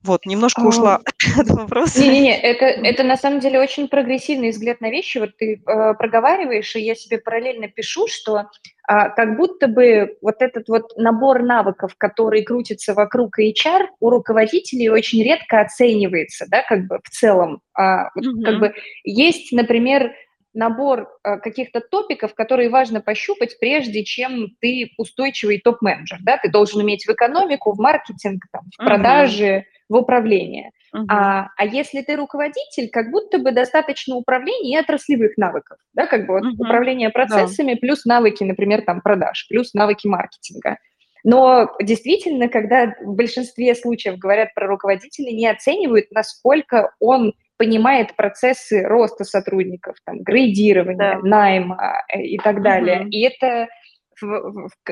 Вот, 0.05 0.27
немножко 0.27 0.63
А, 0.63 0.67
ушла 0.67 1.01
от 1.39 1.49
вопроса. 1.49 2.01
Не-не-не, 2.01 2.41
это, 2.41 2.65
это 2.65 3.03
на 3.05 3.17
самом 3.17 3.41
деле 3.41 3.61
очень 3.61 3.89
прогрессивный 3.89 4.51
взгляд 4.51 4.81
на 4.81 4.91
вещи. 4.91 5.19
Вот 5.19 5.37
ты 5.37 5.55
э, 5.55 5.95
проговариваешь, 5.95 6.75
и 6.75 6.81
я 6.81 6.95
себе 6.95 7.19
параллельно 7.19 7.69
пишу, 7.69 8.09
что 8.09 8.49
а, 8.85 9.11
как 9.11 9.37
будто 9.37 9.69
бы 9.69 10.17
вот 10.21 10.37
этот 10.41 10.69
вот 10.69 10.97
набор 10.97 11.43
навыков, 11.43 11.95
который 11.97 12.43
крутится 12.43 12.95
вокруг 12.95 13.39
HR, 13.39 13.87
у 14.01 14.11
руководителей 14.11 14.91
очень 14.91 15.23
редко 15.23 15.61
оценивается, 15.61 16.47
да, 16.49 16.63
как 16.63 16.87
бы 16.89 16.99
в 17.05 17.11
целом. 17.11 17.61
А, 17.75 18.11
вот, 18.15 18.25
Мгм. 18.25 18.43
Как 18.43 18.59
бы 18.59 18.75
есть, 19.05 19.53
например, 19.53 20.13
набор 20.55 21.09
а, 21.23 21.39
каких-то 21.39 21.81
топиков, 21.81 22.35
которые 22.35 22.69
важно 22.69 23.01
пощупать, 23.01 23.59
прежде 23.59 24.05
чем 24.05 24.49
ты 24.61 24.91
устойчивый 24.99 25.61
топ-менеджер. 25.61 26.19
Да? 26.23 26.39
Ты 26.39 26.51
должен 26.51 26.81
уметь 26.81 27.07
в 27.07 27.11
экономику, 27.11 27.73
в 27.73 27.79
маркетинг, 27.79 28.45
там, 28.53 28.63
в 28.73 28.85
продажи, 28.85 29.65
в 29.89 29.97
управление. 29.97 30.71
Мгм. 30.93 31.07
А, 31.09 31.49
а 31.57 31.65
если 31.65 32.03
ты 32.03 32.17
руководитель, 32.17 32.91
как 32.91 33.11
будто 33.11 33.39
бы 33.39 33.53
достаточно 33.53 34.17
управления 34.17 34.79
и 34.79 34.81
отраслевых 34.81 35.37
навыков, 35.37 35.79
да, 35.95 36.07
как 36.07 36.27
бы 36.27 36.35
вот 36.35 36.45
Мгм. 36.45 36.61
управление 36.61 37.09
Да. 37.09 37.13
процессами 37.13 37.75
плюс 37.75 38.05
навыки, 38.05 38.45
например, 38.45 38.83
там 38.83 39.01
продаж, 39.01 39.47
плюс 39.49 39.73
навыки 39.75 40.07
маркетинга. 40.07 40.77
Но 41.25 41.71
действительно, 41.81 42.49
когда 42.49 42.95
в 43.01 43.15
большинстве 43.15 43.75
случаев 43.75 44.19
говорят 44.19 44.55
про 44.55 44.67
руководителя, 44.67 45.31
не 45.31 45.47
оценивают, 45.47 46.11
насколько 46.11 46.95
он 46.99 47.33
понимает 47.63 48.17
процессы 48.17 48.83
роста 48.83 49.23
сотрудников, 49.23 49.95
там, 50.05 50.21
грейдирования, 50.21 51.15
Да. 51.15 51.21
найма 51.23 52.03
э, 52.13 52.21
и 52.23 52.39
так 52.39 52.61
далее. 52.61 53.03
Мгм. 53.03 53.11
И 53.11 53.21
это 53.21 53.69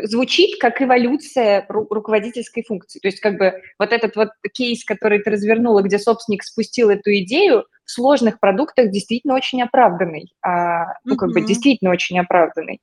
звучит 0.04 0.60
как 0.60 0.80
эволюция 0.80 1.66
ру- 1.68 1.88
руководительской 1.90 2.62
функции. 2.62 3.00
То 3.00 3.08
есть 3.08 3.18
как 3.18 3.38
бы 3.38 3.60
вот 3.80 3.92
этот 3.92 4.14
вот 4.14 4.28
кейс, 4.52 4.84
который 4.84 5.18
ты 5.18 5.30
развернула, 5.30 5.82
где 5.82 5.98
собственник 5.98 6.44
спустил 6.44 6.90
эту 6.90 7.12
идею, 7.18 7.64
в 7.84 7.90
сложных 7.90 8.38
продуктах 8.38 8.90
действительно 8.92 9.34
очень 9.34 9.60
оправданный. 9.62 10.32
А, 10.40 10.94
ну, 11.04 11.16
как 11.16 11.30
бы 11.30 11.40
Мгм. 11.40 11.46
действительно 11.46 11.90
очень 11.90 12.20
оправданный. 12.20 12.80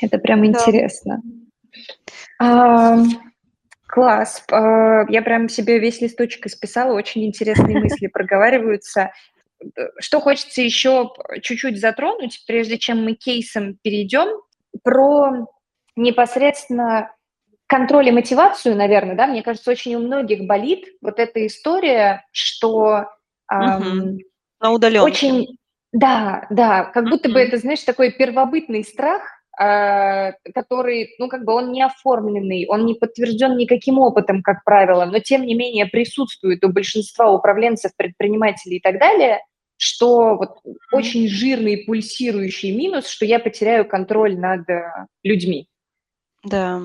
Это 0.00 0.16
прям 0.18 0.40
Да. 0.40 0.46
интересно. 0.46 1.20
Ам, 2.38 3.06
класс. 3.90 4.42
А, 4.50 5.04
Я 5.08 5.22
прям 5.22 5.48
себе 5.48 5.78
весь 5.78 6.00
листочек 6.00 6.46
исписала, 6.46 6.94
очень 6.94 7.24
интересные 7.24 7.78
мысли 7.80 8.06
проговариваются. 8.06 9.12
Э, 9.62 9.88
Что 9.98 10.20
хочется 10.20 10.62
еще 10.62 11.10
чуть-чуть 11.42 11.80
затронуть, 11.80 12.44
прежде 12.46 12.78
чем 12.78 13.04
мы 13.04 13.14
к 13.14 13.18
кейсам 13.18 13.76
перейдем, 13.82 14.28
про 14.82 15.46
непосредственно 15.96 17.10
контроль 17.66 18.08
и 18.08 18.12
мотивацию, 18.12 18.74
наверное, 18.76 19.14
да, 19.16 19.26
мне 19.26 19.42
кажется, 19.42 19.70
очень 19.70 19.94
у 19.94 20.00
многих 20.00 20.46
болит 20.46 20.86
вот 21.00 21.18
эта 21.18 21.46
история, 21.46 22.24
что 22.32 23.06
ам, 23.46 23.80
Мгм. 23.80 24.18
На 24.60 24.72
удаленке. 24.72 25.04
очень, 25.04 25.56
да, 25.92 26.46
да, 26.50 26.84
как 26.84 27.04
будто 27.08 27.28
бы 27.28 27.38
это, 27.40 27.56
знаешь, 27.58 27.82
такой 27.82 28.10
первобытный 28.12 28.84
страх, 28.84 29.22
который, 29.60 31.14
ну, 31.18 31.28
как 31.28 31.44
бы 31.44 31.52
он 31.52 31.70
не 31.70 31.82
оформленный, 31.82 32.66
он 32.66 32.86
не 32.86 32.94
подтвержден 32.94 33.58
никаким 33.58 33.98
опытом, 33.98 34.42
как 34.42 34.64
правило, 34.64 35.04
но 35.04 35.18
тем 35.18 35.44
не 35.44 35.54
менее 35.54 35.84
присутствует 35.84 36.64
у 36.64 36.70
большинства 36.70 37.30
управленцев, 37.30 37.92
предпринимателей 37.94 38.78
и 38.78 38.80
так 38.80 38.98
далее, 38.98 39.40
что 39.76 40.36
вот 40.36 40.58
очень 40.92 41.28
жирный 41.28 41.84
пульсирующий 41.84 42.74
минус, 42.74 43.06
что 43.06 43.26
я 43.26 43.38
потеряю 43.38 43.86
контроль 43.86 44.38
над 44.38 44.68
э, 44.68 44.82
людьми. 45.22 45.68
Да. 46.42 46.80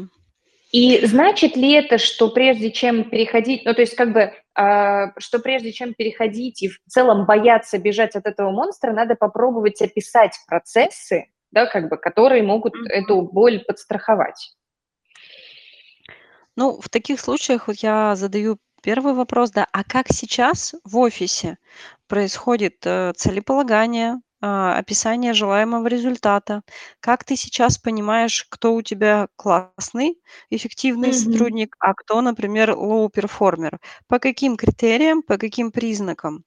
И 0.71 1.05
значит 1.05 1.55
ли 1.55 1.71
это, 1.71 1.97
что 1.97 2.29
прежде 2.29 2.71
чем 2.71 3.09
переходить, 3.09 3.63
ну 3.63 3.73
то 3.73 3.81
есть 3.81 3.95
как 3.95 4.11
бы, 4.11 4.33
э, 4.57 5.05
что 5.17 5.39
прежде 5.39 5.71
чем 5.71 5.93
переходить 5.93 6.63
и 6.63 6.67
в 6.67 6.77
целом 6.89 7.25
бояться 7.25 7.77
бежать 7.77 8.15
от 8.15 8.25
этого 8.25 8.51
монстра, 8.51 8.91
надо 8.91 9.15
попробовать 9.15 9.81
описать 9.81 10.33
процессы, 10.47 11.27
да, 11.55 11.65
как 11.65 11.89
бы, 11.89 11.97
которые 11.97 12.43
могут 12.43 12.75
mm-hmm. 12.75 12.89
эту 12.89 13.21
боль 13.21 13.63
подстраховать? 13.65 14.55
Ну, 16.55 16.79
в 16.79 16.89
таких 16.89 17.19
случаях 17.19 17.67
вот 17.67 17.77
я 17.77 18.15
задаю 18.15 18.57
первый 18.83 19.13
вопрос, 19.13 19.51
да, 19.51 19.65
а 19.71 19.83
как 19.83 20.07
сейчас 20.09 20.75
в 20.83 20.97
офисе 20.97 21.57
происходит 22.07 22.85
э, 22.85 23.13
целеполагание, 23.15 24.19
а, 24.41 24.77
описание 24.77 25.33
желаемого 25.33 25.87
результата. 25.87 26.61
Как 26.99 27.23
ты 27.23 27.35
сейчас 27.35 27.77
понимаешь, 27.77 28.45
кто 28.49 28.75
у 28.75 28.81
тебя 28.81 29.27
классный, 29.35 30.21
эффективный 30.49 31.09
Мгм. 31.09 31.17
сотрудник, 31.17 31.75
а 31.79 31.93
кто, 31.93 32.21
например, 32.21 32.71
low 32.71 33.09
performer? 33.09 33.79
По 34.07 34.19
каким 34.19 34.55
критериям, 34.55 35.23
по 35.23 35.37
каким 35.37 35.71
признакам? 35.71 36.43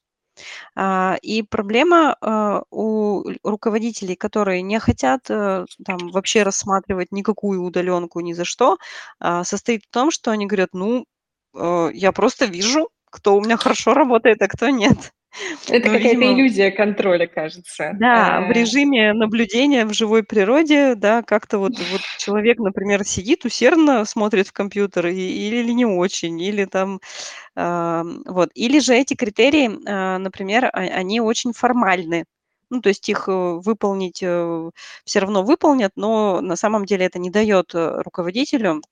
А, 0.77 1.17
и 1.23 1.43
проблема 1.43 2.17
а, 2.21 2.63
у 2.71 3.25
руководителей, 3.43 4.17
которые 4.17 4.63
не 4.63 4.79
хотят 4.79 5.31
э, 5.31 5.65
там 5.85 5.99
вообще 6.11 6.43
рассматривать 6.43 7.13
никакую 7.13 7.63
удаленку 7.63 8.21
ни 8.21 8.33
за 8.33 8.45
что, 8.45 8.79
а, 9.21 9.45
состоит 9.45 9.85
в 9.85 9.91
том, 9.91 10.11
что 10.11 10.31
они 10.31 10.47
говорят, 10.47 10.71
ну, 10.73 11.07
э, 11.55 11.91
я 11.95 12.13
просто 12.13 12.47
вижу, 12.47 12.89
кто 13.11 13.37
у 13.37 13.41
меня 13.43 13.57
хорошо 13.57 13.95
работает, 13.95 14.43
а 14.43 14.49
кто 14.49 14.69
нет. 14.71 15.13
Это 15.69 15.91
Ну, 15.91 15.91
какая-то 15.91 16.25
видимо 16.25 16.33
иллюзия 16.33 16.71
контроля, 16.71 17.27
кажется. 17.27 17.85
да, 17.91 18.43
в 18.43 18.51
Э, 18.51 18.53
режиме 18.53 19.15
наблюдения 19.15 19.87
в 19.87 19.95
живой 19.95 20.23
природе, 20.23 20.95
да, 20.95 21.23
как-то 21.23 21.59
вот 21.59 21.81
вот 21.81 22.03
человек, 22.17 22.59
например, 22.59 23.03
сидит 23.05 23.47
усердно, 23.47 24.05
смотрит 24.05 24.49
в 24.49 24.53
компьютер 24.53 25.07
и 25.07 25.15
или 25.17 25.73
не 25.73 25.87
очень, 25.87 26.39
или 26.41 26.67
там, 26.67 27.01
ам, 27.57 28.23
вот. 28.27 28.51
Или 28.55 28.81
же 28.81 28.95
эти 28.95 29.15
критерии, 29.15 29.71
а, 29.89 30.19
например, 30.19 30.67
а 30.67 30.79
они 30.81 31.21
очень 31.21 31.53
формальны. 31.55 32.25
Ну, 32.71 32.81
то 32.83 32.91
есть 32.91 33.09
их, 33.09 33.29
э, 33.29 33.33
выполнить, 33.33 34.21
э, 34.23 34.71
всё 35.07 35.21
равно 35.21 35.43
выполнят, 35.45 35.93
но 35.97 36.41
на 36.43 36.57
самом 36.57 36.87
деле 36.87 37.07
это 37.07 37.19
не 37.21 37.31
дает, 37.31 37.75
э, 37.75 38.03
руководителю 38.05 38.83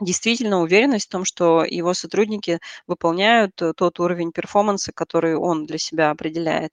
действительно 0.00 0.60
уверенность 0.62 1.06
в 1.06 1.10
том, 1.10 1.24
что 1.24 1.64
его 1.64 1.94
сотрудники 1.94 2.60
выполняют 2.86 3.60
э, 3.62 3.72
тот 3.74 4.00
уровень 4.00 4.32
перформанса, 4.32 4.92
который 4.92 5.36
он 5.36 5.66
для 5.66 5.78
себя 5.78 6.10
определяет. 6.10 6.72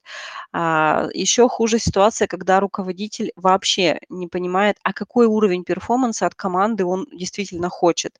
А, 0.52 1.08
еще 1.14 1.48
хуже 1.50 1.80
ситуация, 1.80 2.28
когда 2.28 2.60
руководитель 2.60 3.32
вообще 3.36 4.00
не 4.10 4.28
понимает, 4.28 4.78
а 4.84 4.94
какой 4.94 5.26
уровень 5.28 5.64
перформанса 5.64 6.26
от 6.28 6.36
команды 6.36 6.86
он 6.86 7.08
действительно 7.12 7.70
хочет. 7.70 8.14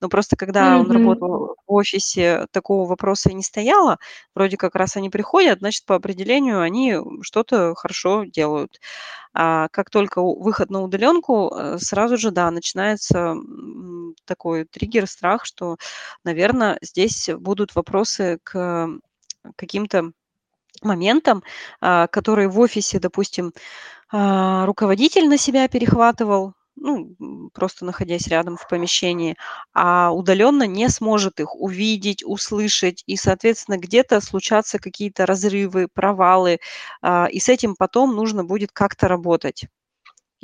Но 0.00 0.08
просто 0.08 0.36
когда 0.36 0.78
он 0.78 0.90
Мгм. 0.90 0.92
работал 0.92 1.56
в 1.66 1.72
офисе, 1.72 2.46
такого 2.50 2.86
вопроса 2.88 3.30
и 3.30 3.34
не 3.34 3.42
стояло. 3.44 3.98
Вроде 4.34 4.56
как 4.56 4.74
раз 4.74 4.96
они 4.96 5.10
приходят, 5.10 5.60
значит, 5.60 5.86
по 5.86 5.94
определению 5.94 6.60
они 6.60 6.96
что-то 7.22 7.74
хорошо 7.76 8.24
делают. 8.24 8.80
А 9.34 9.68
как 9.70 9.90
только 9.90 10.22
выход 10.22 10.70
на 10.70 10.82
удаленку, 10.82 11.52
э, 11.54 11.78
сразу 11.78 12.16
же, 12.18 12.30
да, 12.30 12.50
начинается, 12.50 13.34
такой 14.34 14.64
триггер, 14.66 15.06
страх, 15.06 15.44
что, 15.46 15.76
наверно, 16.24 16.78
здесь 16.82 17.30
будут 17.38 17.74
вопросы 17.76 18.38
к 18.44 18.88
каким-то 19.56 20.12
моментам, 20.82 21.42
а, 21.80 22.06
которые 22.08 22.48
в 22.48 22.58
офисе, 22.60 22.98
допустим, 23.00 23.52
а, 24.12 24.66
руководитель 24.66 25.28
на 25.28 25.38
себя 25.38 25.68
перехватывал, 25.68 26.54
ну, 26.76 27.16
просто 27.54 27.84
находясь 27.86 28.28
рядом 28.28 28.56
в 28.56 28.68
помещении, 28.68 29.36
а 29.74 30.12
удаленно 30.12 30.66
не 30.66 30.88
сможет 30.90 31.40
их 31.40 31.54
увидеть, 31.56 32.24
услышать, 32.24 33.04
и, 33.06 33.16
соответственно, 33.16 33.78
где-то 33.78 34.20
случатся 34.22 34.78
какие-то 34.78 35.26
разрывы, 35.26 35.88
провалы, 35.92 36.58
а, 37.02 37.26
и 37.32 37.40
с 37.40 37.48
этим 37.50 37.76
потом 37.76 38.14
нужно 38.16 38.44
будет 38.44 38.72
как-то 38.72 39.08
работать. 39.08 39.66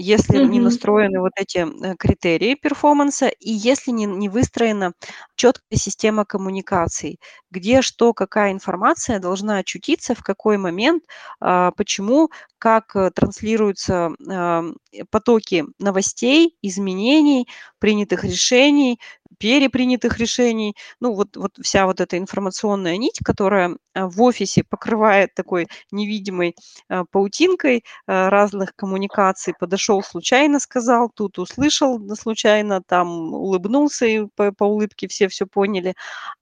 Если 0.01 0.39
не 0.39 0.61
Мгм. 0.61 0.63
настроены 0.63 1.19
вот 1.21 1.33
эти, 1.37 1.59
э, 1.59 1.97
критерии 1.99 2.55
перформанса 2.55 3.27
и 3.29 3.51
если 3.51 3.91
не 3.91 4.05
не 4.07 4.29
выстроена 4.29 4.93
четкая 5.35 5.77
система 5.77 6.25
коммуникаций, 6.25 7.19
где 7.51 7.83
что, 7.83 8.13
какая 8.15 8.53
информация 8.53 9.19
должна 9.19 9.59
очутиться, 9.59 10.15
в 10.15 10.23
какой 10.23 10.57
момент, 10.57 11.03
а, 11.41 11.73
почему, 11.73 12.31
как, 12.59 12.95
э, 12.95 13.11
транслируются, 13.13 14.11
э, 14.31 14.63
потоки 15.11 15.65
новостей, 15.81 16.57
изменений, 16.63 17.49
принятых 17.81 18.23
решений, 18.25 19.01
перепринятых 19.39 20.19
решений. 20.19 20.75
Ну, 21.01 21.15
вот 21.15 21.37
вот 21.37 21.53
вся 21.63 21.87
вот 21.87 22.01
эта 22.01 22.19
информационная 22.19 22.97
нить, 22.97 23.19
которая, 23.25 23.77
а, 23.95 24.09
в 24.09 24.21
офисе 24.23 24.65
покрывает 24.69 25.35
такой 25.35 25.69
невидимой, 25.93 26.55
а, 26.89 27.05
паутинкой, 27.11 27.85
а, 28.07 28.31
разных 28.31 28.75
коммуникаций. 28.77 29.55
Подошел, 29.59 30.03
случайно 30.03 30.61
сказал, 30.61 31.11
тут 31.15 31.39
услышал, 31.39 31.99
случайно, 32.17 32.83
там 32.87 33.33
улыбнулся, 33.35 34.07
и 34.07 34.27
по 34.37 34.53
по 34.53 34.65
улыбке 34.65 35.09
все 35.09 35.29
всё 35.29 35.47
поняли. 35.47 35.95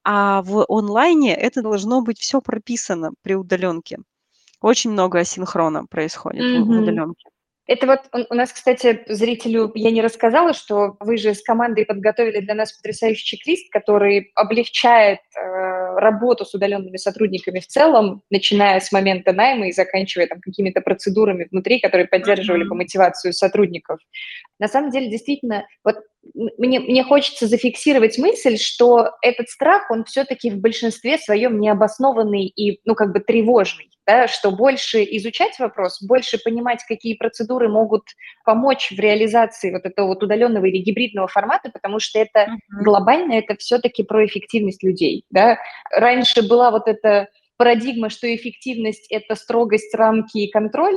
А 0.05 0.43
в 0.43 0.65
онлайне 0.69 1.35
это 1.37 1.63
должно 1.63 2.03
быть 2.03 2.19
всё 2.21 2.41
прописано 2.43 3.13
при 3.23 3.35
удаленке. 3.35 3.99
Очень 4.63 4.93
много 4.93 5.21
асинхрона 5.21 5.87
происходит 5.87 6.47
в 6.53 6.59
в 6.73 6.79
удаленке. 6.79 7.31
Это 7.67 7.87
вот 7.87 8.01
у 8.31 8.35
нас, 8.35 8.53
кстати, 8.53 9.03
зрителю 9.09 9.73
я 9.75 9.91
не 9.91 10.01
рассказала, 10.01 10.53
что 10.53 10.97
вы 11.01 11.17
же 11.17 11.35
с 11.35 11.43
командой 11.43 11.85
подготовили 11.85 12.41
для 12.41 12.55
нас 12.55 12.73
потрясающий 12.73 13.25
чек-лист, 13.25 13.71
который 13.73 14.31
облегчает, 14.37 15.19
э, 15.37 15.41
работу 15.99 16.45
с 16.45 16.55
удаленными 16.55 16.97
сотрудниками 16.97 17.59
в 17.59 17.67
целом, 17.67 18.23
начиная 18.31 18.79
с 18.81 18.93
момента 18.93 19.33
найма 19.33 19.69
и 19.69 19.73
заканчивая 19.73 20.27
там 20.29 20.41
какими-то 20.41 20.81
процедурами 20.81 21.49
внутри, 21.51 21.81
которые 21.81 22.07
поддерживали 22.07 22.63
бы 22.63 22.71
Мгм. 22.71 22.79
мотивацию 22.79 23.33
сотрудников. 23.33 23.99
На 24.61 24.69
самом 24.69 24.91
деле, 24.91 25.11
действительно, 25.11 25.67
вот 25.85 25.97
мне 26.35 26.81
мне 26.81 27.05
хочется 27.05 27.47
зафиксировать 27.47 28.19
мысль, 28.19 28.57
что 28.59 29.11
этот 29.23 29.49
страх, 29.49 29.91
он 29.91 30.05
всё-таки 30.05 30.51
в 30.51 30.59
большинстве 30.61 31.19
своем 31.19 31.61
необоснованный 31.61 32.47
и, 32.47 32.81
ну, 32.85 32.95
как 32.95 33.13
бы 33.13 33.21
тревожный, 33.21 33.91
да. 34.07 34.29
Что 34.29 34.51
больше 34.51 35.03
изучать 35.05 35.59
вопрос, 35.59 36.03
больше 36.03 36.39
понимать, 36.43 36.83
какие 36.89 37.15
процедуры 37.15 37.69
могут 37.69 38.03
помочь 38.45 38.91
в 38.91 38.99
реализации 39.01 39.71
вот 39.73 39.85
этого 39.85 40.09
вот 40.09 40.23
удаленного 40.23 40.67
или 40.67 40.79
гибридного 40.79 41.29
формата, 41.29 41.71
потому 41.73 41.99
что 42.01 42.19
это 42.19 42.47
Мгм. 42.71 42.85
глобально, 42.85 43.33
это 43.35 43.57
всё-таки 43.57 44.03
про 44.03 44.25
эффективность 44.27 44.83
людей, 44.85 45.25
да. 45.31 45.59
Раньше 45.91 46.43
была 46.49 46.71
вот 46.71 46.89
эта 46.89 47.29
парадигма, 47.59 48.11
что 48.11 48.27
эффективность- 48.35 49.07
это 49.11 49.35
строгость, 49.35 49.95
рамки 49.95 50.39
и 50.39 50.51
контроль. 50.51 50.97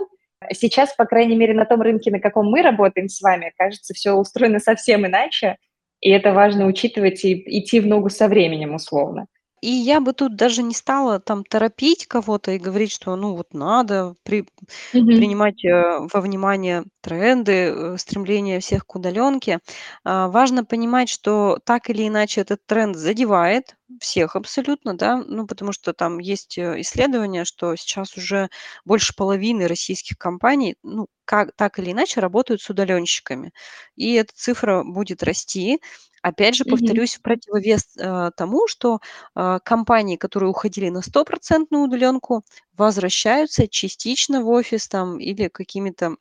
Сейчас, 0.53 0.93
по 0.95 1.05
крайней 1.05 1.35
мере, 1.35 1.53
на 1.53 1.65
том 1.65 1.81
рынке, 1.81 2.11
на 2.11 2.19
каком 2.19 2.47
мы 2.49 2.61
работаем 2.61 3.09
с 3.09 3.21
вами, 3.21 3.53
кажется, 3.57 3.93
всё 3.93 4.15
устроено 4.15 4.59
совсем 4.59 5.05
иначе, 5.05 5.57
и 6.01 6.09
это 6.09 6.33
важно 6.33 6.65
учитывать 6.65 7.25
и 7.25 7.33
идти 7.59 7.81
в 7.81 7.87
ногу 7.87 8.09
со 8.09 8.27
временем, 8.27 8.73
условно. 8.73 9.27
И 9.61 9.69
я 9.71 9.99
бы 10.01 10.13
тут 10.13 10.35
даже 10.35 10.63
не 10.63 10.73
стала 10.73 11.19
там 11.19 11.43
торопить 11.43 12.07
кого-то 12.07 12.51
и 12.51 12.57
говорить, 12.59 12.91
что, 12.91 13.15
ну, 13.15 13.35
вот 13.35 13.53
надо 13.53 14.15
при 14.23 14.45
Мгм. 14.93 15.29
принимать, 15.35 15.63
э, 15.65 15.99
во 16.13 16.21
внимание 16.21 16.83
тренды, 17.01 17.51
э, 17.73 17.97
стремление 17.97 18.59
всех 18.61 18.85
к 18.85 18.95
удаленке. 18.95 19.59
А, 20.05 20.27
важно 20.29 20.63
понимать, 20.65 21.09
что 21.09 21.59
так 21.65 21.89
или 21.89 22.07
иначе 22.07 22.41
этот 22.41 22.65
тренд 22.65 22.95
задевает 22.95 23.75
всех 23.99 24.35
абсолютно, 24.35 24.95
да. 24.97 25.17
Ну, 25.27 25.47
потому 25.47 25.73
что 25.73 25.93
там 25.93 26.19
есть, 26.19 26.57
э, 26.57 26.79
исследования, 26.81 27.43
что 27.45 27.75
сейчас 27.75 28.15
уже 28.17 28.49
больше 28.85 29.13
половины 29.15 29.67
российских 29.67 30.17
компаний, 30.17 30.75
ну, 30.83 31.07
как 31.25 31.51
так 31.55 31.79
или 31.79 31.91
иначе 31.91 32.21
работают 32.21 32.61
с 32.61 32.69
удаленщиками. 32.69 33.51
И 33.95 34.13
эта 34.13 34.31
цифра 34.35 34.83
будет 34.83 35.23
расти. 35.23 35.79
Опять 36.23 36.55
же, 36.55 36.65
повторюсь, 36.65 37.15
в 37.15 37.21
противовес, 37.21 37.95
э, 37.97 38.31
тому, 38.35 38.67
что, 38.67 38.99
а, 39.35 39.59
компании, 39.59 40.15
которые 40.17 40.49
уходили 40.49 40.89
на 40.89 41.01
стопроцентную 41.01 41.83
удаленку, 41.85 42.43
возвращаются 42.77 43.67
частично 43.67 44.41
в 44.43 44.49
офис 44.49 44.87
там 44.87 45.19
или 45.19 45.47
какими-то, 45.49 46.15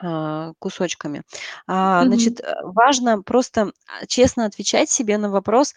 а, 0.00 0.52
кусочками. 0.60 1.22
Мгм. 2.00 2.06
значит, 2.08 2.40
э, 2.40 2.54
важно 2.64 3.22
просто, 3.22 3.72
а, 3.86 4.06
честно 4.06 4.46
отвечать 4.46 4.90
себе 4.90 5.18
на 5.18 5.30
вопрос, 5.30 5.74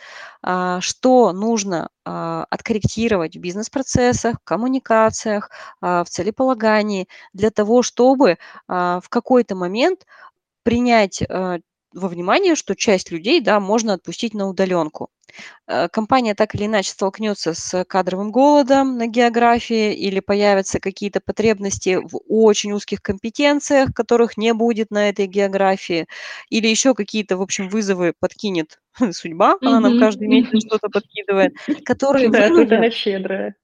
что 0.81 1.33
нужно, 1.33 1.89
откорректировать 2.05 3.37
в 3.37 3.39
бизнес-процессах, 3.41 4.37
коммуникациях, 4.45 5.49
а, 5.81 6.03
в 6.05 6.09
целеполагании 6.09 7.07
для 7.33 7.51
того, 7.51 7.83
чтобы, 7.83 8.37
в 8.69 9.03
какой-то 9.09 9.55
момент 9.55 10.05
принять, 10.63 11.21
э, 11.23 11.59
во 11.95 12.07
внимание, 12.09 12.55
что 12.55 12.75
часть 12.75 13.11
людей, 13.11 13.41
да, 13.41 13.59
можно 13.59 13.93
отпустить 13.93 14.33
на 14.33 14.47
удаленку. 14.47 15.09
Э, 15.67 15.87
компания 15.89 16.35
так 16.35 16.55
или 16.55 16.65
иначе 16.65 16.91
столкнется 16.91 17.53
с 17.53 17.83
кадровым 17.85 18.31
голодом 18.31 18.97
на 18.97 19.07
географии 19.07 19.93
или 19.93 20.19
появятся 20.19 20.79
какие-то 20.79 21.21
потребности 21.21 21.99
в 22.01 22.19
очень 22.27 22.73
узких 22.73 23.01
компетенциях, 23.01 23.93
которых 23.93 24.37
не 24.37 24.53
будет 24.53 24.91
на 24.91 25.09
этой 25.09 25.27
географии, 25.27 26.07
или 26.49 26.67
еще 26.67 26.93
какие-то, 26.93 27.37
в 27.37 27.41
общем, 27.41 27.69
вызовы 27.69 28.13
подкинет 28.19 28.79
судьба, 29.11 29.57
она 29.61 29.79
нам 29.79 29.99
каждый 29.99 30.27
месяц 30.27 30.65
что-то 30.65 30.89
подкидывает, 30.89 31.53
которые 31.85 32.29
Да, 32.35 32.49
вынудят 32.49 32.93
щедрая. 32.93 33.55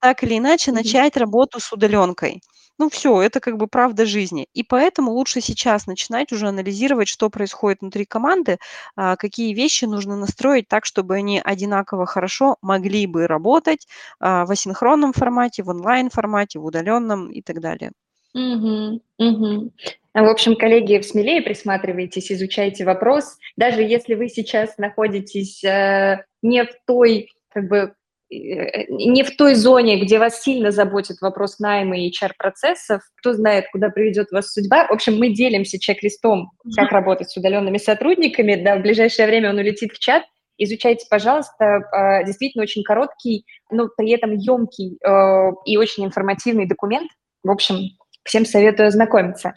Так 0.00 0.22
или 0.24 0.38
иначе 0.38 0.72
начать 0.72 1.16
работу 1.16 1.60
с 1.60 1.72
удаленкой. 1.72 2.40
Ну 2.78 2.88
все, 2.88 3.20
это 3.20 3.40
как 3.40 3.58
бы 3.58 3.66
правда 3.66 4.06
жизни. 4.06 4.48
И 4.54 4.62
поэтому 4.62 5.12
лучше 5.12 5.42
сейчас 5.42 5.86
начинать 5.86 6.32
уже 6.32 6.48
анализировать, 6.48 7.08
что 7.08 7.28
происходит 7.28 7.82
внутри 7.82 8.06
команды, 8.06 8.56
а, 8.96 9.16
какие 9.16 9.52
вещи 9.52 9.84
нужно 9.84 10.16
настроить 10.16 10.66
так, 10.66 10.86
чтобы 10.86 11.16
они 11.16 11.40
одинаково 11.44 12.06
хорошо 12.06 12.56
могли 12.62 13.06
бы 13.06 13.26
работать 13.26 13.86
а, 14.18 14.46
в 14.46 14.50
асинхронном 14.50 15.12
формате, 15.12 15.62
в 15.62 15.68
онлайн-формате, 15.68 16.58
в 16.58 16.64
удаленном 16.64 17.30
и 17.30 17.42
так 17.42 17.60
далее. 17.60 17.92
Мгм. 18.32 19.72
А, 20.12 20.22
В 20.22 20.28
общем, 20.28 20.56
коллеги, 20.56 21.00
смелее 21.02 21.42
присматривайтесь, 21.42 22.32
изучайте 22.32 22.84
вопрос. 22.84 23.36
Даже 23.56 23.82
если 23.82 24.14
вы 24.14 24.28
сейчас 24.28 24.78
находитесь 24.78 25.62
э, 25.64 26.24
не 26.42 26.64
в 26.64 26.70
той, 26.86 27.28
как 27.52 27.68
бы, 27.68 27.94
не 28.30 29.24
в 29.24 29.36
той 29.36 29.54
зоне, 29.54 30.00
где 30.00 30.18
вас 30.18 30.42
сильно 30.42 30.70
заботит 30.70 31.20
вопрос 31.20 31.58
найма 31.58 31.98
и 31.98 32.10
HR-процессов, 32.10 33.02
кто 33.16 33.32
знает, 33.32 33.66
куда 33.72 33.88
приведет 33.90 34.30
вас 34.30 34.52
судьба. 34.52 34.86
В 34.86 34.92
общем, 34.92 35.18
мы 35.18 35.30
делимся 35.30 35.78
чек-листом, 35.78 36.50
как 36.76 36.92
работать 36.92 37.30
с 37.30 37.36
удаленными 37.36 37.78
сотрудниками. 37.78 38.54
Да, 38.54 38.76
в 38.76 38.82
ближайшее 38.82 39.26
время 39.26 39.50
он 39.50 39.58
улетит 39.58 39.92
в 39.92 39.98
чат. 39.98 40.22
Изучайте, 40.58 41.06
пожалуйста, 41.10 41.82
а, 41.90 42.22
действительно 42.22 42.62
очень 42.62 42.82
короткий, 42.82 43.46
но 43.70 43.88
при 43.96 44.10
этом 44.10 44.36
емкий 44.36 44.98
э, 45.02 45.52
и 45.64 45.78
очень 45.78 46.04
информативный 46.04 46.66
документ. 46.66 47.10
В 47.42 47.50
общем, 47.50 47.78
Всем 48.24 48.44
советую 48.44 48.88
ознакомиться. 48.88 49.54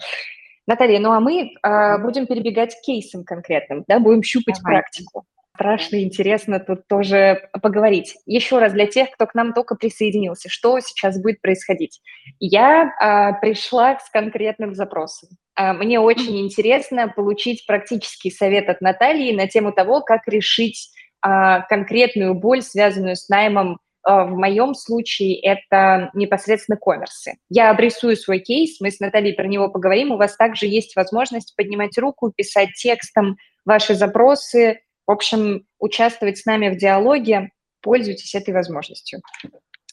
Наталья, 0.65 0.99
ну 0.99 1.12
а 1.12 1.19
мы 1.19 1.51
э, 1.51 1.97
будем 1.99 2.25
перебегать 2.25 2.75
к 2.75 2.81
кейсам 2.81 3.25
конкретным, 3.25 3.83
да, 3.88 3.99
будем 3.99 4.23
щупать 4.23 4.57
Давай. 4.63 4.79
практику. 4.79 5.25
Страшно 5.55 6.01
интересно 6.01 6.59
тут 6.59 6.87
тоже 6.87 7.47
поговорить. 7.61 8.17
Еще 8.25 8.57
раз 8.57 8.73
для 8.73 8.87
тех, 8.87 9.11
кто 9.11 9.27
к 9.27 9.35
нам 9.35 9.53
только 9.53 9.75
присоединился, 9.75 10.49
что 10.49 10.79
сейчас 10.79 11.21
будет 11.21 11.41
происходить. 11.41 12.01
Я 12.39 12.85
э, 12.85 13.39
пришла 13.39 13.99
с 13.99 14.09
конкретным 14.09 14.73
запросом. 14.73 15.29
Э, 15.55 15.73
мне 15.73 15.99
очень 15.99 16.41
интересно 16.41 17.07
получить 17.07 17.67
практический 17.67 18.31
совет 18.31 18.67
от 18.67 18.81
Натальи 18.81 19.31
на 19.35 19.47
тему 19.47 19.71
того, 19.71 20.01
как 20.01 20.27
решить 20.27 20.89
э, 21.23 21.29
конкретную 21.69 22.33
боль, 22.33 22.63
связанную 22.63 23.15
с 23.15 23.29
наймом 23.29 23.77
в 24.05 24.31
моем 24.31 24.73
случае 24.75 25.39
это 25.39 26.09
непосредственно 26.13 26.77
коммерсы. 26.77 27.35
Я 27.49 27.69
обрисую 27.69 28.17
свой 28.17 28.39
кейс, 28.39 28.81
мы 28.81 28.91
с 28.91 28.99
Натальей 28.99 29.33
про 29.33 29.47
него 29.47 29.69
поговорим. 29.69 30.11
У 30.11 30.17
вас 30.17 30.35
также 30.35 30.65
есть 30.65 30.97
возможность 30.97 31.55
поднимать 31.55 31.97
руку, 31.97 32.29
писать 32.35 32.73
текстом 32.73 33.37
ваши 33.63 33.95
запросы, 33.95 34.81
в 35.05 35.11
общем, 35.11 35.65
участвовать 35.79 36.37
с 36.37 36.45
нами 36.45 36.69
в 36.69 36.77
диалоге. 36.77 37.49
Пользуйтесь 37.81 38.35
этой 38.35 38.53
возможностью. 38.53 39.21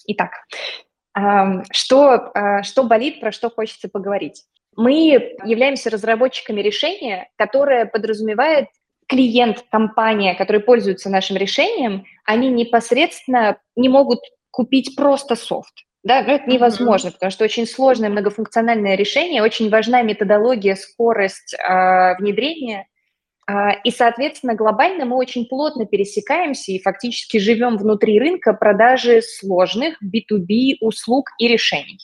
Итак, 0.06 0.30
что, 1.72 2.32
что 2.62 2.84
болит, 2.84 3.20
про 3.20 3.32
что 3.32 3.50
хочется 3.50 3.88
поговорить? 3.88 4.44
Мы 4.76 5.34
являемся 5.44 5.90
разработчиками 5.90 6.60
решения, 6.60 7.28
которое 7.36 7.86
подразумевает 7.86 8.68
клиент, 9.08 9.64
компания, 9.72 10.34
которые 10.36 10.62
пользуются 10.62 11.10
нашим 11.10 11.36
решением, 11.36 12.04
они 12.24 12.48
непосредственно 12.48 13.58
не 13.74 13.88
могут 13.88 14.20
купить 14.52 14.94
просто 14.94 15.34
софт. 15.34 15.74
Да, 16.02 16.22
но 16.22 16.34
это 16.34 16.48
невозможно, 16.48 17.08
mm-hmm. 17.08 17.12
потому 17.12 17.30
что 17.30 17.44
очень 17.44 17.66
сложное 17.66 18.08
многофункциональное 18.08 18.94
решение, 18.94 19.42
очень 19.42 19.68
важна 19.68 20.00
методология, 20.00 20.74
скорость 20.76 21.54
э, 21.54 22.16
внедрения. 22.18 22.86
Э, 23.50 23.80
и, 23.84 23.90
соответственно, 23.90 24.54
глобально 24.54 25.04
мы 25.04 25.16
очень 25.16 25.46
плотно 25.46 25.86
пересекаемся 25.86 26.72
и 26.72 26.80
фактически 26.80 27.38
живем 27.38 27.76
внутри 27.76 28.18
рынка 28.18 28.52
продажи 28.52 29.22
сложных 29.22 29.96
B2B 30.02 30.76
услуг 30.80 31.30
и 31.38 31.48
решений. 31.48 31.98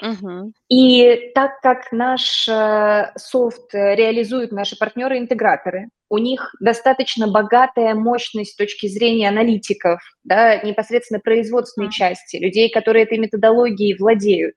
Угу. 0.00 0.52
И 0.70 1.30
так 1.34 1.60
как 1.60 1.92
наш 1.92 2.48
э, 2.48 3.12
софт 3.16 3.74
реализуют 3.74 4.50
наши 4.50 4.76
партнеры-интеграторы, 4.76 5.88
у 6.08 6.18
них 6.18 6.54
достаточно 6.60 7.28
богатая 7.28 7.94
мощность 7.94 8.52
с 8.52 8.56
точки 8.56 8.86
зрения 8.86 9.28
аналитиков, 9.28 10.00
да, 10.22 10.56
непосредственно 10.62 11.20
производственной 11.20 11.90
части, 11.90 12.36
людей, 12.36 12.70
которые 12.70 13.04
этой 13.04 13.18
методологией 13.18 13.96
владеют. 13.98 14.54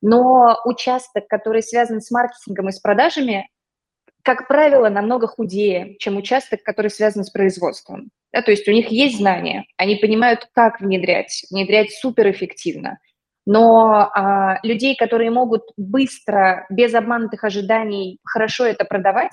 Но 0.00 0.58
участок, 0.64 1.28
который 1.28 1.62
связан 1.62 2.00
с 2.00 2.10
маркетингом 2.10 2.68
и 2.68 2.72
с 2.72 2.80
продажами, 2.80 3.48
как 4.22 4.48
правило, 4.48 4.88
намного 4.88 5.26
худее, 5.26 5.96
чем 5.98 6.16
участок, 6.16 6.62
который 6.62 6.90
связан 6.90 7.24
с 7.24 7.30
производством. 7.30 8.10
Да, 8.32 8.42
то 8.42 8.50
есть 8.50 8.66
у 8.68 8.72
них 8.72 8.88
есть 8.88 9.18
знания, 9.18 9.64
они 9.76 9.96
понимают, 9.96 10.48
как 10.54 10.80
внедрять, 10.80 11.44
внедрять 11.50 11.92
суперэффективно. 11.92 12.98
Но 13.44 14.10
а, 14.14 14.58
людей, 14.62 14.96
которые 14.96 15.30
могут 15.30 15.62
быстро, 15.76 16.66
без 16.70 16.94
обманутых 16.94 17.42
ожиданий, 17.44 18.18
хорошо 18.24 18.64
это 18.64 18.84
продавать, 18.84 19.32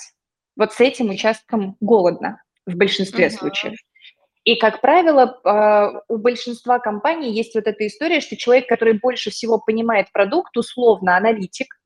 вот 0.58 0.74
с 0.74 0.80
этим 0.80 1.10
участком 1.10 1.78
голодно 1.80 2.42
в 2.66 2.76
большинстве 2.76 3.28
uh-huh. 3.28 3.38
случаев. 3.38 3.78
И, 4.44 4.56
как 4.56 4.82
правило, 4.82 5.40
а, 5.44 6.02
у 6.08 6.18
большинства 6.18 6.80
компаний 6.80 7.32
есть 7.32 7.54
вот 7.54 7.68
эта 7.68 7.86
история, 7.86 8.20
что 8.20 8.36
человек, 8.36 8.68
который 8.68 9.00
больше 9.00 9.30
всего 9.30 9.60
понимает 9.60 10.12
продукт, 10.12 10.58
условно 10.58 11.16
аналитик, 11.16 11.79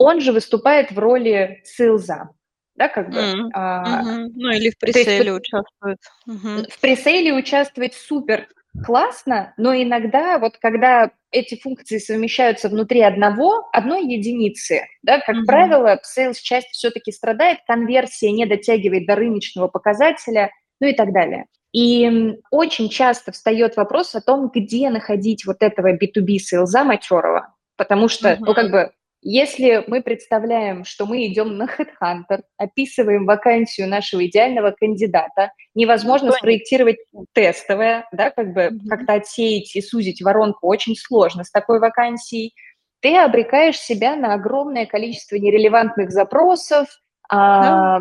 он 0.00 0.22
же 0.22 0.32
выступает 0.32 0.90
в 0.92 0.98
роли 0.98 1.60
сейлза. 1.64 2.30
Да, 2.74 2.88
как 2.88 3.10
бы. 3.10 3.18
Mm-hmm. 3.18 3.50
А, 3.52 4.02
ну, 4.34 4.50
или 4.50 4.70
в 4.70 4.78
пресейле 4.78 5.26
есть, 5.26 5.30
участвует. 5.30 5.98
Mm-hmm. 6.26 6.70
В 6.70 6.80
пресейле 6.80 7.34
участвовать 7.34 7.92
супер 7.92 8.48
классно, 8.86 9.52
но 9.58 9.74
иногда 9.74 10.38
вот 10.38 10.56
когда 10.56 11.10
эти 11.30 11.60
функции 11.60 11.98
совмещаются 11.98 12.70
внутри 12.70 13.02
одного, 13.02 13.68
одной 13.72 14.06
единицы, 14.06 14.86
да, 15.02 15.20
как 15.20 15.36
mm-hmm. 15.36 15.46
правило, 15.46 16.00
sales-часть 16.16 16.68
все-таки 16.68 17.12
страдает, 17.12 17.58
конверсия 17.66 18.32
не 18.32 18.46
дотягивает 18.46 19.06
до 19.06 19.16
рыночного 19.16 19.68
показателя, 19.68 20.50
ну 20.80 20.86
и 20.86 20.94
так 20.94 21.12
далее. 21.12 21.44
И 21.72 22.32
очень 22.50 22.88
часто 22.88 23.32
встает 23.32 23.76
вопрос 23.76 24.14
о 24.14 24.22
том, 24.22 24.50
где 24.54 24.88
находить 24.88 25.44
вот 25.44 25.58
этого 25.60 25.94
B2B 25.94 26.38
сейлза 26.38 26.84
матерого, 26.84 27.54
потому 27.76 28.08
что, 28.08 28.30
mm-hmm. 28.30 28.40
ну, 28.40 28.54
как 28.54 28.70
бы, 28.70 28.92
если 29.22 29.84
мы 29.86 30.02
представляем, 30.02 30.84
что 30.84 31.04
мы 31.04 31.26
идем 31.26 31.56
на 31.56 31.66
HeadHunter, 31.66 32.42
описываем 32.56 33.26
вакансию 33.26 33.88
нашего 33.88 34.26
идеального 34.26 34.70
кандидата, 34.70 35.52
невозможно 35.74 36.32
спроектировать 36.32 36.96
тестовое, 37.32 38.06
да, 38.12 38.30
как 38.30 38.54
бы 38.54 38.60
mm-hmm. 38.62 38.88
как-то 38.88 39.14
отсеять 39.14 39.74
и 39.76 39.82
сузить 39.82 40.22
воронку 40.22 40.66
очень 40.68 40.96
сложно 40.96 41.44
с 41.44 41.50
такой 41.50 41.80
вакансией. 41.80 42.54
Ты 43.00 43.16
обрекаешь 43.16 43.78
себя 43.78 44.16
на 44.16 44.34
огромное 44.34 44.86
количество 44.86 45.36
нерелевантных 45.36 46.10
запросов, 46.10 46.88
mm-hmm. 47.32 48.00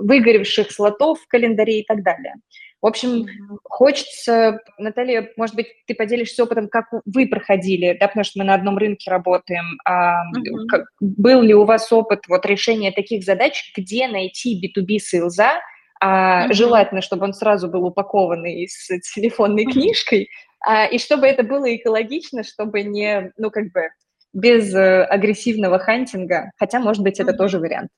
выгоревших 0.00 0.70
слотов 0.70 1.20
в 1.20 1.26
календаре 1.26 1.80
и 1.80 1.84
так 1.84 2.04
далее. 2.04 2.34
В 2.82 2.86
общем, 2.88 3.26
хочется, 3.62 4.58
Наталья, 4.76 5.30
может 5.36 5.54
быть, 5.54 5.68
ты 5.86 5.94
поделишься 5.94 6.42
опытом, 6.42 6.68
как 6.68 6.86
вы 7.04 7.28
проходили, 7.28 7.96
да, 7.98 8.08
потому 8.08 8.24
что 8.24 8.40
мы 8.40 8.44
на 8.44 8.54
одном 8.54 8.76
рынке 8.76 9.08
работаем. 9.08 9.78
А, 9.84 10.24
mm-hmm. 10.24 10.66
как, 10.68 10.86
был 10.98 11.42
ли 11.42 11.54
у 11.54 11.64
вас 11.64 11.92
опыт 11.92 12.24
вот 12.26 12.44
решения 12.44 12.90
таких 12.90 13.22
задач, 13.22 13.72
где 13.76 14.08
найти 14.08 14.60
B2B 14.60 14.98
сейлза, 14.98 15.60
а, 16.00 16.48
mm-hmm. 16.48 16.54
желательно, 16.54 17.02
чтобы 17.02 17.24
он 17.24 17.34
сразу 17.34 17.68
был 17.68 17.84
упакованный 17.84 18.66
с 18.68 18.88
телефонной 19.14 19.64
книжкой, 19.64 20.28
а, 20.66 20.86
и 20.86 20.98
чтобы 20.98 21.28
это 21.28 21.44
было 21.44 21.72
экологично, 21.76 22.42
чтобы 22.42 22.82
не, 22.82 23.32
ну, 23.36 23.52
как 23.52 23.70
бы, 23.70 23.90
без 24.32 24.74
э, 24.74 25.04
агрессивного 25.04 25.78
хантинга, 25.78 26.50
хотя, 26.56 26.80
может 26.80 27.04
быть, 27.04 27.20
это 27.20 27.30
mm-hmm. 27.30 27.36
тоже 27.36 27.58
вариант. 27.60 27.90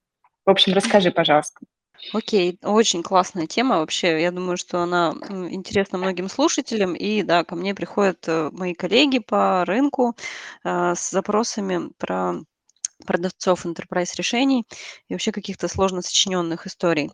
В 0.44 0.51
общем, 0.51 0.75
расскажи, 0.75 1.11
пожалуйста. 1.11 1.59
Окей, 2.12 2.59
очень 2.62 3.03
классная 3.03 3.47
тема 3.47 3.79
вообще. 3.79 4.21
Я 4.23 4.31
думаю, 4.31 4.57
что 4.57 4.81
она 4.83 5.14
интересна 5.51 5.99
многим 5.99 6.29
слушателям. 6.29 6.95
И 6.95 7.23
да, 7.23 7.45
ко 7.45 7.57
мне 7.57 7.75
приходят 7.75 8.19
э, 8.29 8.51
мои 8.53 8.73
коллеги 8.75 9.19
по 9.19 9.64
рынку 9.64 10.14
э, 10.64 10.95
с 10.95 11.11
запросами 11.11 11.90
про 11.99 12.35
продавцов 13.07 13.67
enterprise 13.67 14.13
решений 14.17 14.65
и 15.09 15.15
вообще 15.15 15.33
каких-то 15.33 15.67
сложно 15.69 16.02
сочиненных 16.02 16.67
историй. 16.67 17.11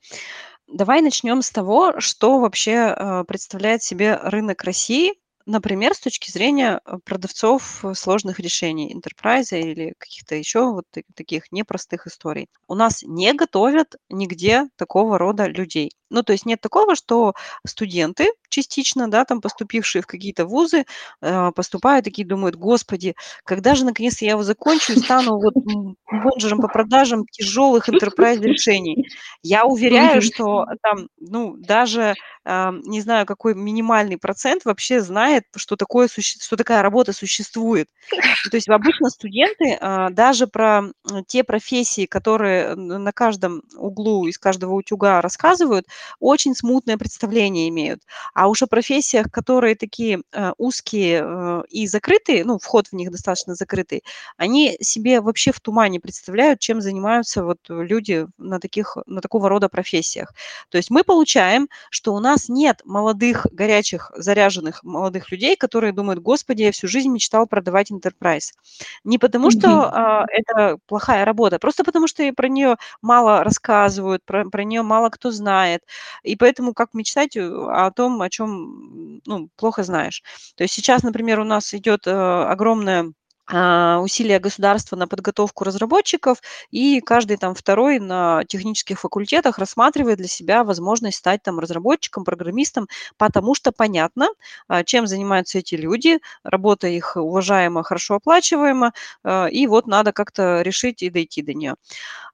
Давай 0.66 1.02
начнем 1.02 1.42
с 1.42 1.50
того, 1.50 2.00
что 2.00 2.40
вообще 2.40 2.94
э, 2.96 3.24
представляет 3.26 3.82
себе 3.82 4.16
рынок 4.16 4.64
России 4.64 5.14
Например, 5.46 5.94
с 5.94 6.00
точки 6.00 6.30
зрения 6.30 6.80
э, 6.84 6.98
продавцов 7.04 7.84
э, 7.84 7.94
сложных 7.94 8.40
решений 8.40 8.94
enterprise 8.94 9.58
или 9.58 9.94
каких-то 9.98 10.34
еще 10.34 10.70
вот 10.72 10.86
таких 11.14 11.50
непростых 11.52 12.06
историй. 12.06 12.48
У 12.68 12.74
нас 12.74 13.02
не 13.02 13.32
готовят 13.34 13.96
нигде 14.08 14.68
такого 14.76 15.18
рода 15.18 15.46
людей. 15.46 15.92
Ну, 16.10 16.22
то 16.22 16.32
есть 16.32 16.44
нет 16.46 16.60
такого, 16.60 16.94
что 16.96 17.34
студенты 17.66 18.30
частично, 18.48 19.08
да, 19.08 19.24
там 19.24 19.40
поступившие 19.40 20.02
в 20.02 20.06
какие-то 20.06 20.44
вузы, 20.44 20.84
э, 21.22 21.52
поступают 21.54 22.04
такие, 22.04 22.26
думают, 22.26 22.56
господи, 22.56 23.14
когда 23.44 23.74
же 23.74 23.84
наконец 23.84 24.20
я 24.20 24.30
его 24.30 24.42
закончу 24.42 24.92
и 24.92 24.96
стану 24.98 25.38
вот 25.40 25.54
менеджером 26.10 26.60
по 26.60 26.68
продажам 26.68 27.24
тяжелых 27.30 27.88
enterprise 27.88 28.40
решений. 28.42 29.06
Я 29.42 29.64
уверяю, 29.64 30.20
что 30.20 30.66
там, 30.82 31.08
ну, 31.18 31.56
даже 31.56 32.14
не 32.44 33.00
знаю, 33.00 33.26
какой 33.26 33.54
минимальный 33.54 34.16
процент 34.18 34.64
вообще 34.64 35.00
знает, 35.02 35.44
что, 35.56 35.76
такое, 35.76 36.08
что 36.08 36.56
такая 36.56 36.82
работа 36.82 37.12
существует. 37.12 37.86
То 38.50 38.56
есть 38.56 38.68
обычно 38.68 39.10
студенты 39.10 39.76
а, 39.80 40.10
даже 40.10 40.46
про 40.46 40.84
те 41.26 41.44
профессии, 41.44 42.06
которые 42.06 42.74
на 42.74 43.12
каждом 43.12 43.62
углу 43.76 44.26
из 44.26 44.38
каждого 44.38 44.74
утюга 44.74 45.20
рассказывают, 45.20 45.86
очень 46.18 46.54
смутное 46.54 46.96
представление 46.96 47.68
имеют. 47.68 48.02
А 48.34 48.48
уж 48.48 48.62
о 48.62 48.66
профессиях, 48.66 49.30
которые 49.30 49.74
такие 49.74 50.22
э, 50.32 50.52
узкие 50.58 51.22
э, 51.24 51.62
и 51.68 51.86
закрытые, 51.86 52.44
ну, 52.44 52.58
вход 52.58 52.88
в 52.88 52.92
них 52.92 53.10
достаточно 53.10 53.54
закрытый, 53.54 54.02
они 54.36 54.76
себе 54.80 55.20
вообще 55.20 55.52
в 55.52 55.60
тумане 55.60 56.00
представляют, 56.00 56.60
чем 56.60 56.80
занимаются 56.80 57.44
вот 57.44 57.58
люди 57.68 58.26
на, 58.38 58.60
таких, 58.60 58.96
на 59.06 59.20
такого 59.20 59.48
рода 59.48 59.68
профессиях. 59.68 60.32
То 60.68 60.78
есть 60.78 60.90
мы 60.90 61.04
получаем, 61.04 61.68
что 61.90 62.14
у 62.14 62.20
нас 62.20 62.48
нет 62.48 62.80
молодых, 62.84 63.46
горячих, 63.52 64.10
заряженных 64.16 64.82
молодых 64.82 65.30
людей, 65.30 65.56
которые 65.56 65.92
думают, 65.92 66.20
господи, 66.20 66.62
я 66.62 66.72
всю 66.72 66.88
жизнь 66.88 67.08
мечтал 67.08 67.46
продавать 67.46 67.90
enterprise. 67.90 68.52
Не 69.04 69.18
потому, 69.18 69.50
что 69.50 69.90
а, 69.92 70.26
это 70.28 70.78
плохая 70.86 71.24
работа, 71.24 71.58
просто 71.58 71.84
потому, 71.84 72.06
что 72.06 72.30
про 72.32 72.48
нее 72.48 72.76
мало 73.02 73.44
рассказывают, 73.44 74.24
про, 74.24 74.48
про 74.48 74.64
нее 74.64 74.82
мало 74.82 75.10
кто 75.10 75.30
знает. 75.30 75.82
И 76.22 76.36
поэтому 76.36 76.74
как 76.74 76.94
мечтать 76.94 77.36
э, 77.36 77.42
о 77.42 77.90
том, 77.90 78.20
о 78.22 78.30
чем 78.30 79.20
ну, 79.26 79.48
плохо 79.56 79.82
знаешь. 79.82 80.22
То 80.56 80.64
есть 80.64 80.74
сейчас, 80.74 81.02
например, 81.02 81.40
у 81.40 81.44
нас 81.44 81.74
идет 81.74 82.06
э, 82.06 82.10
огромная 82.10 83.12
усилия 83.52 84.38
государства 84.38 84.96
на 84.96 85.08
подготовку 85.08 85.64
разработчиков, 85.64 86.38
и 86.70 87.00
каждый 87.00 87.36
там 87.36 87.54
второй 87.54 87.98
на 87.98 88.44
технических 88.44 89.00
факультетах 89.00 89.58
рассматривает 89.58 90.18
для 90.18 90.28
себя 90.28 90.62
возможность 90.62 91.18
стать 91.18 91.42
там 91.42 91.58
разработчиком, 91.58 92.24
программистом, 92.24 92.86
потому 93.16 93.54
что 93.54 93.72
понятно, 93.72 94.28
а, 94.68 94.84
чем 94.84 95.06
занимаются 95.06 95.58
эти 95.58 95.74
люди, 95.74 96.20
работа 96.44 96.86
их 96.86 97.16
уважаема, 97.16 97.82
хорошо 97.82 98.16
оплачиваема, 98.16 98.92
а, 99.24 99.46
и 99.46 99.66
вот 99.66 99.86
надо 99.86 100.12
как-то 100.12 100.62
решить 100.62 101.02
и 101.02 101.10
дойти 101.10 101.42
до 101.42 101.54
нее 101.54 101.74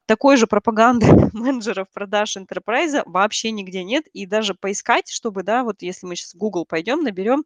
такой 0.07 0.37
же 0.37 0.47
пропаганды 0.47 1.07
менеджеров 1.33 1.89
продаж 1.93 2.37
enterprise 2.37 3.03
вообще 3.07 3.51
нигде 3.51 3.85
нет. 3.85 4.07
И 4.13 4.27
даже 4.27 4.55
поискать, 4.55 5.09
чтобы, 5.11 5.43
да, 5.43 5.65
вот 5.65 5.83
если 5.83 6.07
мы 6.07 6.17
сейчас 6.17 6.35
в 6.35 6.39
Google 6.39 6.65
пойдем, 6.65 7.03
наберем, 7.03 7.45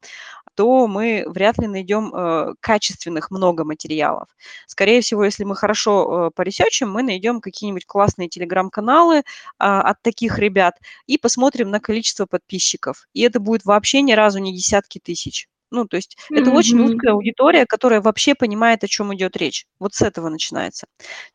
то 0.54 0.86
мы 0.86 1.24
вряд 1.26 1.58
ли 1.58 1.66
найдем 1.66 2.14
э, 2.14 2.54
качественных 2.60 3.30
много 3.30 3.64
материалов. 3.64 4.28
Скорее 4.66 5.00
всего, 5.00 5.24
если 5.24 5.44
мы 5.44 5.56
хорошо 5.56 6.28
э, 6.28 6.30
поресечим, 6.34 6.90
мы 6.90 7.02
найдем 7.02 7.40
какие-нибудь 7.40 7.86
классные 7.86 8.28
телеграм-каналы 8.28 9.18
э, 9.18 9.22
от 9.58 10.02
таких 10.02 10.38
ребят 10.38 10.78
и 11.06 11.18
посмотрим 11.18 11.70
на 11.70 11.80
количество 11.80 12.26
подписчиков. 12.26 13.08
И 13.12 13.22
это 13.22 13.40
будет 13.40 13.64
вообще 13.64 14.02
ни 14.02 14.12
разу 14.12 14.38
не 14.38 14.54
десятки 14.54 14.98
тысяч. 14.98 15.49
Ну, 15.70 15.86
то 15.86 15.96
есть 15.96 16.16
mm-hmm. 16.16 16.40
это 16.40 16.50
очень 16.50 16.80
узкая 16.80 17.12
аудитория, 17.12 17.66
которая 17.66 18.00
вообще 18.00 18.34
понимает, 18.34 18.84
о 18.84 18.88
чем 18.88 19.14
идет 19.14 19.36
речь. 19.36 19.66
Вот 19.78 19.94
с 19.94 20.02
этого 20.02 20.28
начинается. 20.28 20.86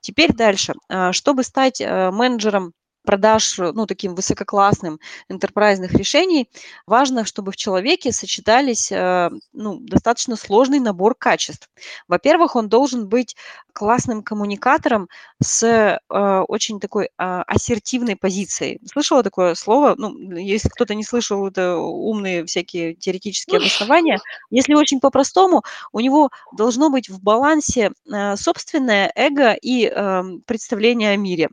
Теперь 0.01 0.33
дальше. 0.33 0.73
А, 0.89 1.13
чтобы 1.13 1.43
стать 1.43 1.81
э, 1.81 2.11
менеджером 2.11 2.73
продаж, 3.05 3.59
э, 3.59 3.71
ну, 3.73 3.85
таким 3.85 4.15
высококлассным 4.15 4.99
энтерпрайзных 5.29 5.93
решений, 5.93 6.49
важно, 6.85 7.25
чтобы 7.25 7.51
в 7.51 7.55
человеке 7.55 8.11
сочетались, 8.11 8.91
э, 8.91 9.29
ну, 9.53 9.79
достаточно 9.79 10.35
сложный 10.35 10.79
набор 10.79 11.15
качеств. 11.15 11.69
Во-первых, 12.07 12.55
он 12.55 12.69
должен 12.69 13.07
быть 13.07 13.35
классным 13.73 14.23
коммуникатором 14.23 15.09
с 15.41 15.63
э, 15.63 15.99
очень 16.47 16.79
такой 16.79 17.05
э, 17.05 17.09
ассертивной 17.17 18.15
позицией. 18.15 18.79
Слышала 18.91 19.23
такое 19.23 19.55
слово? 19.55 19.95
Ну, 19.97 20.17
если 20.37 20.69
кто-то 20.69 20.95
не 20.95 21.03
слышал, 21.03 21.47
это 21.47 21.77
умные 21.77 22.45
всякие 22.45 22.95
теоретические 22.95 23.59
обоснования. 23.59 24.19
Если 24.49 24.73
очень 24.73 24.99
по-простому, 24.99 25.63
у 25.91 25.99
него 25.99 26.29
должно 26.53 26.89
быть 26.89 27.09
в 27.09 27.21
балансе 27.21 27.91
собственное 28.35 29.11
эго 29.15 29.53
и 29.53 29.85
э, 29.85 30.23
представление 30.45 31.11
о 31.11 31.17
мире. 31.17 31.49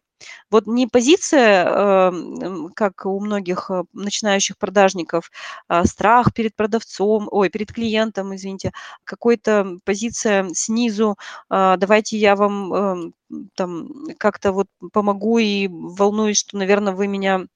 Вот 0.51 0.67
не 0.67 0.87
позиция, 0.87 1.65
эм, 1.67 2.71
как 2.75 3.07
у 3.07 3.21
многих 3.21 3.71
э, 3.71 3.85
начинающих 3.93 4.59
продажников, 4.59 5.31
а 5.69 5.85
страх 5.85 6.33
перед 6.35 6.55
продавцом, 6.57 7.29
ой, 7.31 7.49
перед 7.51 7.73
клиентом, 7.73 8.35
извините, 8.35 8.73
какой-то 9.05 9.79
позиция 9.85 10.49
снизу, 10.55 11.17
а, 11.49 11.77
давайте 11.77 12.17
я 12.19 12.37
вам 12.37 12.73
эм, 12.75 13.15
там 13.55 13.89
как-то 14.19 14.53
вот 14.53 14.67
помогу 14.93 15.39
и 15.39 15.69
волнуюсь, 15.69 16.39
что, 16.39 16.57
наверное, 16.59 16.93
вы 16.95 17.09
меня 17.09 17.47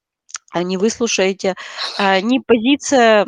не 0.55 0.77
выслушаете, 0.77 1.55
не 1.99 2.41
позиция 2.41 3.25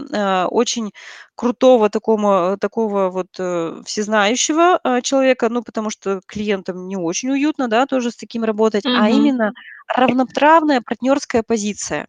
очень 0.46 0.92
крутого 1.34 1.88
такого, 1.88 2.56
такого 2.58 3.10
вот 3.10 3.28
э, 3.38 3.82
всезнающего 3.84 4.80
человека, 5.02 5.48
ну, 5.48 5.62
потому 5.62 5.88
что 5.90 6.20
клиентам 6.26 6.88
не 6.88 6.96
очень 6.96 7.30
уютно, 7.30 7.68
да, 7.68 7.86
тоже 7.86 8.10
с 8.10 8.16
таким 8.16 8.42
работать, 8.44 8.84
а 8.86 9.08
Мгм. 9.08 9.18
именно 9.18 9.52
равноправная 9.86 10.80
партнерская 10.80 11.44
позиция. 11.44 12.08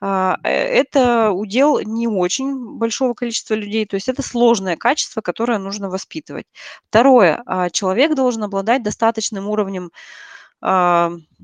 А, 0.00 0.36
э, 0.42 0.50
это 0.50 1.30
удел 1.30 1.80
не 1.80 2.08
очень 2.08 2.76
большого 2.78 3.14
количества 3.14 3.54
людей, 3.54 3.86
то 3.86 3.94
есть 3.96 4.08
это 4.08 4.22
сложное 4.22 4.76
качество, 4.76 5.20
которое 5.20 5.58
нужно 5.58 5.88
воспитывать. 5.88 6.46
Второе, 6.88 7.42
а, 7.46 7.70
человек 7.70 8.14
должен 8.14 8.42
обладать 8.44 8.82
достаточным 8.82 9.48
уровнем 9.48 9.86
а, 9.86 9.90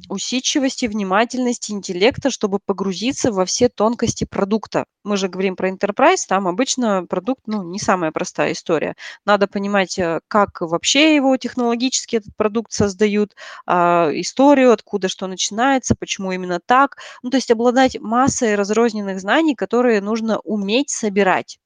усидчивости, 0.08 0.86
внимательности, 0.86 1.72
интеллекта, 1.72 2.30
чтобы 2.30 2.58
погрузиться 2.64 3.32
во 3.32 3.44
все 3.44 3.68
тонкости 3.68 4.24
продукта. 4.24 4.86
Мы 5.04 5.16
же 5.16 5.28
говорим 5.28 5.56
про 5.56 5.68
enterprise, 5.70 6.24
там 6.28 6.48
обычно 6.48 7.04
продукт, 7.06 7.42
ну, 7.46 7.62
не 7.62 7.78
самая 7.78 8.12
простая 8.12 8.52
история. 8.52 8.94
Надо 9.26 9.46
понимать, 9.46 9.98
э, 9.98 10.20
как 10.28 10.60
вообще 10.60 11.14
его 11.14 11.36
технологически 11.36 12.16
этот 12.16 12.34
продукт 12.36 12.72
создают, 12.72 13.34
а, 13.66 14.10
историю, 14.12 14.72
откуда 14.72 15.08
что 15.08 15.26
начинается, 15.26 15.94
почему 15.98 16.32
именно 16.32 16.60
так. 16.64 16.96
Ну, 17.22 17.30
то 17.30 17.36
есть 17.36 17.50
обладать 17.50 17.98
массой 18.00 18.54
разрозненных 18.54 19.20
знаний, 19.20 19.54
которые 19.54 20.00
нужно 20.00 20.38
уметь 20.40 20.90
собирать. 20.90 21.58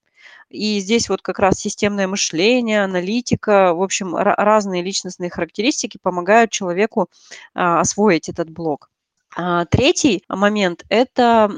И 0.50 0.78
здесь 0.80 1.08
вот 1.08 1.22
как 1.22 1.38
раз 1.38 1.56
системное 1.56 2.06
мышление, 2.06 2.84
аналитика, 2.84 3.74
в 3.74 3.82
общем, 3.82 4.14
разные 4.14 4.82
личностные 4.82 5.30
характеристики 5.30 5.98
помогают 6.00 6.50
человеку 6.50 7.08
а, 7.54 7.80
освоить 7.80 8.28
этот 8.28 8.50
блок. 8.50 8.90
А, 9.36 9.64
третий 9.64 10.22
момент– 10.28 10.84
это 10.88 11.50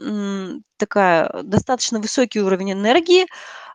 такая 0.78 1.42
достаточно 1.42 2.00
высокий 2.00 2.40
уровень 2.40 2.72
энергии, 2.72 3.26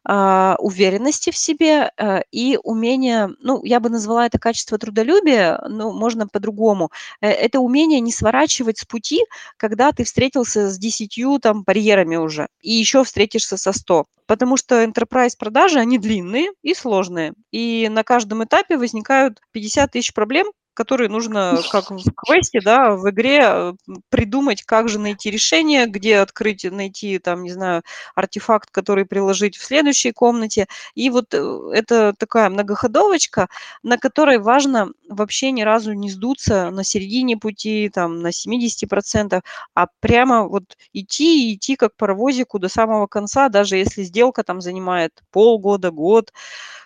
уверенности 0.04 1.30
в 1.32 1.38
себе 1.38 1.92
э, 1.98 2.22
и 2.32 2.58
умение, 2.64 3.30
ну, 3.40 3.64
я 3.64 3.80
бы 3.80 3.90
назвала 3.90 4.26
это 4.26 4.40
качество 4.40 4.78
трудолюбия, 4.78 5.62
ну, 5.68 5.92
можно 5.94 6.28
по-другому. 6.28 6.92
Э, 7.22 7.30
это 7.30 7.60
умение 7.60 8.00
не 8.00 8.12
сворачивать 8.12 8.80
с 8.80 8.86
пути, 8.86 9.22
когда 9.58 9.92
ты 9.92 10.04
встретился 10.04 10.70
с 10.70 10.78
десятью 10.78 11.40
там 11.40 11.64
барьерами 11.64 12.16
уже, 12.16 12.48
и 12.62 12.72
еще 12.72 13.04
встретишься 13.04 13.58
со 13.58 13.74
100. 13.74 14.06
Потому 14.26 14.58
что 14.58 14.84
enterprise 14.84 15.34
продажи, 15.38 15.80
они 15.80 15.98
длинные 15.98 16.52
и 16.64 16.74
сложные. 16.74 17.34
И 17.52 17.90
на 17.92 18.04
каждом 18.04 18.44
этапе 18.44 18.78
возникают 18.78 19.40
50 19.52 19.92
тысяч 19.92 20.14
проблем, 20.14 20.48
которые 20.74 21.10
нужно, 21.10 21.60
как 21.72 21.92
в 21.92 22.12
квесте, 22.16 22.62
да, 22.62 22.96
в 22.96 23.10
игре 23.10 23.42
э, 23.44 23.74
придумать, 24.10 24.64
как 24.64 24.90
же 24.90 25.00
найти 25.00 25.30
решение, 25.30 25.86
где 25.86 26.20
открыть, 26.20 26.64
найти, 26.64 27.20
там, 27.20 27.44
не 27.44 27.52
знаю, 27.52 27.84
артефакт, 28.16 28.72
который 28.72 29.06
приложить 29.06 29.58
в 29.58 29.64
следующей 29.64 30.12
комнате. 30.12 30.68
И 30.96 31.10
вот 31.10 31.34
э, 31.34 31.60
это 31.74 32.14
такая 32.18 32.50
многоходовочка, 32.50 33.48
на 33.84 33.98
которой 33.98 34.40
важно 34.40 34.92
вообще 35.10 35.52
ни 35.52 35.62
разу 35.62 35.94
не 35.94 36.10
сдуться 36.10 36.72
на 36.72 36.84
середине 36.84 37.38
пути, 37.38 37.90
там, 37.94 38.22
на 38.22 38.30
70%, 38.30 39.42
а 39.76 39.88
прямо 40.00 40.48
вот 40.48 40.78
идти 40.94 41.52
и 41.52 41.56
идти 41.56 41.76
как 41.76 41.96
паровозику 41.96 42.60
до 42.60 42.70
самого 42.70 43.08
конца, 43.08 43.50
даже 43.50 43.78
если 43.78 44.04
сделка 44.04 44.44
там 44.44 44.62
занимает 44.62 45.22
полгода, 45.32 45.92
год, 45.92 46.32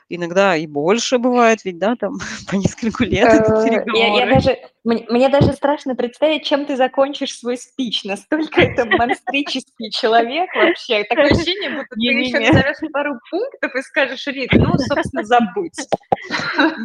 иногда 0.09 0.55
и 0.55 0.67
больше 0.67 1.17
бывает, 1.17 1.65
ведь, 1.65 1.77
да, 1.77 1.95
там 1.95 2.17
по 2.49 2.55
нескольку 2.55 3.03
лет 3.03 3.49
э, 3.49 3.83
Я, 3.93 4.25
я 4.25 4.33
даже 4.33 4.57
Мне, 4.85 5.03
мне 5.09 5.29
даже 5.29 5.51
страшно 5.53 5.95
представить, 5.95 6.45
чем 6.45 6.67
ты 6.67 6.77
закончишь 6.77 7.39
свой 7.39 7.57
спич. 7.57 8.03
Настолько 8.03 8.61
это 8.61 8.85
монстрический 8.97 9.89
человек 9.89 10.53
вообще. 10.55 11.03
Такое 11.05 11.25
ощущение, 11.25 11.71
будто 11.71 11.95
ты 11.95 12.01
еще 12.01 12.39
назовешь 12.39 12.91
пару 12.93 13.19
пунктов 13.31 13.73
и 13.75 13.81
скажешь, 13.81 14.27
Рит, 14.27 14.51
ну, 14.53 14.77
собственно, 14.77 15.23
забудь. 15.23 15.73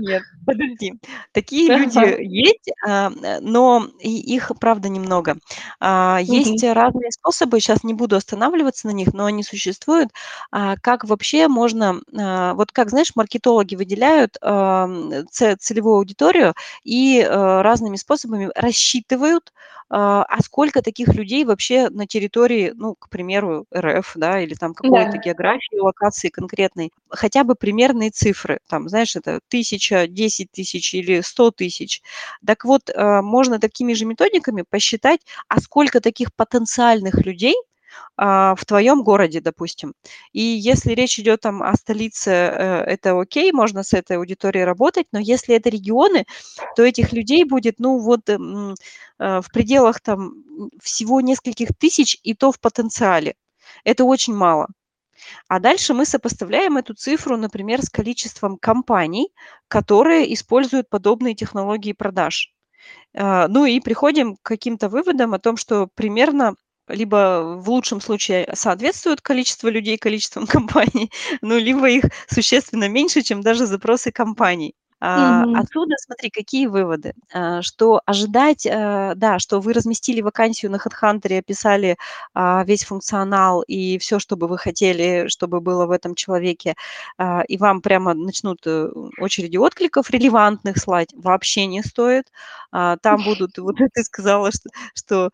Нет, 0.01 0.23
подожди. 0.47 0.95
Такие 1.33 1.77
люди 1.77 2.23
есть, 2.23 2.71
а, 2.87 3.11
но 3.41 3.87
их, 4.01 4.51
правда, 4.59 4.89
немного. 4.89 5.37
А, 5.79 6.21
есть 6.23 6.65
разные 6.65 7.11
способы, 7.13 7.61
сейчас 7.61 7.85
не 7.85 7.93
буду 7.93 8.17
останавливаться 8.17 8.87
на 8.87 8.93
них, 8.93 9.13
но 9.13 9.27
они 9.27 9.43
существуют. 9.43 10.09
А, 10.51 10.77
как 10.77 11.05
вообще 11.05 11.49
можно, 11.49 12.01
вот 12.11 12.73
как, 12.73 12.89
знаешь, 12.89 13.13
маркетологи 13.15 13.77
выделяют 13.77 14.39
целевую 14.41 15.97
аудиторию 15.97 16.55
и 16.83 17.23
разными 17.23 17.90
разными 17.91 17.97
способами 17.97 18.51
рассчитывают, 18.55 19.53
а, 19.91 20.23
а 20.25 20.41
сколько 20.43 20.83
таких 20.83 21.09
людей 21.15 21.45
вообще 21.45 21.89
на 21.91 22.07
территории, 22.07 22.73
ну, 22.77 22.95
к 22.99 23.09
примеру, 23.09 23.67
РФ, 23.77 24.13
да, 24.17 24.41
или 24.41 24.55
там 24.55 24.75
какой-то 24.75 25.19
Да. 25.19 25.19
географии, 25.19 25.79
локации 25.81 26.29
конкретной, 26.29 26.91
хотя 27.11 27.45
бы 27.45 27.55
примерные 27.57 28.11
цифры, 28.11 28.61
там, 28.69 28.89
знаешь, 28.89 29.17
это 29.17 29.41
тысяча, 29.49 30.07
десять 30.09 30.51
тысяч 30.53 30.95
или 30.95 31.21
сто 31.23 31.51
тысяч. 31.51 32.03
Так 32.47 32.65
вот, 32.65 32.91
а, 32.95 33.23
можно 33.23 33.59
такими 33.59 33.95
же 33.95 34.05
методиками 34.07 34.65
посчитать, 34.69 35.21
а 35.49 35.61
сколько 35.61 36.01
таких 36.01 36.35
потенциальных 36.35 37.15
людей 37.27 37.55
в 38.17 38.59
твоем 38.67 39.03
городе, 39.03 39.41
допустим. 39.41 39.95
И 40.33 40.43
если 40.43 40.93
речь 40.93 41.19
идет 41.19 41.41
там 41.41 41.63
о 41.63 41.75
столице, 41.75 42.31
э, 42.31 42.83
это 42.83 43.19
окей, 43.19 43.53
можно 43.53 43.83
с 43.83 43.93
этой 43.95 44.17
аудиторией 44.19 44.65
работать, 44.65 45.07
но 45.13 45.19
если 45.19 45.55
это 45.57 45.71
регионы, 45.71 46.27
то 46.77 46.83
этих 46.83 47.13
людей 47.13 47.45
будет, 47.45 47.79
ну 47.79 47.99
вот, 47.99 48.29
э, 48.29 48.37
в 49.19 49.45
пределах 49.53 50.01
там 50.01 50.35
всего 50.83 51.21
нескольких 51.21 51.69
тысяч, 51.79 52.19
и 52.23 52.35
то 52.35 52.53
в 52.53 52.61
потенциале. 52.61 53.35
Это 53.85 54.05
очень 54.05 54.35
мало. 54.35 54.69
А 55.49 55.61
дальше 55.61 55.95
мы 55.95 56.07
сопоставляем 56.07 56.77
эту 56.77 56.95
цифру, 56.95 57.37
например, 57.37 57.83
с 57.83 57.91
количеством 57.91 58.57
компаний, 58.59 59.33
которые 59.69 60.33
используют 60.35 60.89
подобные 60.89 61.35
технологии 61.35 61.93
продаж. 61.93 62.53
А, 63.15 63.49
ну 63.49 63.65
и 63.65 63.81
приходим 63.81 64.37
к 64.37 64.43
каким-то 64.43 64.89
выводам 64.89 65.35
о 65.35 65.39
том, 65.39 65.57
что 65.57 65.89
примерно 65.95 66.55
либо 66.93 67.57
в 67.61 67.69
лучшем 67.71 68.01
случае 68.01 68.49
соответствует 68.55 69.21
количество 69.21 69.69
людей 69.69 69.99
количеством 69.99 70.47
компаний, 70.49 71.11
ну, 71.43 71.59
либо 71.59 71.89
их 71.89 72.05
существенно 72.29 72.89
меньше, 72.89 73.23
чем 73.23 73.41
даже 73.43 73.67
запросы 73.67 74.13
компаний. 74.13 74.75
Мгм. 75.01 75.57
отсюда, 75.57 75.95
смотри, 75.99 76.29
какие 76.31 76.67
выводы. 76.67 77.15
А, 77.33 77.63
что 77.63 78.03
ожидать, 78.05 78.67
а, 78.67 79.15
да, 79.15 79.39
что 79.39 79.61
вы 79.61 79.73
разместили 79.73 80.21
вакансию 80.21 80.71
на 80.71 80.77
HeadHunter, 80.77 81.39
описали 81.39 81.97
а, 82.35 82.65
весь 82.65 82.85
функционал 82.85 83.63
и 83.63 83.99
все, 83.99 84.19
что 84.19 84.37
бы 84.37 84.47
вы 84.47 84.59
хотели, 84.59 85.29
чтобы 85.29 85.61
было 85.61 85.87
в 85.87 85.91
этом 85.91 86.15
человеке, 86.15 86.75
и 87.49 87.57
вам 87.59 87.81
прямо 87.81 88.15
начнут 88.15 88.61
э, 88.67 88.89
очереди 89.17 89.57
откликов 89.57 90.11
релевантных 90.11 90.79
слать, 90.79 91.09
вообще 91.15 91.67
не 91.67 91.83
стоит. 91.83 92.27
Там 92.71 92.99
будут, 93.23 93.59
вот 93.59 93.77
ты 93.77 94.03
сказала, 94.03 94.51
что, 94.53 94.71
что 94.95 95.31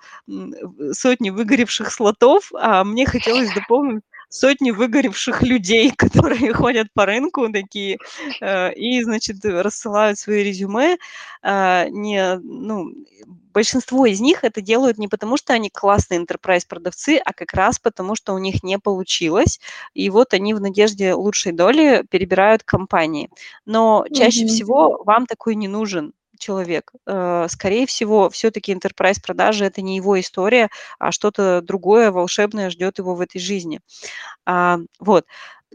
сотни 0.92 1.30
выгоревших 1.30 1.90
слотов, 1.90 2.50
а 2.54 2.84
мне 2.84 3.06
хотелось 3.06 3.52
дополнить, 3.52 4.02
сотни 4.28 4.70
выгоревших 4.70 5.42
людей, 5.42 5.90
которые 5.96 6.52
ходят 6.54 6.88
по 6.94 7.06
рынку 7.06 7.48
такие 7.52 7.98
э, 8.40 8.72
и, 8.74 9.02
значит, 9.02 9.44
рассылают 9.44 10.18
свои 10.18 10.42
резюме. 10.44 10.96
Э, 11.42 11.88
не, 11.90 12.38
ну, 12.38 12.90
большинство 13.26 14.06
из 14.06 14.20
них 14.20 14.44
это 14.44 14.60
делают 14.60 14.98
не 14.98 15.08
потому, 15.08 15.36
что 15.36 15.52
они 15.54 15.70
классные 15.70 16.20
enterprise 16.20 16.66
продавцы, 16.68 17.18
а 17.24 17.32
как 17.32 17.52
раз 17.54 17.78
потому, 17.78 18.14
что 18.14 18.34
у 18.34 18.38
них 18.38 18.62
не 18.62 18.78
получилось, 18.78 19.60
и 19.94 20.10
вот 20.10 20.34
они 20.34 20.54
в 20.54 20.60
надежде 20.60 21.14
лучшей 21.14 21.52
доли 21.52 22.04
перебирают 22.10 22.62
компании. 22.64 23.30
Но 23.64 24.04
чаще 24.12 24.44
Мгм. 24.44 24.48
всего 24.48 25.02
вам 25.04 25.26
такой 25.26 25.54
не 25.54 25.68
нужен 25.68 26.12
человек. 26.38 26.92
Э, 27.06 27.46
скорее 27.48 27.86
всего, 27.86 28.30
все-таки 28.30 28.72
enterprise 28.72 29.20
продажи 29.22 29.64
это 29.64 29.82
не 29.82 29.96
его 29.96 30.18
история, 30.20 30.68
а 30.98 31.12
что-то 31.12 31.60
другое 31.62 32.10
волшебное 32.10 32.70
ждет 32.70 32.98
его 32.98 33.14
в 33.14 33.20
этой 33.20 33.40
жизни. 33.40 33.80
А, 34.46 34.78
вот. 34.98 35.26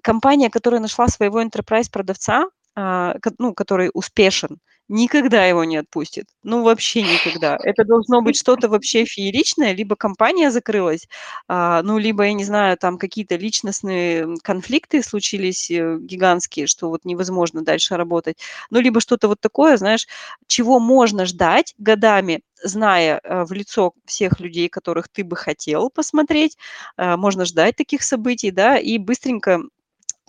Компания, 0.03 0.49
которая 0.49 0.79
нашла 0.79 1.07
своего 1.07 1.41
enterprise 1.41 1.89
продавца, 1.91 2.45
а, 2.75 3.15
ну, 3.37 3.53
который 3.53 3.91
успешен, 3.93 4.59
никогда 4.91 5.45
его 5.45 5.63
не 5.63 5.77
отпустит. 5.77 6.25
Ну, 6.43 6.63
вообще 6.63 7.01
никогда. 7.01 7.57
Это 7.63 7.85
должно 7.85 8.21
быть 8.21 8.37
что-то 8.37 8.69
вообще 8.69 9.05
фееричное, 9.05 9.73
либо 9.73 9.95
компания 9.95 10.51
закрылась, 10.51 11.07
а, 11.47 11.81
ну, 11.83 11.97
либо, 11.97 12.25
я 12.25 12.33
не 12.33 12.43
знаю, 12.43 12.77
там 12.77 12.97
какие-то 12.97 13.35
личностные 13.37 14.27
конфликты 14.43 15.01
случились 15.01 15.71
э, 15.71 15.97
гигантские, 15.99 16.67
что 16.67 16.89
вот 16.89 17.05
невозможно 17.05 17.63
дальше 17.63 17.95
работать. 17.97 18.37
Ну, 18.69 18.79
либо 18.81 18.99
что-то 19.01 19.27
вот 19.29 19.39
такое, 19.39 19.77
знаешь, 19.77 20.07
чего 20.47 20.79
можно 20.79 21.25
ждать 21.25 21.73
годами, 21.77 22.41
зная 22.63 23.21
э, 23.23 23.45
в 23.45 23.53
лицо 23.53 23.93
всех 24.05 24.39
людей, 24.39 24.69
которых 24.69 25.07
ты 25.07 25.23
бы 25.23 25.35
хотел 25.37 25.89
посмотреть, 25.89 26.57
э, 26.97 27.15
можно 27.15 27.45
ждать 27.45 27.75
таких 27.77 28.03
событий, 28.03 28.51
да, 28.51 28.77
и 28.77 28.97
быстренько 28.97 29.61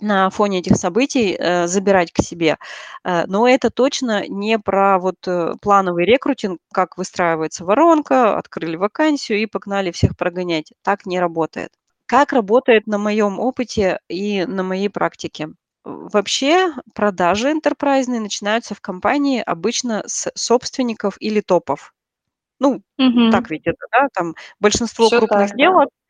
на 0.01 0.29
фоне 0.29 0.59
этих 0.59 0.75
событий 0.75 1.35
э, 1.37 1.67
забирать 1.67 2.11
к 2.11 2.21
себе. 2.21 2.57
Э, 3.03 3.25
но 3.27 3.47
это 3.47 3.69
точно 3.69 4.27
не 4.27 4.59
про 4.59 4.99
вот 4.99 5.15
э, 5.27 5.53
плановый 5.61 6.05
рекрутинг, 6.05 6.59
как 6.73 6.97
выстраивается 6.97 7.65
воронка, 7.65 8.37
открыли 8.37 8.75
вакансию 8.75 9.39
и 9.41 9.45
погнали 9.45 9.91
всех 9.91 10.17
прогонять. 10.17 10.73
Так 10.83 11.05
не 11.05 11.19
работает. 11.19 11.71
Как 12.07 12.33
работает 12.33 12.87
на 12.87 12.97
моем 12.97 13.39
опыте 13.39 13.99
и 14.09 14.45
на 14.45 14.63
моей 14.63 14.89
практике? 14.89 15.49
Вообще 15.85 16.73
продажи 16.95 17.51
энтерпрайзные 17.51 18.19
начинаются 18.21 18.75
в 18.75 18.81
компании 18.81 19.41
обычно 19.45 20.03
с 20.07 20.31
собственников 20.35 21.15
или 21.19 21.41
топов. 21.41 21.93
Ну, 22.59 22.81
Мгм. 22.97 23.29
так 23.29 23.49
ведь 23.51 23.63
это, 23.67 23.85
да, 23.91 24.07
там 24.13 24.35
большинство 24.59 25.09
Всё 25.09 25.19
крупных 25.19 25.49
так, 25.49 25.57
да. 25.59 25.73
сделок 25.73 25.89
а, 25.89 26.02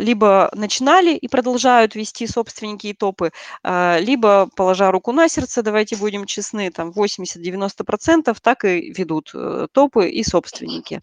либо 0.00 0.50
начинали 0.54 1.14
и 1.14 1.28
продолжают 1.28 1.94
вести 1.94 2.26
собственники 2.26 2.88
и 2.88 2.94
топы, 2.94 3.32
а, 3.62 3.98
либо, 4.00 4.48
положа 4.56 4.90
руку 4.90 5.12
на 5.12 5.28
сердце, 5.28 5.62
давайте 5.62 5.96
будем 5.96 6.26
честны, 6.26 6.70
там 6.70 6.90
80-90% 6.90 8.36
так 8.42 8.64
и 8.64 8.92
ведут 8.96 9.30
э, 9.34 9.66
топы 9.72 10.08
и 10.08 10.22
собственники. 10.24 11.00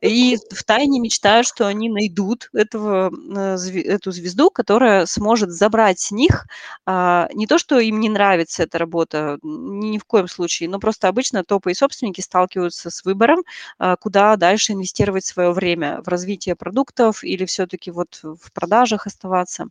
И 0.00 0.38
втайне 0.54 1.00
мечтают, 1.00 1.46
что 1.46 1.66
они 1.66 1.88
найдут 1.90 2.48
этого, 2.52 3.10
э, 3.10 3.56
эту 3.80 4.12
звезду, 4.12 4.50
которая 4.50 5.06
сможет 5.06 5.50
забрать 5.50 6.00
с 6.00 6.10
них 6.10 6.46
а, 6.86 7.28
не 7.34 7.46
то, 7.46 7.58
что 7.58 7.78
им 7.78 8.00
не 8.00 8.08
нравится 8.08 8.62
эта 8.64 8.78
работа, 8.78 9.38
ни 9.42 9.98
в 9.98 10.04
коем 10.04 10.28
случае, 10.28 10.68
но 10.68 10.78
просто 10.78 11.08
обычно 11.08 11.44
топы 11.44 11.72
и 11.72 11.74
собственники 11.74 12.20
сталкиваются 12.20 12.90
с 12.90 13.04
выбором, 13.04 13.42
а, 13.78 13.96
куда 13.96 14.36
дальше 14.36 14.72
инвестировать 14.72 15.24
свое 15.26 15.52
время, 15.52 16.00
в 16.04 16.08
развитие 16.08 16.56
продуктов 16.56 17.24
или 17.24 17.44
все-таки 17.44 17.90
вот 17.98 18.20
в 18.22 18.52
продажах 18.52 19.06
оставаться, 19.06 19.66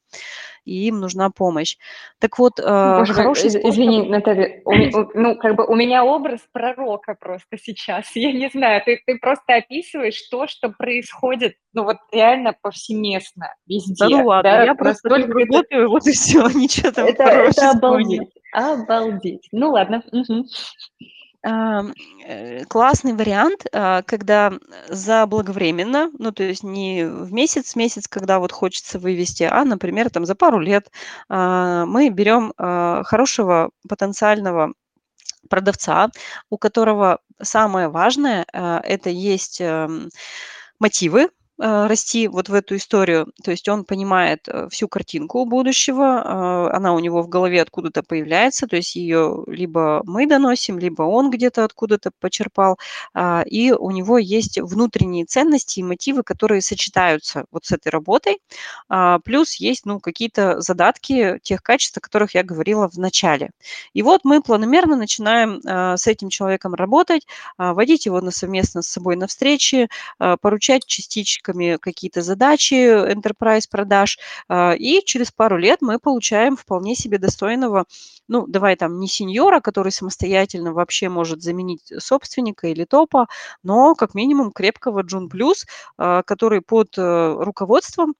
и 0.65 0.87
им 0.87 0.99
нужна 0.99 1.29
помощь. 1.29 1.77
Так 2.19 2.37
вот, 2.37 2.59
а, 2.63 2.99
Боже 2.99 3.13
мой, 3.13 3.23
хороший 3.23 3.47
из 3.47 3.53
способ 3.53 3.71
извини, 3.71 4.01
Наталья, 4.09 4.61
у 4.65 4.73
ну, 5.15 5.37
как 5.37 5.55
бы 5.55 5.65
у 5.65 5.75
меня 5.75 6.03
образ 6.03 6.41
пророка 6.51 7.15
просто 7.19 7.57
сейчас. 7.57 8.11
Я 8.15 8.31
не 8.31 8.49
знаю, 8.49 8.81
ты 8.85 9.01
ты 9.05 9.17
просто 9.17 9.55
описываешь 9.55 10.21
то, 10.29 10.47
что 10.47 10.69
происходит, 10.69 11.55
ну, 11.73 11.83
вот 11.83 11.97
реально 12.11 12.53
повсеместно, 12.61 13.47
Да 13.65 13.73
ну 13.73 13.75
везде, 13.75 14.15
ладно, 14.23 14.51
да. 14.51 14.63
я 14.63 14.75
просто 14.75 15.09
так 15.09 15.11
Настолько 15.11 15.39
это 15.39 15.51
работаю, 15.51 15.89
вот 15.89 16.07
и 16.07 16.11
все, 16.11 16.47
ничего 16.55 16.91
там 16.91 17.05
это 17.07 17.23
это 17.23 17.71
обалдеть, 17.71 18.29
обалдеть. 18.51 19.47
Ну 19.51 19.71
ладно, 19.71 20.03
мгм. 20.11 20.45
Э, 21.47 22.65
классный 22.67 23.13
вариант, 23.13 23.65
а, 23.73 24.01
когда 24.03 24.51
заблаговременно, 24.89 26.11
ну, 26.19 26.31
то 26.33 26.43
есть 26.43 26.63
не 26.63 27.05
в 27.05 27.31
месяц, 27.31 27.75
месяц, 27.75 28.07
когда 28.09 28.39
вот 28.39 28.51
хочется 28.51 28.99
вывести, 28.99 29.43
а, 29.43 29.63
например, 29.63 30.09
там 30.09 30.25
за 30.25 30.35
пару 30.35 30.59
лет, 30.59 30.91
а, 31.29 31.85
мы 31.85 32.09
берем, 32.09 32.53
а, 32.57 33.03
хорошего 33.03 33.69
потенциального 33.87 34.73
продавца, 35.49 36.09
у 36.49 36.57
которого 36.57 37.19
самое 37.41 37.89
важное, 37.89 38.45
это 38.53 39.09
есть, 39.11 39.61
эм, 39.61 40.09
мотивы, 40.79 41.29
расти 41.59 42.27
вот 42.27 42.49
в 42.49 42.53
эту 42.53 42.75
историю. 42.75 43.31
То 43.43 43.51
есть 43.51 43.67
он 43.67 43.83
понимает 43.83 44.47
э, 44.47 44.67
всю 44.69 44.87
картинку 44.87 45.45
будущего, 45.45 46.03
э, 46.03 46.75
она 46.75 46.93
у 46.93 46.99
него 46.99 47.23
в 47.23 47.29
голове 47.29 47.61
откуда-то 47.61 48.03
появляется, 48.03 48.67
то 48.67 48.75
есть 48.75 48.95
ее 48.95 49.43
либо 49.47 50.01
мы 50.05 50.27
доносим, 50.27 50.77
либо 50.77 51.03
он 51.03 51.31
где-то 51.31 51.63
откуда-то 51.63 52.11
почерпал, 52.19 52.77
а, 53.13 53.43
и 53.45 53.71
у 53.71 53.89
него 53.91 54.19
есть 54.19 54.59
внутренние 54.59 55.25
ценности 55.25 55.79
и 55.79 55.83
мотивы, 55.83 56.23
которые 56.23 56.61
сочетаются 56.61 57.45
вот 57.51 57.65
с 57.65 57.71
этой 57.71 57.89
работой. 57.89 58.39
А, 58.89 59.19
плюс 59.19 59.55
есть 59.55 59.85
ну, 59.85 59.99
какие-то 59.99 60.61
задатки 60.61 61.39
тех 61.41 61.63
качеств, 61.63 61.97
о 61.97 62.01
которых 62.01 62.35
я 62.35 62.43
говорила 62.43 62.87
в 62.89 62.97
начале. 62.97 63.49
И 63.93 64.03
вот 64.03 64.21
мы 64.23 64.41
планомерно 64.41 64.95
начинаем 64.95 65.61
с 65.97 66.07
этим 66.07 66.29
человеком 66.29 66.73
работать, 66.73 67.25
водить 67.57 68.05
его 68.05 68.21
на 68.21 68.31
совместно 68.31 68.81
с 68.81 68.87
собой 68.87 69.15
на 69.15 69.27
встречи, 69.27 69.87
поручать 70.17 70.85
частички 70.85 71.46
заказчиками 71.47 71.77
какие-то 71.79 72.21
задачи 72.21 72.73
enterprise 72.73 73.63
продаж, 73.69 74.17
а, 74.49 74.73
и 74.77 75.01
через 75.05 75.31
пару 75.31 75.57
лет 75.57 75.79
мы 75.81 75.99
получаем 75.99 76.55
вполне 76.57 76.95
себе 76.95 77.17
достойного, 77.17 77.85
ну, 78.27 78.45
давай 78.47 78.75
там 78.75 78.99
не 78.99 79.07
сеньора, 79.07 79.59
который 79.61 79.91
самостоятельно 79.91 80.73
вообще 80.73 81.09
может 81.09 81.41
заменить 81.41 81.91
собственника 81.99 82.67
или 82.67 82.85
топа, 82.85 83.27
но 83.63 83.95
как 83.95 84.13
минимум 84.15 84.51
крепкого 84.51 85.01
Джун 85.01 85.29
Плюс, 85.29 85.65
а, 85.97 86.23
который 86.23 86.61
под 86.61 86.97
э, 86.97 87.35
руководством 87.39 88.15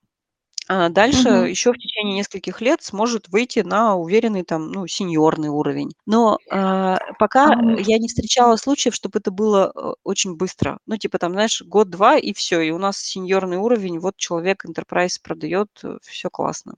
а 0.68 0.89
дальше 0.89 1.30
Мгм. 1.30 1.45
еще 1.45 1.74
в 1.74 1.78
течение 1.78 2.15
нескольких 2.18 2.61
лет 2.61 2.82
сможет 2.84 3.30
выйти 3.30 3.59
на 3.59 3.95
уверенный 3.95 4.43
там, 4.43 4.72
ну, 4.72 4.88
сеньорный 4.88 5.49
уровень. 5.49 5.91
Но, 6.05 6.39
а, 6.49 6.97
пока 7.20 7.53
Ам. 7.53 7.76
я 7.78 7.97
не 7.99 8.07
встречала 8.07 8.55
случаев, 8.57 8.95
чтобы 8.95 9.20
это 9.20 9.32
было, 9.32 9.72
э, 9.76 9.93
очень 10.03 10.36
быстро. 10.38 10.80
Ну, 10.86 10.97
типа 10.97 11.20
там, 11.20 11.34
знаешь, 11.34 11.61
год-два 11.65 12.18
и 12.18 12.34
все, 12.34 12.61
и 12.61 12.72
у 12.72 12.78
нас 12.80 12.97
сеньорный 12.99 13.57
уровень, 13.57 13.99
вот 13.99 14.18
человек 14.18 14.65
enterprise 14.65 15.18
продает, 15.22 15.70
э, 15.84 15.97
всё 16.03 16.30
классно. 16.30 16.76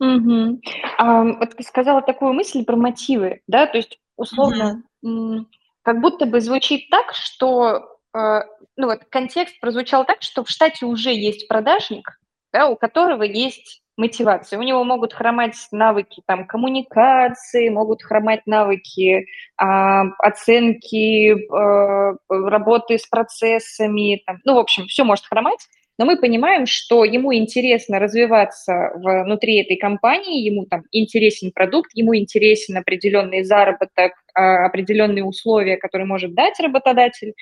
Мгм. 0.00 0.60
Ам, 0.98 1.38
вот 1.38 1.56
ты 1.56 1.62
сказала 1.62 2.02
такую 2.02 2.32
мысль 2.32 2.64
про 2.64 2.76
мотивы, 2.76 3.40
да, 3.46 3.66
то 3.66 3.76
есть 3.78 3.98
условно, 4.16 4.82
м, 5.04 5.48
как 5.82 6.00
будто 6.00 6.26
бы 6.26 6.40
звучит 6.40 6.88
так, 6.90 7.14
что, 7.14 7.98
э, 8.14 8.40
ну 8.76 8.86
вот 8.86 9.04
контекст 9.10 9.58
прозвучал 9.60 10.04
так, 10.04 10.22
что 10.22 10.44
в 10.44 10.48
штате 10.48 10.86
уже 10.86 11.12
есть 11.12 11.46
продажник, 11.48 12.18
да, 12.52 12.68
у 12.68 12.76
которого 12.76 13.22
есть 13.22 13.82
мотивация. 13.96 14.58
У 14.58 14.62
него 14.62 14.84
могут 14.84 15.12
хромать 15.12 15.56
навыки 15.70 16.22
там 16.26 16.46
коммуникации, 16.46 17.68
могут 17.68 18.02
хромать 18.02 18.46
навыки, 18.46 19.26
а, 19.58 20.04
оценки, 20.18 21.32
э, 21.32 22.16
работы 22.28 22.98
с 22.98 23.06
процессами, 23.06 24.22
там, 24.26 24.38
ну, 24.44 24.54
в 24.54 24.58
общем, 24.58 24.86
всё 24.86 25.04
может 25.04 25.26
хромать, 25.26 25.60
но 25.98 26.06
мы 26.06 26.16
понимаем, 26.18 26.64
что 26.66 27.04
ему 27.04 27.34
интересно 27.34 27.98
развиваться 27.98 28.92
внутри 28.94 29.60
этой 29.62 29.76
компании, 29.76 30.40
ему 30.42 30.64
там 30.66 30.82
интересен 30.90 31.52
продукт, 31.52 31.90
ему 31.94 32.16
интересен 32.16 32.78
определенный 32.78 33.44
заработок, 33.44 34.12
а, 34.34 34.64
определенные 34.66 35.22
условия, 35.24 35.76
которые 35.76 36.06
может 36.06 36.34
дать 36.34 36.58
работодатель. 36.60 37.34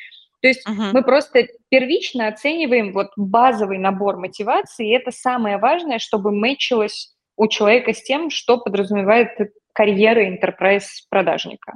То 0.42 0.48
есть 0.48 0.66
Мгм. 0.68 0.92
мы 0.92 1.02
просто 1.02 1.46
первично 1.68 2.28
оцениваем 2.28 2.92
вот 2.92 3.08
базовый 3.16 3.78
набор 3.78 4.16
мотивации, 4.16 4.88
и 4.88 4.96
это 4.96 5.10
самое 5.10 5.58
важное, 5.58 5.98
чтобы 5.98 6.32
мэчилось 6.32 7.14
у 7.36 7.46
человека 7.46 7.92
с 7.92 8.02
тем, 8.02 8.30
что 8.30 8.58
подразумевает 8.58 9.30
карьера 9.72 10.20
enterprise 10.26 10.86
продажника. 11.08 11.74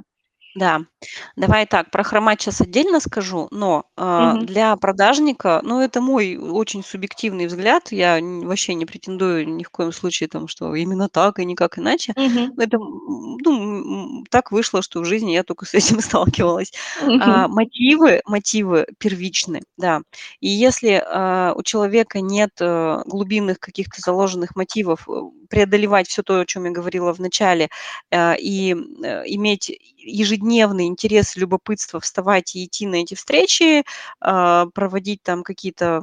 Да, 0.55 0.79
давай 1.35 1.65
так, 1.65 1.91
про 1.91 2.03
хромать 2.03 2.41
щас 2.41 2.61
отдельно 2.61 3.01
скажу, 3.01 3.49
но, 3.51 3.83
Мгм. 4.17 4.45
для 4.45 4.73
продажника, 4.77 5.59
ну, 5.63 5.81
это 5.81 5.99
мой 5.99 6.37
очень 6.37 6.81
субъективный 6.81 7.47
взгляд, 7.47 7.91
я 7.91 8.19
н 8.19 8.47
вообще 8.47 8.73
не 8.73 8.85
претендую 8.85 9.49
ни 9.53 9.63
в 9.63 9.69
коем 9.69 9.91
случае, 9.91 10.29
там, 10.29 10.47
что 10.47 10.73
именно 10.73 11.09
так 11.09 11.39
и 11.39 11.45
никак 11.45 11.77
иначе. 11.77 12.13
Мгм. 12.15 12.57
Это, 12.57 12.77
м, 12.77 13.37
ну, 13.43 14.19
м, 14.21 14.23
так 14.31 14.51
вышло, 14.53 14.81
что 14.81 15.01
в 15.01 15.05
жизни 15.05 15.31
я 15.33 15.43
тока 15.43 15.65
с 15.65 15.73
этим 15.73 15.99
сталкивалась. 16.39 16.71
А, 17.17 17.47
Мгм. 17.47 17.49
мотивы 17.49 18.21
мотивы 18.25 18.87
первичны, 18.97 19.61
да. 19.77 20.01
И 20.39 20.47
если, 20.47 21.03
а, 21.05 21.53
у 21.57 21.63
человека 21.63 22.21
нет, 22.21 22.51
э, 22.61 23.01
глубинных 23.05 23.59
каких-то 23.59 23.99
заложенных 24.01 24.55
мотивов, 24.55 25.07
э, 25.09 25.11
преодолевать 25.49 26.07
всё 26.07 26.23
то, 26.23 26.39
о 26.41 26.45
чём 26.45 26.65
я 26.65 26.71
говорила 26.71 27.13
в 27.13 27.19
начале, 27.19 27.69
а, 28.11 28.35
и, 28.39 28.73
э, 29.03 29.23
иметь 29.27 29.71
ежедневный 29.97 30.85
интерес, 30.87 31.35
любопытство, 31.37 31.99
вставать 31.99 32.55
и 32.55 32.65
идти 32.65 32.85
на 32.87 32.95
эти 32.97 33.15
встречи, 33.15 33.83
а, 34.21 34.67
проводить 34.73 35.21
там 35.23 35.43
какие-то, 35.43 36.01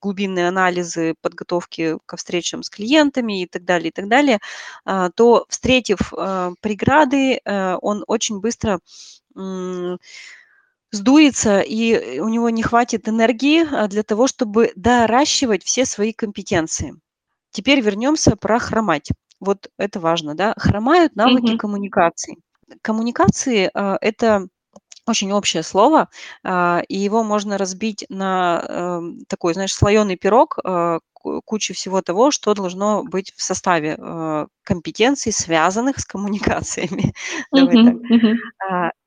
глубинные 0.00 0.48
анализы, 0.48 1.14
подготовки 1.22 1.98
ко 2.06 2.16
встречам 2.16 2.62
с 2.62 2.70
клиентами 2.70 3.42
и 3.42 3.46
так 3.46 3.64
далее, 3.64 3.88
и 3.90 3.92
так 3.92 4.08
далее, 4.08 4.38
то, 5.16 5.46
встретив, 5.48 6.12
преграды, 6.60 7.40
э, 7.44 7.76
он 7.82 8.04
очень 8.06 8.40
быстро, 8.40 8.80
сдуется, 10.92 11.60
и 11.60 12.20
у 12.20 12.28
него 12.28 12.50
не 12.50 12.62
хватит 12.62 13.08
энергии, 13.08 13.64
для 13.88 14.02
того, 14.04 14.26
чтобы 14.28 14.72
доращивать 14.76 15.64
все 15.64 15.84
свои 15.86 16.12
компетенции. 16.12 16.94
Теперь 17.52 17.80
вернемся 17.80 18.34
про 18.36 18.58
хромать. 18.58 19.10
Вот 19.40 19.68
это 19.78 20.00
важно, 20.00 20.34
да. 20.34 20.54
Хромают 20.56 21.14
навыки 21.16 21.52
Мгм. 21.52 21.58
коммуникаций. 21.58 22.36
Коммуникации, 22.82 23.70
а, 23.74 23.98
это 24.00 24.48
очень 25.06 25.32
общее 25.32 25.62
слово, 25.64 26.08
а, 26.44 26.82
и 26.88 26.98
его 26.98 27.24
можно 27.24 27.58
разбить 27.58 28.06
на, 28.10 28.64
эм, 28.68 29.24
такой, 29.28 29.54
знаешь, 29.54 29.74
слоёный 29.74 30.16
пирог, 30.16 30.58
а, 30.64 31.00
ку 31.14 31.42
кучи 31.44 31.74
всего 31.74 32.02
того, 32.02 32.30
что 32.32 32.54
должно 32.54 33.04
быть 33.04 33.32
в 33.36 33.42
составе, 33.42 33.98
компетенций, 34.64 35.32
связанных 35.32 35.98
с 36.00 36.06
коммуникациями. 36.06 37.14
Давай 37.54 37.78
так. 37.78 37.96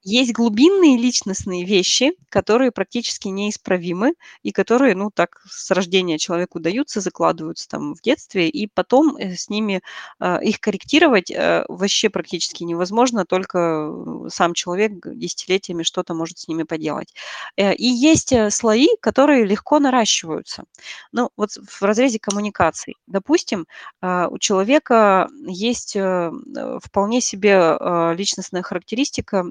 Есть 0.08 0.34
глубинные 0.34 0.98
личностные 0.98 1.66
вещи, 1.66 2.12
которые 2.30 2.72
практически 2.72 3.28
неисправимы 3.28 4.14
и 4.44 4.52
которые, 4.52 4.94
ну, 4.96 5.10
так 5.10 5.42
с 5.50 5.72
рождения 5.72 6.20
человеку 6.20 6.60
даются, 6.60 7.02
закладываются 7.02 7.68
там 7.68 7.96
в 7.96 8.02
детстве, 8.04 8.48
и 8.48 8.68
потом, 8.68 9.18
э, 9.18 9.36
с 9.36 9.50
ними, 9.50 9.82
а, 10.20 10.38
их 10.44 10.60
корректировать, 10.60 11.32
э, 11.32 11.66
ваще 11.70 12.12
практически 12.12 12.64
невозможно, 12.64 13.26
только, 13.26 13.58
э, 14.28 14.30
сам 14.30 14.54
человек 14.54 14.92
десятилетиями 15.08 15.82
что-то 15.82 16.14
может 16.14 16.38
с 16.38 16.48
ними 16.48 16.62
поделать. 16.64 17.16
И 17.58 17.88
есть, 17.88 18.32
слои, 18.52 18.88
которые 19.02 19.44
легко 19.46 19.80
наращиваются. 19.80 20.66
Ну, 21.14 21.30
вот 21.36 21.50
в 21.54 21.82
разрезе 21.82 22.20
коммуникаций. 22.20 22.96
Допустим, 23.08 23.66
а, 24.02 24.28
у 24.30 24.38
человека 24.38 25.30
есть, 25.48 25.96
вполне 26.84 27.22
себе, 27.22 27.78
личностная 28.16 28.62
характеристика, 28.62 29.46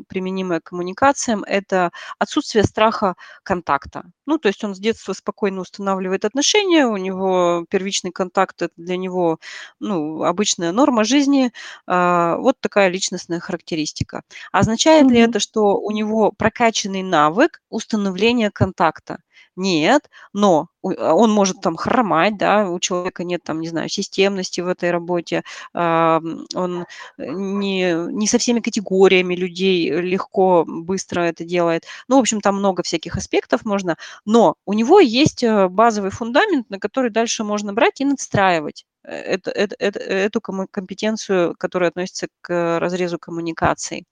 применимая 0.44 0.60
к 0.60 0.64
коммуникациям- 0.64 1.44
это 1.46 1.90
отсутствие 2.18 2.64
страха 2.64 3.14
контакта. 3.42 4.04
Ну, 4.26 4.38
то 4.38 4.48
есть 4.48 4.62
он 4.64 4.74
с 4.74 4.78
детства 4.78 5.12
спокойно 5.12 5.60
устанавливает 5.60 6.24
отношения, 6.24 6.86
у 6.86 6.96
него 6.96 7.64
первичный 7.70 8.10
контакт- 8.12 8.62
это 8.62 8.72
для 8.76 8.96
него, 8.96 9.38
ну, 9.80 10.22
обычная 10.24 10.72
норма 10.72 11.04
жизни. 11.04 11.52
А, 11.86 12.36
вот 12.36 12.56
такая 12.60 12.88
личностная 12.88 13.40
характеристика. 13.40 14.22
Означает 14.52 15.10
ли 15.10 15.20
Мгм. 15.20 15.30
это, 15.30 15.38
что 15.40 15.78
у 15.80 15.90
него 15.90 16.32
прокачанный 16.36 17.02
навык 17.02 17.60
установления 17.70 18.50
контакта? 18.50 19.18
Нет, 19.56 20.10
но 20.32 20.68
у 20.82 20.90
он 20.92 21.30
может 21.30 21.60
там 21.60 21.76
хромать, 21.76 22.36
да, 22.36 22.68
у 22.68 22.78
человека 22.80 23.22
нет 23.24 23.42
там, 23.44 23.60
не 23.60 23.68
знаю, 23.68 23.88
системности 23.88 24.60
в 24.60 24.66
этой 24.68 24.90
работе, 24.90 25.44
ам, 25.72 26.44
он 26.54 26.86
не 27.18 27.94
не 28.12 28.26
со 28.26 28.38
всеми 28.38 28.58
категориями 28.60 29.34
людей 29.36 29.90
легко, 29.90 30.64
быстро 30.66 31.20
это 31.22 31.44
делает. 31.44 31.84
Ну, 32.08 32.16
в 32.16 32.20
общем, 32.20 32.40
там 32.40 32.56
много 32.56 32.82
всяких 32.82 33.16
аспектов 33.16 33.64
можно, 33.64 33.96
но 34.24 34.56
у 34.66 34.72
него 34.72 34.98
есть, 35.00 35.42
э, 35.44 35.68
базовый 35.68 36.10
фундамент, 36.10 36.68
на 36.68 36.78
который 36.80 37.10
дальше 37.10 37.44
можно 37.44 37.72
брать 37.72 38.00
и 38.00 38.04
надстраивать, 38.04 38.84
э 39.04 39.14
это 39.34 39.50
эт 39.52 39.72
эт 39.78 39.96
эту 39.96 40.40
компетенцию, 40.40 41.54
которая 41.58 41.90
относится 41.90 42.26
к 42.40 42.78
разрезу 42.80 43.18
коммуникаций. 43.18 44.04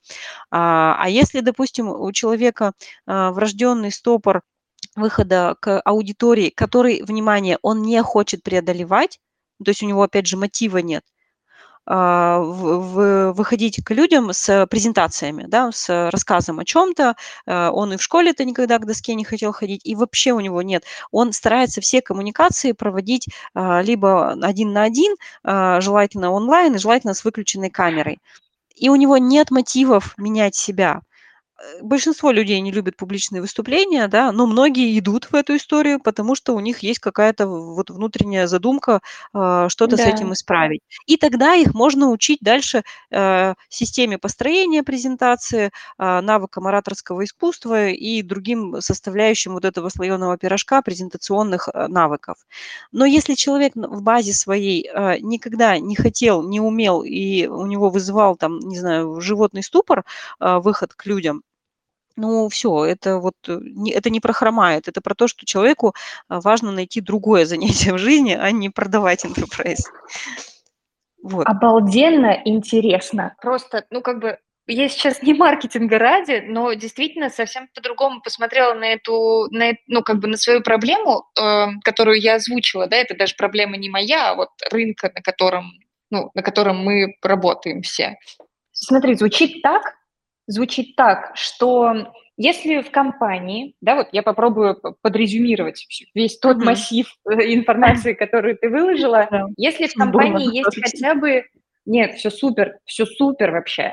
А, 0.51 0.97
а 0.99 1.09
если, 1.11 1.41
допустим, 1.41 1.89
у 1.89 2.13
человека, 2.13 2.73
а, 3.07 3.33
врожденный 3.33 3.93
стопор 3.93 4.43
выхода 4.97 5.57
к 5.61 5.81
аудитории, 5.83 6.51
который, 6.51 7.03
внимание, 7.03 7.59
он 7.63 7.83
не 7.83 8.03
хочет 8.03 8.43
преодолевать, 8.43 9.19
то 9.65 9.71
есть 9.71 9.83
у 9.83 9.87
него, 9.87 10.03
опять 10.03 10.27
же, 10.27 10.37
мотива 10.37 10.79
нет, 10.79 11.05
а, 11.87 12.41
выходить 12.41 13.85
к 13.85 13.91
людям 13.93 14.33
с 14.33 14.67
презентациями, 14.69 15.45
да, 15.49 15.73
с 15.73 16.11
рассказом 16.13 16.61
о 16.61 16.65
чём-то. 16.67 17.17
А, 17.47 17.71
он 17.73 17.95
и 17.95 17.97
в 17.99 18.03
школе-то 18.03 18.45
никогда 18.45 18.79
к 18.79 18.87
доске 18.87 19.15
не 19.17 19.25
хотел 19.25 19.53
ходить, 19.53 19.83
и 19.85 19.97
вообще 19.97 20.33
у 20.33 20.41
него 20.41 20.63
нет. 20.63 20.85
Он 21.13 21.33
старается 21.33 21.81
все 21.83 22.03
коммуникации 22.03 22.73
проводить, 22.73 23.29
а, 23.55 23.83
либо 23.83 24.33
один 24.33 24.73
на 24.73 24.85
один, 24.85 25.17
желательно 25.45 26.33
онлайн 26.33 26.77
и 26.77 26.79
желательно 26.79 27.15
с 27.15 27.25
выключенной 27.25 27.71
камерой. 27.71 28.21
И 28.77 28.89
у 28.91 28.97
него 28.97 29.19
нет 29.19 29.51
мотивов 29.53 30.15
менять 30.19 30.55
себя. 30.57 31.03
Большинство 31.83 32.31
людей 32.31 32.61
не 32.61 32.73
любят 32.73 32.97
публичные 32.97 33.41
выступления, 33.41 34.09
да, 34.09 34.33
но 34.33 34.47
многие 34.47 34.99
идут 34.99 35.27
в 35.27 35.35
эту 35.35 35.57
историю, 35.57 36.01
потому 36.01 36.35
что 36.35 36.55
у 36.55 36.61
них 36.61 36.81
есть 36.81 36.99
какая-то 37.01 37.47
вот 37.47 37.91
внутренняя 37.91 38.47
задумка 38.47 39.01
э, 39.35 39.67
что-то 39.69 39.97
с 39.97 40.07
этим 40.07 40.33
Да. 40.33 40.33
исправить. 40.33 40.81
И 41.07 41.17
тогда 41.17 41.55
их 41.55 41.75
можно 41.75 42.11
учить 42.11 42.39
дальше 42.41 42.83
э, 43.11 43.55
системе 43.69 44.19
построения 44.19 44.83
презентации, 44.83 45.71
э, 45.99 46.21
навыкам 46.21 46.67
ораторского 46.67 47.25
искусства 47.25 47.89
и 47.89 48.23
другим 48.23 48.81
составляющим 48.81 49.53
вот 49.55 49.65
этого 49.65 49.89
слоеного 49.89 50.37
пирожка 50.39 50.83
презентационных 50.83 51.69
э, 51.73 51.87
навыков. 51.89 52.37
Но 52.93 53.05
если 53.05 53.35
человек 53.35 53.73
в 53.75 54.03
базе 54.03 54.33
своей 54.33 54.89
э, 54.93 55.19
никогда 55.21 55.79
не 55.79 55.97
хотел, 55.97 56.43
не 56.47 56.61
умел 56.61 57.03
и 57.03 57.47
у 57.47 57.67
него 57.67 57.91
вызывал 57.91 58.37
там, 58.37 58.59
не 58.61 58.79
знаю, 58.79 59.21
животный 59.21 59.63
ступор, 59.63 60.05
э, 60.41 60.59
выход 60.59 60.95
к 60.95 61.07
людям, 61.07 61.43
ну, 62.17 62.49
все, 62.49 62.85
это 62.85 63.19
вот 63.19 63.35
э, 63.49 63.59
не 63.61 63.93
это 63.93 64.11
не 64.11 64.21
про 64.21 64.33
хромает, 64.33 64.89
это 64.89 65.01
про 65.01 65.15
то, 65.15 65.29
что 65.29 65.47
человеку, 65.47 65.95
а, 66.29 66.41
важно 66.41 66.73
найти 66.73 67.01
другое 67.01 67.45
занятие 67.47 67.93
в 67.93 67.99
жизни, 67.99 68.33
а 68.39 68.51
не 68.51 68.71
продавать 68.71 69.25
enterprise. 69.25 69.85
Вот. 71.23 71.47
Обалденно 71.47 72.43
интересно. 72.45 73.37
Просто, 73.41 73.87
ну, 73.91 74.03
как 74.03 74.19
бы, 74.21 74.39
я 74.67 74.89
сейчас 74.89 75.23
не 75.23 75.35
маркетинга 75.35 75.99
ради, 75.99 76.45
но 76.47 76.73
действительно 76.75 77.31
совсем 77.31 77.69
по-другому 77.75 78.21
посмотрела 78.21 78.75
на 78.75 78.85
эту, 78.85 79.49
на, 79.51 79.73
ну, 79.87 80.03
как 80.03 80.19
бы 80.19 80.29
на 80.29 80.37
свою 80.37 80.63
проблему, 80.63 81.25
э, 81.39 81.67
которую 81.85 82.21
я 82.21 82.37
озвучила, 82.37 82.87
да, 82.87 82.97
это 82.97 83.17
даже 83.17 83.35
проблема 83.37 83.77
не 83.77 83.89
моя, 83.89 84.31
а 84.31 84.35
вот 84.35 84.51
рынка, 84.71 85.11
на 85.15 85.21
котором, 85.21 85.73
ну, 86.11 86.31
на 86.35 86.43
котором 86.43 86.79
мы 86.79 87.17
работаем 87.23 87.83
все. 87.83 88.17
Смотри, 88.73 89.15
звучит 89.15 89.63
так, 89.63 89.83
звучит 90.47 90.97
так, 90.97 91.33
что 91.35 92.13
если 92.37 92.81
в 92.81 92.91
компании, 92.91 93.75
да, 93.81 93.97
вот 93.97 94.09
я 94.13 94.23
попробую 94.23 94.81
подрезюмировать 95.03 95.87
весь 96.15 96.39
тот 96.39 96.57
Мгм. 96.57 96.67
массив 96.67 97.15
э, 97.31 97.55
информации, 97.55 98.15
которую 98.15 98.57
ты 98.57 98.69
выложила, 98.69 99.29
Да. 99.31 99.47
если 99.57 99.87
в 99.87 99.95
компании 99.95 100.57
есть 100.57 100.69
отлично. 100.69 100.91
хотя 101.09 101.15
бы 101.15 101.45
нет, 101.85 102.15
все 102.15 102.31
супер, 102.31 102.79
все 102.85 103.07
супер 103.07 103.51
вообще. 103.51 103.93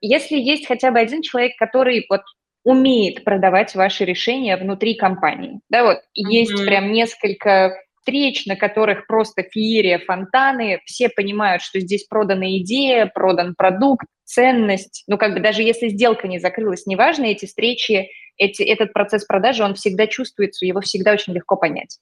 Если 0.00 0.36
есть 0.36 0.66
хотя 0.66 0.92
бы 0.92 1.00
один 1.00 1.22
человек, 1.22 1.52
который 1.58 2.06
вот 2.08 2.22
умеет 2.64 3.24
продавать 3.24 3.74
ваши 3.74 4.04
решения 4.04 4.56
внутри 4.56 4.94
компании, 4.94 5.60
да, 5.68 5.84
вот 5.84 5.98
есть 6.14 6.52
Мгм. 6.54 6.66
прям 6.66 6.92
несколько 6.92 7.76
встреч, 8.00 8.46
на 8.46 8.54
которых 8.54 9.06
просто 9.08 9.42
феерия, 9.42 9.98
фонтаны, 9.98 10.80
все 10.84 11.08
понимают, 11.08 11.62
что 11.62 11.80
здесь 11.80 12.04
продана 12.04 12.48
идея, 12.58 13.10
продан 13.12 13.54
продукт, 13.56 14.06
ценность, 14.26 15.04
ну, 15.06 15.16
как 15.16 15.32
бы 15.32 15.40
даже 15.40 15.62
если 15.62 15.88
сделка 15.88 16.28
не 16.28 16.38
закрылась, 16.38 16.86
неважно, 16.86 17.24
эти 17.24 17.46
встречи, 17.46 18.10
эти, 18.36 18.62
этот 18.62 18.92
процесс 18.92 19.24
продажи, 19.24 19.64
он 19.64 19.74
всегда 19.74 20.06
чувствуется, 20.06 20.66
его 20.66 20.80
всегда 20.80 21.12
очень 21.12 21.32
легко 21.32 21.56
понять. 21.56 21.98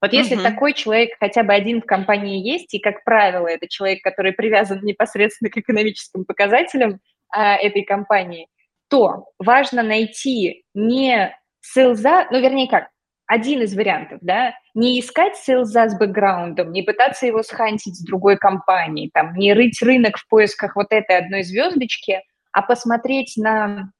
Вот 0.00 0.12
если 0.12 0.34
Мгм. 0.36 0.44
такой 0.44 0.72
человек 0.74 1.10
хотя 1.18 1.42
бы 1.42 1.52
один 1.52 1.82
в 1.82 1.86
компании 1.86 2.46
есть, 2.46 2.72
и, 2.74 2.78
как 2.78 3.04
правило, 3.04 3.46
это 3.48 3.68
человек, 3.68 4.02
который 4.02 4.32
привязан 4.32 4.80
непосредственно 4.82 5.50
к 5.50 5.56
экономическим 5.56 6.24
показателям 6.24 7.00
а, 7.30 7.56
этой 7.56 7.82
компании, 7.82 8.48
то 8.88 9.26
важно 9.38 9.82
найти 9.82 10.64
не 10.74 11.34
селза, 11.60 12.28
ну, 12.30 12.40
вернее 12.40 12.68
как, 12.68 12.88
один 13.26 13.62
из 13.62 13.74
вариантов, 13.74 14.18
да, 14.22 14.54
не 14.74 15.00
искать 15.00 15.36
селза 15.36 15.88
с 15.88 15.98
бэкграундом, 15.98 16.72
не 16.72 16.82
пытаться 16.82 17.26
его 17.26 17.42
схантить 17.42 17.96
с 17.96 18.04
другой 18.04 18.36
компанией, 18.36 19.10
там, 19.12 19.34
не 19.34 19.52
рыть 19.54 19.80
рынок 19.82 20.18
в 20.18 20.28
поисках 20.28 20.76
вот 20.76 20.88
этой 20.90 21.16
одной 21.16 21.42
звездочки, 21.42 22.20
а 22.52 22.62
посмотреть 22.62 23.34
на 23.36 23.90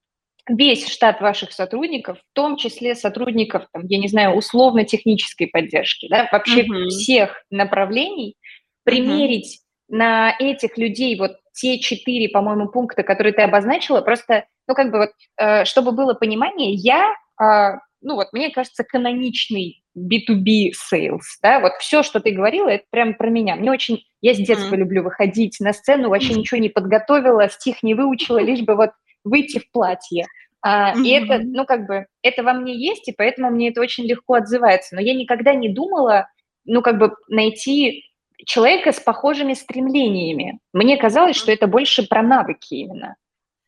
весь 0.47 0.89
штат 0.89 1.21
ваших 1.21 1.53
сотрудников, 1.53 2.19
в 2.19 2.35
том 2.35 2.57
числе 2.57 2.95
сотрудников, 2.95 3.67
там, 3.73 3.85
я 3.87 3.99
не 3.99 4.09
знаю, 4.09 4.37
условно-технической 4.37 5.47
поддержки, 5.47 6.09
да, 6.09 6.29
вообще 6.31 6.65
Мгм. 6.65 6.89
всех 6.89 7.43
направлений, 7.51 8.37
примерить 8.85 9.61
на 9.89 10.35
этих 10.39 10.77
людей 10.77 11.19
вот 11.19 11.37
те 11.55 11.79
четыре, 11.79 12.29
по-моему, 12.29 12.69
пункта, 12.69 13.03
которые 13.03 13.33
ты 13.33 13.43
обозначила, 13.43 14.01
просто, 14.03 14.45
ну, 14.69 14.75
как 14.75 14.91
бы 14.91 14.99
вот, 14.99 15.11
э, 15.39 15.65
чтобы 15.65 15.93
было 15.93 16.13
понимание, 16.15 16.73
я, 16.73 17.15
а, 17.41 17.79
ну, 18.05 18.15
вот, 18.17 18.29
мне 18.33 18.51
кажется, 18.51 18.85
каноничный 18.85 19.83
B2B 19.99 20.73
sales, 20.93 21.23
да, 21.43 21.59
вот 21.61 21.73
все, 21.81 22.03
что 22.03 22.21
ты 22.21 22.31
говорила, 22.31 22.69
это 22.69 22.85
прям 22.91 23.15
про 23.15 23.31
меня. 23.31 23.57
Мне 23.57 23.71
очень, 23.71 24.05
я 24.21 24.35
с 24.35 24.39
детства 24.39 24.75
Мгм. 24.77 24.85
люблю 24.85 25.03
выходить 25.03 25.57
на 25.61 25.73
сцену, 25.73 26.11
вообще 26.11 26.35
ничего 26.35 26.61
не 26.61 26.69
подготовила, 26.69 27.49
стих 27.49 27.83
не 27.83 27.95
выучила, 27.95 28.39
лишь 28.39 28.61
бы 28.61 28.77
вот 28.77 28.91
выйти 29.25 29.59
в 29.59 29.71
платье. 29.73 30.27
А, 30.63 30.95
и 31.03 31.11
это, 31.11 31.41
ну, 31.43 31.65
как 31.65 31.87
бы, 31.87 32.07
это 32.23 32.43
во 32.43 32.53
мне 32.53 32.75
есть, 32.77 33.09
и 33.09 33.13
поэтому 33.13 33.51
мне 33.51 33.71
это 33.71 33.81
очень 33.81 34.05
легко 34.05 34.35
отзывается. 34.35 34.95
Но 34.95 35.01
я 35.01 35.15
никогда 35.15 35.55
не 35.55 35.69
думала, 35.69 36.29
ну, 36.65 36.83
как 36.83 36.99
бы, 36.99 37.15
найти 37.29 38.05
человека 38.47 38.93
с 38.93 39.01
похожими 39.01 39.55
стремлениями. 39.55 40.59
Мне 40.73 40.97
казалось, 40.97 41.37
что 41.37 41.53
это 41.53 41.67
больше 41.67 42.07
про 42.07 42.23
навыки 42.23 42.75
именно. 42.75 43.17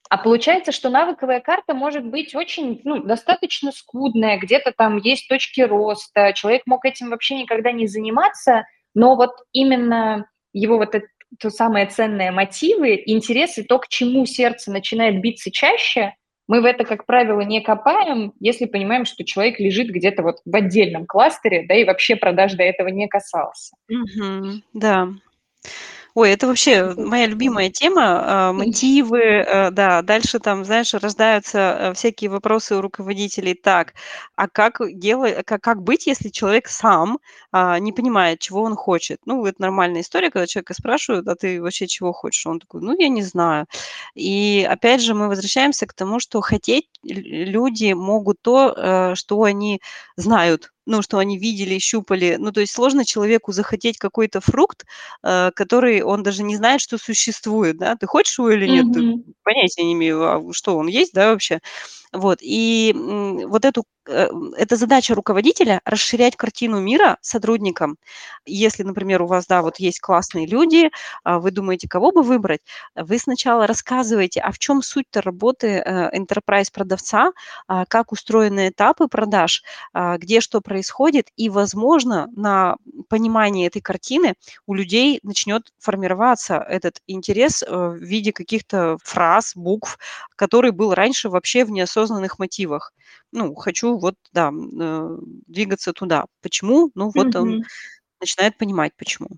А 0.09 0.19
получается, 0.19 0.73
что 0.73 0.89
навыковая 0.89 1.41
карта 1.41 1.75
может 1.75 2.05
быть 2.07 2.35
очень, 2.35 2.81
ну, 2.85 3.03
достаточно 3.03 3.73
скудная, 3.73 4.39
где-то 4.39 4.73
там 4.77 4.99
есть 4.99 5.29
точки 5.29 5.61
роста, 5.63 6.33
человек 6.33 6.63
мог 6.67 6.85
этим 6.85 7.11
вообще 7.11 7.37
никогда 7.37 7.73
не 7.73 7.87
заниматься, 7.87 8.67
но 8.95 9.17
вот 9.17 9.33
именно 9.53 10.27
его 10.53 10.79
вот 10.79 10.95
это 10.95 11.07
то 11.41 11.51
самое 11.51 11.87
ценное 11.87 12.31
мотивы, 12.31 13.03
интересы, 13.05 13.65
то, 13.65 13.79
к 13.81 13.89
чему 13.89 14.27
сердце 14.27 14.71
начинает 14.71 15.21
биться 15.21 15.51
чаще, 15.51 16.15
мы 16.49 16.61
в 16.61 16.65
это, 16.65 16.85
как 16.85 17.07
правило, 17.07 17.41
не 17.41 17.61
копаем, 17.61 18.33
если 18.39 18.67
понимаем, 18.67 19.05
что 19.05 19.25
человек 19.25 19.59
лежит 19.59 19.89
где-то 19.89 20.23
вот 20.23 20.37
в 20.45 20.55
отдельном 20.55 21.05
кластере, 21.07 21.67
да, 21.69 21.75
и 21.75 21.85
вообще 21.85 22.15
продаж 22.15 22.55
до 22.55 22.63
этого 22.63 22.87
не 22.89 23.09
касался. 23.09 23.75
Мгм. 23.89 24.63
Да. 24.73 25.09
Ой, 26.19 26.31
это 26.31 26.47
вообще 26.47 26.95
моя 26.97 27.27
любимая 27.27 27.69
тема, 27.69 28.49
а, 28.49 28.53
мотивы, 28.55 29.19
э, 29.21 29.71
да. 29.71 30.01
Дальше 30.01 30.39
там, 30.39 30.65
знаешь, 30.65 30.95
рождаются, 30.95 31.59
э, 31.91 31.93
всякие 31.93 32.31
вопросы 32.31 32.75
у 32.75 32.81
руководителей. 32.81 33.53
Так, 33.53 33.93
а 34.35 34.49
как 34.49 34.81
делать, 34.99 35.45
как 35.45 35.61
как 35.63 35.83
быть, 35.83 36.07
если 36.07 36.31
человек 36.31 36.69
сам, 36.69 37.19
а, 37.53 37.79
не 37.81 37.93
понимает, 37.93 38.39
чего 38.41 38.63
он 38.63 38.77
хочет? 38.77 39.19
Ну, 39.27 39.45
это 39.45 39.61
нормальная 39.61 40.01
история, 40.01 40.31
когда 40.31 40.47
человека 40.47 40.73
спрашивают: 40.73 41.29
"А 41.29 41.35
ты 41.35 41.61
вообще 41.61 41.87
чего 41.87 42.15
хочешь?" 42.15 42.47
Он 42.47 42.61
такой: 42.61 42.81
"Ну, 42.81 42.99
я 42.99 43.09
не 43.11 43.21
знаю". 43.23 43.67
И 44.15 44.67
опять 44.71 45.03
же 45.03 45.13
мы 45.15 45.29
возвращаемся 45.29 45.87
к 45.87 45.93
тому, 45.93 46.19
что 46.19 46.41
хотеть 46.41 46.87
лю 47.03 47.45
люди 47.53 47.93
могут 47.93 48.41
то, 48.41 48.73
э, 48.75 49.15
что 49.17 49.43
они 49.43 49.83
знают, 50.17 50.73
ну, 50.87 51.03
что 51.03 51.19
они 51.19 51.39
видели, 51.39 51.79
щупали. 51.79 52.37
Ну, 52.39 52.53
то 52.53 52.61
есть 52.61 52.73
сложно 52.75 53.05
человеку 53.05 53.53
захотеть 53.53 53.99
какой-то 53.99 54.41
фрукт, 54.41 54.85
э, 55.25 55.51
который 55.55 56.03
он 56.03 56.23
даже 56.23 56.43
не 56.45 56.57
знает, 56.57 56.81
что 56.81 56.99
существует, 56.99 57.77
да. 57.79 57.97
Ты 57.97 58.07
хочешь 58.07 58.39
его 58.39 58.51
или 58.51 58.67
нет? 58.69 58.87
Ты 58.93 59.03
Мгм. 59.03 59.25
понятия 59.45 59.85
не 59.85 59.93
имею, 59.95 60.25
а 60.25 60.53
что 60.53 60.77
он 60.79 60.87
есть, 60.89 61.13
да, 61.15 61.31
вообще? 61.33 61.61
Вот, 62.13 62.39
и, 62.43 62.93
м, 62.97 63.49
вот 63.51 63.65
эту, 63.67 63.85
э, 64.09 64.29
это 64.59 64.77
задача 64.77 65.15
руководителя- 65.15 65.81
расширять 65.85 66.37
картину 66.37 66.81
мира 66.81 67.19
сотрудникам. 67.23 67.99
Если, 68.47 68.83
например, 68.85 69.23
у 69.23 69.27
вас, 69.29 69.47
да, 69.47 69.63
вот 69.63 69.79
есть 69.81 70.01
классные 70.01 70.47
люди, 70.47 70.91
а, 71.25 71.39
вы 71.41 71.51
думаете, 71.53 71.89
кого 71.89 72.13
бы 72.13 72.23
выбрать, 72.23 72.61
вы 72.97 73.19
сначала 73.19 73.67
рассказываете, 73.67 74.41
а 74.41 74.53
в 74.53 74.59
чем 74.59 74.83
суть-то 74.83 75.23
работы, 75.23 75.83
э, 75.87 76.11
enterprise-продавца, 76.19 77.33
а, 77.69 77.85
как 77.87 78.13
устроены 78.13 78.69
этапы 78.71 79.09
продаж, 79.09 79.63
а, 79.93 80.19
где 80.19 80.41
что 80.41 80.61
происходит, 80.61 80.76
и, 81.37 81.49
возможно, 81.51 82.29
на 82.37 82.77
понимании 83.09 83.67
этой 83.67 83.81
картины 83.81 84.35
у 84.67 84.75
людей 84.75 85.21
начнет 85.23 85.73
формироваться 85.79 86.57
этот 86.59 87.01
интерес, 87.07 87.63
э, 87.63 87.67
в 87.69 87.97
виде 87.97 88.33
каких-то 88.33 88.99
фраз, 89.05 89.53
букв, 89.57 89.99
который 90.37 90.73
был 90.73 90.95
раньше 90.95 91.29
вообще 91.29 91.65
в 91.65 91.71
неосознанных 91.71 92.39
мотивах. 92.39 92.93
Ну, 93.33 93.55
хочу 93.55 93.99
вот, 93.99 94.15
да, 94.33 94.51
э, 94.53 95.19
двигаться 95.47 95.93
туда. 95.93 96.27
Почему? 96.43 96.91
Ну, 96.95 97.11
вот 97.15 97.35
он 97.37 97.57
Мгм. 97.57 97.65
начинает 98.21 98.59
понимать, 98.59 98.93
почему. 98.97 99.29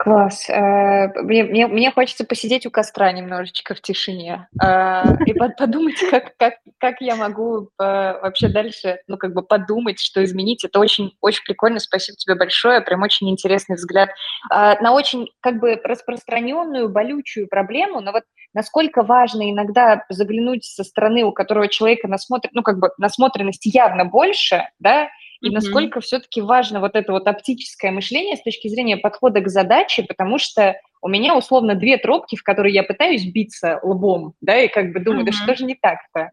Класс. 0.00 0.48
Э, 0.48 1.08
мне 1.20 1.44
мне 1.44 1.66
мне 1.66 1.90
хочется 1.90 2.24
посидеть 2.24 2.64
у 2.64 2.70
костра 2.70 3.12
немножечко 3.12 3.74
в 3.74 3.82
тишине, 3.82 4.48
а, 4.58 5.04
и 5.26 5.34
под 5.34 5.58
подумать, 5.58 5.96
как 6.10 6.34
как 6.38 6.54
как 6.78 7.02
я 7.02 7.16
могу, 7.16 7.68
э, 7.78 7.82
вообще 8.22 8.48
дальше, 8.48 9.00
ну, 9.08 9.18
как 9.18 9.34
бы 9.34 9.42
подумать, 9.42 10.00
что 10.00 10.24
изменить. 10.24 10.64
Это 10.64 10.80
очень 10.80 11.12
очень 11.20 11.44
прикольно. 11.44 11.80
Спасибо 11.80 12.16
тебе 12.16 12.34
большое. 12.34 12.80
Прям 12.80 13.02
очень 13.02 13.28
интересный 13.28 13.76
взгляд, 13.76 14.08
на 14.48 14.92
очень, 14.92 15.28
как 15.40 15.60
бы, 15.60 15.78
распространенную, 15.84 16.88
болючую 16.88 17.46
проблему. 17.46 18.00
Но 18.00 18.12
вот 18.12 18.22
насколько 18.54 19.02
важно 19.02 19.50
иногда 19.50 20.06
заглянуть 20.08 20.64
со 20.64 20.82
стороны, 20.82 21.24
у 21.24 21.32
которого 21.32 21.68
человека 21.68 22.08
насмотр 22.08 22.48
ну, 22.52 22.62
как 22.62 22.78
бы 22.78 22.88
насмотренности 22.96 23.68
явно 23.68 24.06
больше, 24.06 24.66
да, 24.78 25.10
и 25.40 25.50
насколько 25.50 26.00
все-таки 26.00 26.40
важно 26.40 26.80
вот 26.80 26.94
это 26.94 27.12
вот 27.12 27.26
оптическое 27.26 27.92
мышление 27.92 28.36
с 28.36 28.42
точки 28.42 28.68
зрения 28.68 28.96
подхода 28.96 29.40
к 29.40 29.48
задаче, 29.48 30.02
потому 30.02 30.38
что 30.38 30.76
у 31.02 31.08
меня 31.08 31.36
условно 31.36 31.74
две 31.74 31.96
тропки, 31.96 32.36
в 32.36 32.42
которые 32.42 32.74
я 32.74 32.82
пытаюсь 32.82 33.24
биться 33.24 33.80
лбом, 33.82 34.34
да, 34.40 34.58
и 34.58 34.68
как 34.68 34.92
бы 34.92 35.00
думаю, 35.00 35.24
да 35.24 35.32
что 35.32 35.54
же 35.54 35.64
не 35.64 35.74
так-то? 35.74 36.30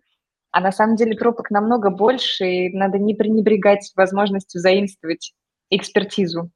А 0.52 0.60
на 0.60 0.72
самом 0.72 0.96
деле 0.96 1.16
тропок 1.16 1.52
намного 1.52 1.90
больше, 1.90 2.46
и 2.46 2.70
надо 2.76 2.98
не 2.98 3.14
пренебрегать 3.14 3.92
возможностью 3.96 4.60
заимствовать 4.60 5.34
экспертизу. 5.70 6.50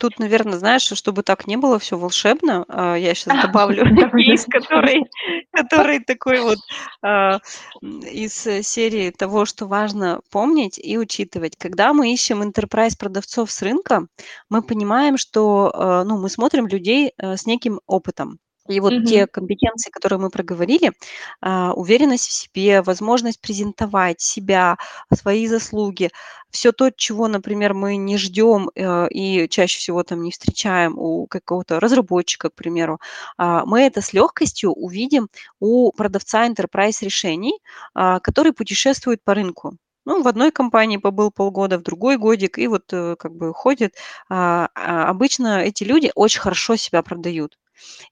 Тут, 0.00 0.18
наверное, 0.18 0.58
знаешь, 0.58 0.82
чтобы 0.82 1.22
так 1.22 1.46
не 1.46 1.56
было 1.56 1.78
все 1.78 1.96
волшебно, 1.96 2.64
а, 2.68 2.96
я 2.96 3.14
сейчас 3.14 3.42
добавлю 3.52 3.84
кейс, 4.16 4.44
который 4.46 5.04
который 5.52 6.00
такой 6.00 6.40
вот, 6.40 6.58
а, 7.02 7.38
из 7.82 8.34
серии 8.34 9.10
того, 9.10 9.44
что 9.44 9.66
важно 9.66 10.20
помнить 10.30 10.78
и 10.82 10.98
учитывать. 10.98 11.56
Когда 11.56 11.92
мы 11.92 12.12
ищем 12.12 12.42
enterprise 12.42 12.96
продавцов 12.98 13.50
с 13.50 13.62
рынка, 13.62 14.06
мы 14.50 14.62
понимаем, 14.62 15.16
что, 15.16 15.70
а, 15.74 16.04
ну, 16.04 16.18
мы 16.18 16.28
смотрим 16.28 16.66
людей, 16.66 17.12
э, 17.16 17.36
с 17.36 17.46
неким 17.46 17.80
опытом. 17.86 18.38
И 18.68 18.80
вот 18.80 18.94
Мгм. 18.94 19.02
те 19.02 19.26
компетенции, 19.26 19.90
которые 19.90 20.18
мы 20.18 20.30
проговорили, 20.30 20.92
а, 21.40 21.72
уверенность 21.74 22.28
в 22.28 22.32
себе, 22.32 22.82
возможность 22.82 23.40
презентовать 23.40 24.20
себя, 24.20 24.76
свои 25.12 25.46
заслуги, 25.46 26.10
все 26.50 26.72
то, 26.72 26.90
чего, 26.90 27.26
например, 27.28 27.74
мы 27.74 27.96
не 27.96 28.16
ждем 28.16 28.70
э, 28.76 29.08
и 29.10 29.48
чаще 29.48 29.78
всего 29.80 30.02
там 30.04 30.22
не 30.22 30.30
встречаем 30.30 30.96
у 30.98 31.26
какого-то 31.26 31.80
разработчика, 31.80 32.48
к 32.50 32.54
примеру, 32.54 33.00
а, 33.38 33.64
мы 33.66 33.82
это 33.82 34.00
с 34.00 34.12
легкостью 34.12 34.72
увидим 34.72 35.28
у 35.60 35.90
продавца 35.92 36.46
enterprise 36.48 37.04
решений, 37.04 37.58
а, 37.94 38.20
который 38.20 38.52
путешествует 38.52 39.22
по 39.24 39.34
рынку. 39.34 39.76
Ну, 40.06 40.22
в 40.22 40.28
одной 40.28 40.52
компании 40.52 40.98
побыл 40.98 41.30
полгода, 41.30 41.78
в 41.78 41.82
другой 41.82 42.18
годик, 42.18 42.58
и 42.58 42.66
вот 42.68 42.84
э, 42.92 43.16
как 43.18 43.34
бы 43.34 43.52
ходит. 43.54 43.94
Обычно 44.28 45.62
эти 45.62 45.82
люди 45.84 46.12
очень 46.14 46.40
хорошо 46.40 46.76
себя 46.76 47.02
продают. 47.02 47.56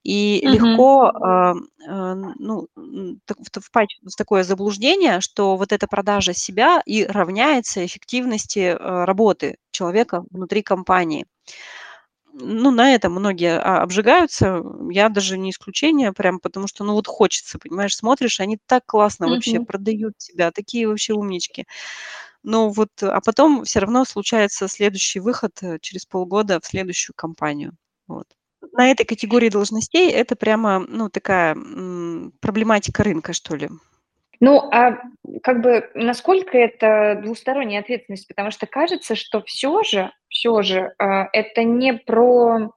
И 0.05 0.41
Мгм. 0.45 0.85
легко, 0.87 1.07
а, 1.07 1.55
а, 1.89 2.15
ну, 2.39 2.69
впасть 3.63 3.99
в 4.03 4.17
такое 4.17 4.45
заблуждение, 4.45 5.21
что 5.21 5.57
вот 5.57 5.73
эта 5.73 5.87
продажа 5.89 6.35
себя 6.35 6.83
и 6.87 7.05
равняется 7.07 7.85
эффективности, 7.87 8.77
а, 8.79 9.07
работы 9.07 9.57
человека 9.73 10.25
внутри 10.31 10.63
компании. 10.63 11.27
Ну, 12.35 12.71
на 12.71 12.95
этом 12.95 13.13
многие, 13.13 13.59
обжигаются. 13.59 14.63
Я 14.91 15.09
даже 15.11 15.37
не 15.37 15.51
исключение, 15.51 16.13
прям 16.13 16.41
потому 16.41 16.67
что, 16.67 16.83
ну, 16.85 16.95
вот 16.95 17.07
хочется, 17.07 17.59
понимаешь, 17.59 17.95
смотришь, 17.97 18.41
они 18.41 18.59
так 18.67 18.87
классно 18.87 19.29
вообще 19.29 19.61
Мгм. 19.61 19.67
продают 19.67 20.15
себя, 20.19 20.51
такие 20.51 20.89
вообще 20.89 21.13
умнички. 21.13 21.67
Но 22.45 22.71
вот, 22.71 22.91
а 23.03 23.21
потом 23.23 23.65
все 23.65 23.81
равно 23.81 24.05
случается 24.07 24.69
следующий 24.69 25.21
выход, 25.21 25.53
э, 25.63 25.79
через 25.83 26.07
полгода 26.07 26.61
в 26.61 26.67
следующую 26.67 27.15
компанию. 27.17 27.73
Вот. 28.09 28.27
На 28.73 28.91
этой 28.91 29.05
категории 29.05 29.49
должностей 29.49 30.11
это 30.11 30.35
прямо, 30.35 30.85
ну, 30.89 31.09
такая, 31.11 31.55
проблематика 32.41 33.03
рынка, 33.03 33.33
что 33.33 33.55
ли. 33.55 33.69
Ну, 34.41 34.59
а 34.73 34.99
как 35.43 35.61
бы 35.61 35.89
насколько 35.95 36.59
это 36.59 37.21
двусторонняя 37.23 37.81
ответственность? 37.81 38.27
Потому 38.27 38.51
что 38.51 38.67
кажется, 38.67 39.15
что 39.15 39.43
все 39.43 39.83
же, 39.85 40.11
все 40.29 40.63
же, 40.63 40.93
а, 40.99 41.29
это 41.33 41.63
не 41.63 41.93
про 41.93 42.73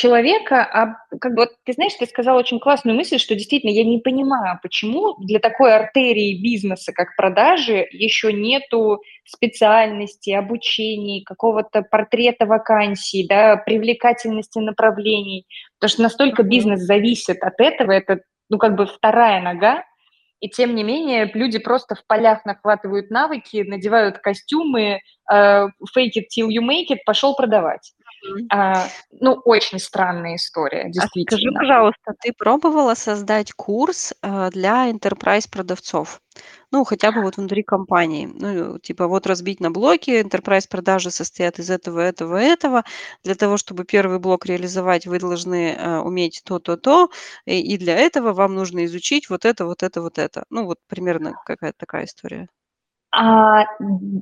человека, 0.00 0.64
а 0.64 0.96
как 1.20 1.34
бы 1.34 1.42
вот 1.42 1.50
ты 1.64 1.74
знаешь, 1.74 1.92
ты 1.94 2.06
сказала 2.06 2.38
очень 2.38 2.58
классную 2.58 2.96
мысль, 2.96 3.18
что 3.18 3.34
действительно 3.34 3.70
я 3.70 3.84
не 3.84 3.98
понимаю, 3.98 4.58
почему 4.62 5.14
для 5.18 5.40
такой 5.40 5.74
артерии 5.74 6.40
бизнеса, 6.42 6.92
как 6.94 7.14
продажи, 7.16 7.86
еще 7.92 8.32
нету 8.32 9.02
специальности, 9.26 10.30
обучений, 10.30 11.22
какого-то 11.22 11.82
портрета 11.82 12.46
вакансий, 12.46 13.26
да, 13.28 13.56
привлекательности 13.56 14.58
направлений. 14.58 15.46
Потому 15.78 15.90
что 15.90 16.02
настолько 16.02 16.42
бизнес 16.44 16.80
зависит 16.80 17.42
от 17.42 17.60
этого, 17.60 17.92
это, 17.92 18.20
ну, 18.48 18.56
как 18.56 18.76
бы 18.76 18.86
вторая 18.86 19.42
нога, 19.42 19.84
и 20.40 20.48
тем 20.48 20.74
не 20.74 20.82
менее 20.82 21.30
люди 21.34 21.58
просто 21.58 21.94
в 21.94 22.06
полях 22.06 22.46
нахватывают 22.46 23.10
навыки, 23.10 23.62
надевают 23.66 24.18
костюмы, 24.18 25.00
э, 25.30 25.66
fake 25.94 26.16
it 26.16 26.24
till 26.34 26.48
you 26.48 26.62
make 26.62 26.88
it, 26.90 27.00
пошел 27.04 27.36
продавать. 27.36 27.92
А, 28.50 28.92
ну, 29.20 29.34
очень 29.44 29.78
странная 29.78 30.36
история, 30.36 30.88
А 30.98 31.06
скажи, 31.24 31.50
действительно. 31.50 31.58
пожалуйста, 31.58 32.14
ты 32.20 32.32
пробовала 32.36 32.94
создать 32.94 33.52
курс, 33.52 34.12
а, 34.22 34.50
для 34.50 34.90
enterprise 34.90 35.48
продавцов? 35.50 36.20
Ну, 36.72 36.84
хотя 36.84 37.10
бы 37.12 37.22
вот 37.22 37.36
внутри 37.36 37.62
компании. 37.62 38.28
Ну, 38.32 38.78
типа 38.78 39.06
вот 39.08 39.26
разбить 39.26 39.60
на 39.60 39.70
блоки, 39.70 40.10
enterprise 40.22 40.68
продажи 40.68 41.10
состоят 41.10 41.58
из 41.58 41.70
этого, 41.70 42.00
этого, 42.00 42.36
этого. 42.36 42.84
Для 43.24 43.34
того, 43.34 43.56
чтобы 43.56 43.84
первый 43.84 44.18
блок 44.18 44.46
реализовать, 44.46 45.06
вы 45.06 45.18
должны, 45.18 45.76
а, 45.78 46.02
уметь 46.02 46.42
то, 46.44 46.58
то, 46.58 46.76
то, 46.76 47.10
и 47.46 47.60
и 47.74 47.78
для 47.78 47.96
этого 47.96 48.32
вам 48.32 48.54
нужно 48.54 48.84
изучить 48.84 49.30
вот 49.30 49.44
это, 49.44 49.64
вот 49.66 49.82
это, 49.82 50.02
вот 50.02 50.18
это. 50.18 50.44
Ну, 50.50 50.64
вот 50.66 50.78
примерно 50.88 51.34
какая-то 51.44 51.78
такая 51.78 52.04
история. 52.06 52.48
А, 53.12 53.64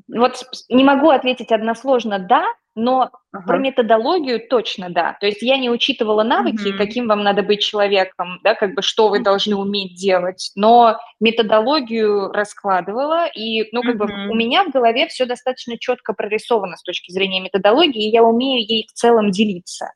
вот 0.09 0.43
не 0.71 0.83
могу 0.85 1.11
ответить 1.11 1.53
односложно 1.53 2.19
"да", 2.19 2.45
но 2.79 3.11
про 3.31 3.57
Ага. 3.57 3.59
методологию 3.59 4.41
точно 4.49 4.89
да. 4.91 5.17
То 5.21 5.27
есть 5.27 5.43
я 5.43 5.59
не 5.59 5.71
учитывала 5.71 6.23
навыки, 6.23 6.69
Мгм. 6.69 6.79
каким 6.79 7.09
вам 7.09 7.23
надо 7.23 7.43
быть 7.43 7.61
человеком, 7.61 8.41
да, 8.43 8.55
как 8.55 8.75
бы 8.75 8.83
что 8.83 9.09
вы 9.09 9.21
должны 9.21 9.55
уметь 9.57 9.97
делать, 9.97 10.51
но 10.55 10.99
методологию 11.21 12.33
раскладывала, 12.33 13.27
и, 13.27 13.69
ну, 13.73 13.83
как 13.83 13.97
бы 13.97 14.07
у 14.07 14.35
меня 14.35 14.65
в 14.65 14.71
голове 14.71 15.07
все 15.09 15.27
достаточно 15.27 15.79
четко 15.79 16.15
прорисовано 16.15 16.77
с 16.77 16.83
точки 16.83 17.13
зрения 17.13 17.41
методологии, 17.41 18.09
и 18.09 18.11
я 18.11 18.23
умею 18.23 18.65
ей 18.67 18.87
в 18.89 18.93
целом 18.93 19.31
делиться. 19.31 19.93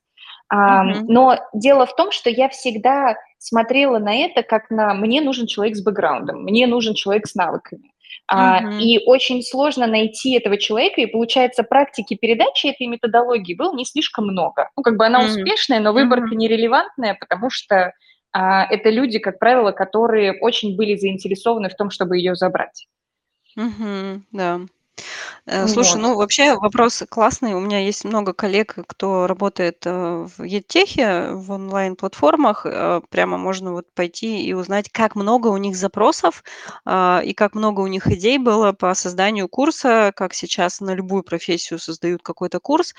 Мгм. 0.51 1.07
но 1.07 1.39
дело 1.55 1.87
в 1.87 1.97
том, 1.97 2.13
что 2.13 2.29
я 2.29 2.51
всегда 2.51 3.17
смотрела 3.39 3.99
на 3.99 4.15
это 4.15 4.43
как 4.43 4.69
на 4.69 4.93
мне 4.93 5.23
нужен 5.23 5.47
человек 5.47 5.77
с 5.77 5.83
бэкграундом, 5.83 6.43
мне 6.43 6.67
нужен 6.67 6.93
человек 6.93 7.27
с 7.27 7.35
навыками. 7.35 7.92
Мгм. 8.31 8.79
и 8.79 8.99
очень 9.07 9.43
сложно 9.43 9.87
найти 9.87 10.35
этого 10.35 10.57
человека, 10.57 11.01
и 11.01 11.07
получается, 11.07 11.65
практики 11.65 12.15
передачи 12.15 12.69
этой 12.69 12.87
методологии 12.87 13.55
было 13.55 13.75
не 13.75 13.85
слишком 13.85 14.27
много. 14.27 14.71
Ну, 14.77 14.83
как 14.83 14.97
бы 14.97 15.05
она 15.05 15.19
Мгм. 15.21 15.29
успешная, 15.29 15.81
но 15.81 15.93
выборка 15.93 16.29
Мгм. 16.29 16.39
нерелевантная, 16.39 17.17
потому 17.19 17.51
что 17.51 17.93
а, 18.35 18.65
это 18.65 18.89
люди, 18.89 19.19
как 19.19 19.39
правило, 19.39 19.73
которые 19.73 20.33
очень 20.41 20.77
были 20.77 20.97
заинтересованы 20.97 21.69
в 21.69 21.75
том, 21.75 21.91
чтобы 21.91 22.17
ее 22.17 22.35
забрать. 22.35 22.87
Мгм. 23.57 24.25
Да. 24.33 24.61
Э, 25.47 25.67
слушай, 25.67 25.97
Вот. 25.97 26.03
ну, 26.03 26.15
вообще 26.17 26.55
вопрос 26.57 27.03
классный. 27.09 27.55
У 27.55 27.61
меня 27.61 27.81
есть 27.81 28.05
много 28.05 28.33
коллег, 28.33 28.77
кто 28.87 29.27
работает, 29.27 29.79
э, 29.85 29.91
в 30.37 30.41
EdTech, 30.41 31.33
в 31.35 31.51
онлайн-платформах. 31.51 32.65
Э, 32.65 33.01
прямо 33.11 33.39
можно 33.39 33.73
вот 33.73 33.87
пойти 33.95 34.45
и 34.45 34.53
узнать, 34.53 34.89
как 34.91 35.17
много 35.17 35.49
у 35.49 35.57
них 35.57 35.77
запросов, 35.77 36.45
и 36.89 37.35
как 37.37 37.55
много 37.55 37.81
у 37.81 37.87
них 37.87 38.07
идей 38.07 38.39
было 38.39 38.73
по 38.73 38.95
созданию 38.95 39.49
курса, 39.49 40.13
как 40.15 40.35
сейчас 40.35 40.81
на 40.81 40.95
любую 40.95 41.23
профессию 41.23 41.79
создают 41.79 42.23
какой-то 42.23 42.61
курс, 42.61 42.95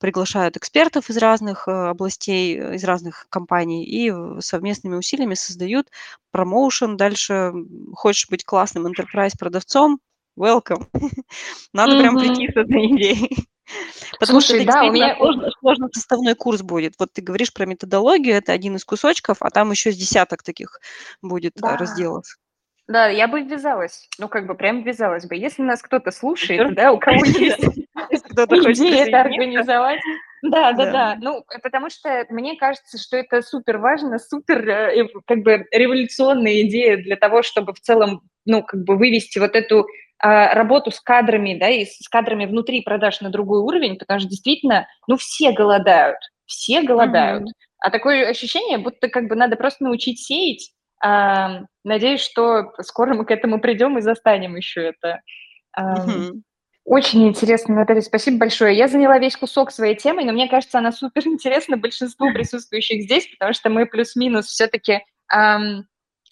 приглашают 0.00 0.56
экспертов 0.56 1.10
из 1.10 1.16
разных, 1.18 1.68
областей, 1.68 2.74
из 2.74 2.84
разных 2.84 3.26
компаний 3.30 3.84
и 3.84 4.12
совместными 4.40 4.96
усилиями 4.96 5.34
создают 5.34 5.88
промоушен. 6.32 6.96
Дальше, 6.96 7.52
хочешь 7.94 8.28
быть 8.28 8.44
классным 8.44 8.86
enterprise-продавцом- 8.86 9.98
welcome. 10.36 10.86
Надо 11.72 11.98
прям 11.98 12.18
прийти 12.18 12.48
с 12.48 12.56
этой 12.56 12.86
идеей. 12.86 13.46
Потому 14.20 14.40
что 14.40 14.50
Слушай, 14.50 14.64
это 14.64 14.72
да, 14.72 14.84
у 14.84 14.92
меня 14.92 15.16
сложно 15.16 15.50
сложно 15.58 15.88
составной 15.92 16.34
курс 16.34 16.62
будет. 16.62 16.94
Вот 16.98 17.12
ты 17.12 17.22
говоришь 17.22 17.52
про 17.52 17.66
методологию, 17.66 18.36
это 18.36 18.52
один 18.52 18.76
из 18.76 18.84
кусочков, 18.84 19.38
а 19.40 19.50
там 19.50 19.70
еще 19.70 19.90
с 19.90 19.96
десяток 19.96 20.42
таких 20.42 20.80
будет, 21.22 21.56
э, 21.56 21.60
да. 21.60 21.76
разделов. 21.76 22.24
Да, 22.86 23.06
я 23.08 23.28
бы 23.28 23.40
ввязалась. 23.40 24.08
Ну, 24.18 24.28
как 24.28 24.46
бы 24.46 24.54
прям 24.54 24.82
ввязалась 24.82 25.24
бы. 25.26 25.34
Если 25.34 25.62
нас 25.62 25.80
кто-то 25.80 26.10
слушает, 26.10 26.74
да, 26.74 26.92
у 26.92 26.98
кого 26.98 27.18
Да. 27.94 28.06
есть 28.10 28.24
кто-то 28.24 28.60
хочет 28.60 28.80
это 28.80 29.20
организовать. 29.22 30.00
Да. 30.42 30.72
Да-да-да. 30.72 31.16
Ну, 31.20 31.44
э, 31.50 31.58
потому 31.60 31.88
что 31.88 32.26
мне 32.28 32.56
кажется, 32.56 32.98
что 32.98 33.16
это 33.16 33.40
супер 33.40 33.78
важно, 33.78 34.18
супер, 34.18 34.68
э, 34.68 35.00
эв 35.00 35.10
как 35.26 35.38
бы 35.38 35.66
революционная 35.70 36.62
идея 36.62 36.98
для 36.98 37.16
того, 37.16 37.42
чтобы 37.42 37.72
в 37.72 37.80
целом, 37.80 38.20
ну, 38.44 38.62
как 38.62 38.84
бы 38.84 38.96
вывести 38.96 39.38
вот 39.38 39.56
эту, 39.56 39.86
работу 40.24 40.90
с 40.90 41.00
кадрами, 41.00 41.58
да, 41.58 41.68
и 41.68 41.84
с 41.84 42.08
кадрами 42.08 42.46
внутри 42.46 42.80
продаж 42.80 43.20
на 43.20 43.28
другой 43.30 43.60
уровень, 43.60 43.98
потому 43.98 44.20
что 44.20 44.28
действительно, 44.28 44.86
ну, 45.06 45.16
все 45.18 45.52
голодают, 45.52 46.18
все 46.46 46.82
голодают. 46.82 47.42
Мгм. 47.42 47.52
А 47.80 47.90
такое 47.90 48.26
ощущение, 48.28 48.78
будто 48.78 49.08
как 49.08 49.28
бы 49.28 49.34
надо 49.34 49.56
просто 49.56 49.84
научить 49.84 50.20
сеять. 50.20 50.70
Ам, 51.02 51.66
надеюсь, 51.84 52.22
что 52.22 52.72
скоро 52.80 53.12
мы 53.12 53.26
к 53.26 53.30
этому 53.30 53.60
придем 53.60 53.98
и 53.98 54.00
застанем 54.00 54.56
еще 54.56 54.84
это. 54.84 55.20
Ам, 55.74 56.06
Мгм. 56.06 56.42
очень 56.86 57.28
интересно, 57.28 57.74
Наталья, 57.74 58.00
спасибо 58.00 58.38
большое. 58.38 58.74
Я 58.74 58.88
заняла 58.88 59.18
весь 59.18 59.36
кусок 59.36 59.70
своей 59.70 59.94
темой, 59.94 60.24
но 60.24 60.32
мне 60.32 60.48
кажется, 60.48 60.78
она 60.78 60.92
супер 60.92 61.22
интересна 61.26 61.76
большинству 61.76 62.32
присутствующих 62.32 63.02
здесь, 63.02 63.26
потому 63.28 63.52
что 63.52 63.68
мы 63.68 63.84
плюс-минус 63.84 64.46
все-таки 64.46 65.00
ам, 65.28 65.84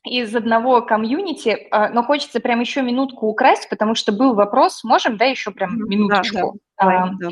из 0.04 0.34
одного 0.34 0.82
комьюнити, 0.82 1.68
а, 1.70 1.88
но 1.88 2.02
хочется 2.02 2.40
прям 2.40 2.60
еще 2.60 2.82
минутку 2.82 3.26
украсть, 3.26 3.68
потому 3.68 3.94
что 3.94 4.12
был 4.12 4.34
вопрос, 4.34 4.82
можем, 4.84 5.16
да, 5.16 5.26
еще 5.26 5.50
прям 5.52 5.70
Мгм. 5.70 5.78
Да, 5.78 5.84
да. 5.84 5.90
минуточку? 5.96 6.58
Ам, 6.76 7.18
да. 7.18 7.28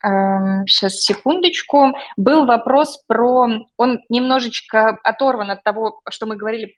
Сейчас, 0.00 1.00
секундочку. 1.00 1.92
Был 2.16 2.46
вопрос 2.46 3.02
про... 3.06 3.48
Он 3.76 4.00
немножечко 4.08 4.98
оторван 5.02 5.50
от 5.50 5.64
того, 5.64 6.00
что 6.08 6.26
мы 6.26 6.36
говорили 6.36 6.76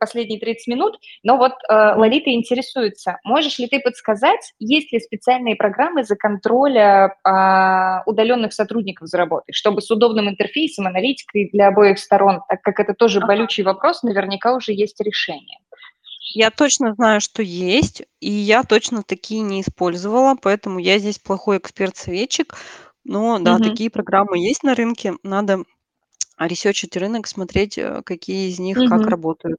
последние 0.00 0.40
30 0.40 0.66
минут, 0.68 0.98
но 1.22 1.36
вот 1.36 1.52
э, 1.68 1.94
Лолита 1.96 2.30
интересуется. 2.30 3.18
Можешь 3.24 3.58
ли 3.58 3.66
ты 3.66 3.80
подсказать, 3.80 4.52
есть 4.58 4.92
ли 4.92 5.00
специальные 5.00 5.56
программы 5.56 6.04
за 6.04 6.16
контроля 6.16 7.14
э, 7.24 8.02
удаленных 8.06 8.52
сотрудников 8.52 9.08
за 9.08 9.18
работой, 9.18 9.52
чтобы 9.52 9.82
с 9.82 9.90
удобным 9.90 10.28
интерфейсом, 10.28 10.86
аналитикой 10.86 11.50
для 11.52 11.68
обоих 11.68 11.98
сторон, 11.98 12.40
так 12.48 12.62
как 12.62 12.80
это 12.80 12.94
тоже 12.94 13.20
болючий 13.20 13.64
вопрос, 13.64 14.02
наверняка 14.02 14.54
уже 14.54 14.72
есть 14.72 15.00
решение. 15.00 15.58
Я 16.24 16.50
точно 16.50 16.94
знаю, 16.94 17.20
что 17.20 17.42
есть, 17.42 18.02
и 18.20 18.30
я 18.30 18.62
точно 18.62 19.02
такие 19.02 19.40
не 19.40 19.60
использовала, 19.60 20.36
поэтому 20.40 20.78
я 20.78 20.98
здесь 20.98 21.18
плохой 21.18 21.58
эксперт-советчик. 21.58 22.54
Но 23.04 23.38
да, 23.40 23.58
Мгм. 23.58 23.58
такие 23.58 23.90
программы 23.90 24.38
есть 24.38 24.62
на 24.62 24.74
рынке. 24.74 25.14
Надо 25.24 25.64
ресерчить 26.38 26.96
рынок, 26.96 27.26
смотреть, 27.28 27.78
э, 27.78 28.02
какие 28.04 28.50
из 28.50 28.58
них 28.60 28.84
как 28.84 29.06
Мгм. 29.06 29.12
работают. 29.12 29.58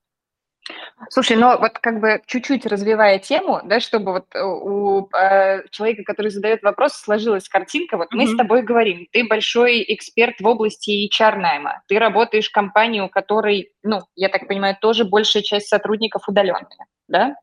Слушай, 1.10 1.38
ну 1.38 1.58
вот 1.58 1.80
как 1.80 2.00
бы 2.00 2.22
чуть-чуть 2.26 2.66
развивая 2.66 3.20
тему, 3.20 3.62
да, 3.64 3.80
чтобы 3.80 4.12
вот 4.12 4.26
э, 4.34 4.44
у 4.44 5.10
э, 5.16 5.68
человека, 5.70 6.04
который 6.04 6.32
задает 6.32 6.64
вопрос, 6.64 6.94
сложилась 6.94 7.48
картинка. 7.48 7.98
Вот 7.98 8.14
мы 8.14 8.28
с 8.28 8.36
тобой 8.36 8.64
говорим, 8.64 9.08
ты 9.12 9.26
большой 9.28 9.84
эксперт 9.88 10.40
в 10.40 10.46
области 10.48 11.10
HR-найма, 11.10 11.82
ты 11.88 12.00
работаешь 12.00 12.50
в 12.50 12.54
компании, 12.54 13.02
у 13.02 13.10
которой, 13.10 13.72
ну, 13.84 14.02
я 14.16 14.30
так 14.30 14.48
понимаю, 14.48 14.78
тоже 14.80 15.06
большая 15.06 15.44
часть 15.44 15.68
сотрудников 15.68 16.28
удаленная, 16.28 16.88
да? 17.08 17.36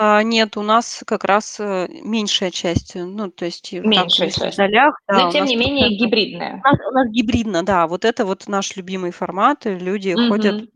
А, 0.00 0.22
нет, 0.22 0.56
у 0.56 0.62
нас 0.62 1.02
как 1.04 1.24
раз, 1.24 1.58
э, 1.58 1.88
меньшая 2.04 2.52
часть, 2.52 2.94
э, 2.94 3.04
ну, 3.04 3.32
то 3.32 3.44
есть, 3.44 3.72
Меньшая 3.72 4.30
в 4.30 4.34
часть. 4.34 4.56
долях, 4.56 4.94
Но 5.08 5.18
да, 5.18 5.28
у 5.28 5.32
тем 5.32 5.44
не 5.44 5.56
менее 5.56 5.96
гибридная. 5.96 6.54
у 6.54 6.68
нас 6.68 6.78
у 6.88 6.92
нас 6.92 7.08
гибридно, 7.10 7.64
да, 7.64 7.88
вот 7.88 8.04
это 8.04 8.24
вот 8.24 8.46
наш 8.46 8.76
любимый 8.76 9.10
формат, 9.10 9.62
люди 9.64 10.14
ходят, 10.14 10.70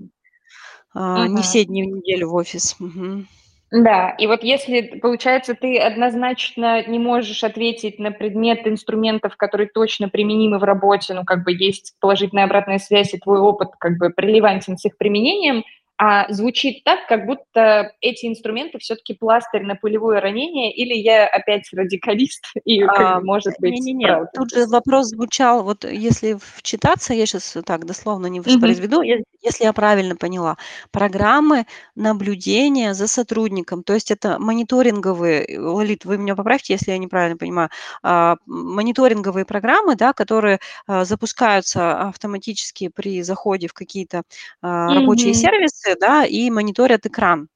А, 0.95 1.26
не 1.26 1.34
Мгм. 1.34 1.43
все 1.43 1.64
дни 1.64 1.82
в 1.84 1.86
неделю 1.97 2.28
в 2.30 2.34
офис. 2.34 2.76
Мгм. 2.78 3.26
Да, 3.70 4.11
и 4.18 4.26
вот 4.26 4.43
если, 4.43 4.99
получается, 5.01 5.55
ты 5.55 5.78
однозначно 5.78 6.86
не 6.86 6.99
можешь 6.99 7.43
ответить 7.43 7.99
на 7.99 8.11
предмет 8.11 8.66
инструментов, 8.68 9.38
которые 9.38 9.66
точно 9.66 10.11
применимы 10.11 10.59
в 10.59 10.62
работе, 10.62 11.14
ну, 11.14 11.24
как 11.24 11.43
бы 11.43 11.53
есть 11.53 11.95
положительная 11.99 12.45
обратная 12.45 12.78
связь, 12.78 13.14
и 13.14 13.18
твой 13.18 13.40
опыт 13.40 13.70
как 13.78 13.97
бы 13.97 14.12
релевантен 14.14 14.76
с 14.76 14.84
их 14.84 14.99
применением, 14.99 15.64
а 16.05 16.26
звучит 16.32 16.82
так, 16.82 17.07
как 17.07 17.26
будто 17.26 17.92
эти 18.00 18.26
инструменты 18.26 18.78
все-таки 18.78 19.14
пластырь 19.14 19.62
на 19.62 19.76
пулевое 19.76 20.18
ранение, 20.18 20.72
или 20.74 20.94
я 20.94 21.28
опять 21.28 21.68
радикалист, 21.72 22.44
и, 22.64 22.82
А, 22.82 23.20
может 23.20 23.55
быть, 23.61 23.74
не-не-не, 23.74 24.07
правда 24.09 24.28
тут 24.34 24.50
же 24.50 24.66
вопрос 24.66 25.11
звучал, 25.11 25.62
вот 25.62 25.84
если 25.84 26.36
вчитаться, 26.57 27.14
я 27.14 27.24
сейчас 27.24 27.57
так 27.64 27.86
дословно 27.86 28.26
не 28.26 28.40
воспроизведу, 28.40 29.03
е 29.03 29.22
если 29.42 29.64
я 29.64 29.72
правильно 29.72 30.14
поняла, 30.16 30.57
программы 30.92 31.66
наблюдения 31.96 32.94
за 32.94 33.09
сотрудником, 33.09 33.82
то 33.82 33.92
есть 33.92 34.11
это 34.11 34.38
мониторинговые, 34.38 35.44
э, 35.44 35.59
Лолит, 35.59 36.05
вы 36.05 36.16
меня 36.16 36.36
поправьте, 36.36 36.74
если 36.74 36.92
я 36.92 36.98
неправильно 36.98 37.36
понимаю, 37.36 37.68
а, 38.03 38.36
мониторинговые 38.46 39.44
программы, 39.44 39.96
да, 39.96 40.12
которые, 40.12 40.61
а, 40.86 41.05
запускаются 41.05 42.09
автоматически 42.09 42.88
при 42.88 43.22
заходе 43.22 43.66
в 43.66 43.72
какие-то, 43.72 44.22
а, 44.62 44.94
рабочие 44.94 45.30
Мгм. 45.30 45.40
сервисы, 45.40 45.91
да, 46.01 46.24
и 46.24 46.51
мониторят 46.51 47.07
экран. 47.07 47.49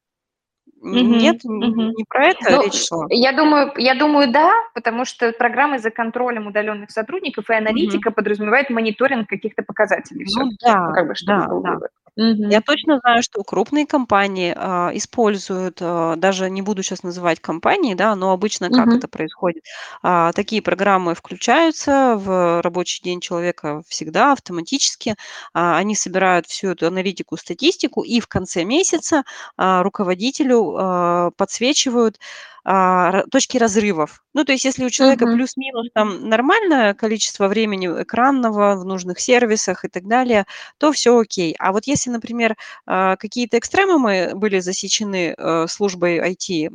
Н 0.82 1.18
нет, 1.18 1.44
Мгм. 1.44 1.90
не 1.96 2.04
про 2.08 2.26
это 2.26 2.50
Ну, 2.50 2.62
речь 2.62 2.86
шла? 2.86 3.06
я 3.08 3.32
думаю 3.32 3.72
я 3.76 3.94
думаю, 3.94 4.30
да, 4.30 4.52
потому 4.74 5.04
что 5.04 5.32
программы 5.32 5.78
за 5.78 5.90
контролем 5.90 6.46
удаленных 6.46 6.90
сотрудников 6.90 7.50
и 7.50 7.54
аналитика 7.54 8.10
подразумевает 8.10 8.70
мониторинг 8.70 9.28
каких-то 9.28 9.62
показателей 9.62 10.24
Ну 10.24 10.26
все-таки, 10.26 10.56
ну, 10.66 10.72
да, 10.72 10.92
как 10.92 11.06
бы, 11.08 11.14
да, 11.26 11.48
да. 11.62 11.78
Вывод. 12.16 12.36
Я 12.48 12.60
Мгм. 12.60 12.62
точно 12.62 13.00
знаю, 13.00 13.22
что 13.24 13.42
крупные 13.42 13.86
компании, 13.86 14.54
а, 14.56 14.90
используют, 14.94 15.78
а, 15.80 16.14
даже 16.16 16.48
не 16.48 16.62
буду 16.62 16.82
сейчас 16.84 17.02
называть 17.02 17.40
компании, 17.40 17.94
да, 17.94 18.14
но 18.14 18.30
обычно 18.32 18.70
как 18.70 18.94
Мгм. 18.94 18.94
это 18.94 19.08
происходит? 19.08 19.64
А, 20.02 20.32
такие 20.32 20.62
программы 20.62 21.14
включаются 21.16 22.14
в 22.16 22.62
рабочий 22.62 23.02
день 23.02 23.20
человека 23.20 23.82
всегда 23.88 24.32
автоматически. 24.32 25.16
А, 25.54 25.76
они 25.76 25.96
собирают 25.96 26.46
всю 26.46 26.68
эту 26.68 26.86
аналитику, 26.86 27.36
статистику 27.36 28.02
и 28.02 28.20
в 28.20 28.28
конце 28.28 28.62
месяца, 28.64 29.24
а, 29.56 29.82
руководителю, 29.82 30.74
а, 30.78 31.30
подсвечивают, 31.36 32.20
а, 32.68 33.22
точки 33.30 33.58
разрывов. 33.58 34.24
Ну, 34.34 34.44
то 34.44 34.52
есть 34.52 34.64
если 34.64 34.84
у 34.84 34.90
человека 34.90 35.26
Мгм. 35.26 35.36
плюс-минус 35.36 35.88
там 35.94 36.28
нормальное 36.28 36.94
количество 36.94 37.48
времени 37.48 37.86
экранного 37.88 38.74
в 38.76 38.84
нужных 38.84 39.20
сервисах 39.20 39.84
и 39.84 39.88
так 39.88 40.06
далее, 40.08 40.46
то 40.78 40.92
все 40.92 41.16
окей. 41.18 41.54
А 41.60 41.72
вот 41.72 41.86
если, 41.86 42.10
например, 42.10 42.56
а, 42.86 43.16
какие-то 43.16 43.58
экстремумы 43.58 44.32
были 44.34 44.58
засечены, 44.60 45.34
э, 45.38 45.66
службой 45.68 46.18
IT, 46.18 46.68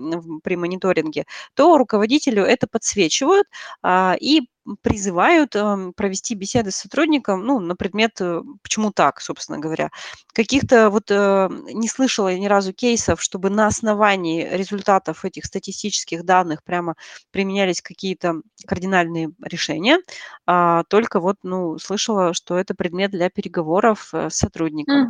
при 0.44 0.56
мониторинге, 0.56 1.26
то 1.56 1.78
руководителю 1.78 2.44
это 2.44 2.68
подсвечивают, 2.68 3.48
а, 3.84 4.16
и, 4.20 4.42
призывают, 4.82 5.56
ам, 5.56 5.94
провести 5.94 6.36
беседы 6.36 6.72
с 6.72 6.76
сотрудником, 6.78 7.46
ну, 7.46 7.60
на 7.60 7.76
предмет, 7.76 8.22
э, 8.22 8.42
почему 8.64 8.92
так, 8.92 9.22
собственно 9.22 9.60
говоря. 9.60 9.90
Каких-то 10.34 10.90
вот, 10.90 11.10
э, 11.12 11.50
не 11.74 11.88
слышала 11.88 12.30
я 12.30 12.40
ни 12.40 12.48
разу 12.48 12.74
кейсов, 12.74 13.22
чтобы 13.22 13.50
на 13.50 13.68
основании 13.68 14.48
результатов 14.48 15.26
этих 15.26 15.46
статистических 15.46 16.24
данных 16.26 16.64
прямо 16.64 16.96
применялись 17.32 17.82
какие-то 17.82 18.36
кардинальные 18.68 19.32
решения. 19.44 20.00
А, 20.46 20.84
только 20.90 21.20
вот, 21.20 21.38
ну, 21.44 21.78
слышала, 21.80 22.34
что 22.34 22.58
это 22.58 22.76
предмет 22.76 23.12
для 23.12 23.30
переговоров, 23.30 24.10
э, 24.14 24.30
с 24.30 24.36
сотрудником. 24.38 25.08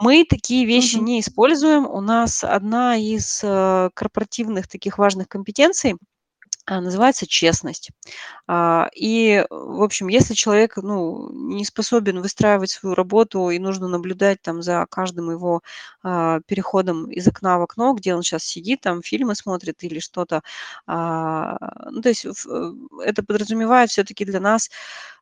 Мы 0.00 0.24
такие 0.28 0.66
вещи 0.66 0.96
Мгм. 0.96 1.04
не 1.06 1.20
используем. 1.20 1.86
У 1.88 2.00
нас 2.02 2.44
одна 2.44 2.96
из, 2.96 3.40
корпоративных 3.94 4.68
таких 4.68 4.98
важных 4.98 5.28
компетенций, 5.28 5.96
называется 6.68 7.26
честность. 7.26 7.90
А, 8.48 8.88
и, 8.94 9.44
в 9.50 9.82
общем, 9.82 10.08
если 10.08 10.34
человек, 10.34 10.76
ну, 10.76 11.30
не 11.32 11.64
способен 11.64 12.20
выстраивать 12.22 12.70
свою 12.70 12.94
работу 12.94 13.50
и 13.50 13.58
нужно 13.58 13.88
наблюдать 13.88 14.42
там 14.42 14.62
за 14.62 14.86
каждым 14.90 15.30
его, 15.30 15.62
а, 16.02 16.40
переходом 16.46 17.10
из 17.10 17.26
окна 17.28 17.58
в 17.58 17.62
окно, 17.62 17.94
где 17.94 18.14
он 18.14 18.22
сейчас 18.22 18.44
сидит, 18.44 18.80
там 18.82 19.02
фильмы 19.02 19.34
смотрит 19.36 19.82
или 19.84 19.98
что-то, 20.00 20.42
а, 20.86 21.56
ну, 21.90 22.00
то 22.02 22.08
есть 22.10 22.24
э, 22.26 22.30
это 23.04 23.22
подразумевает 23.24 23.90
все 23.90 24.04
таки 24.04 24.24
для 24.24 24.40
нас 24.40 24.70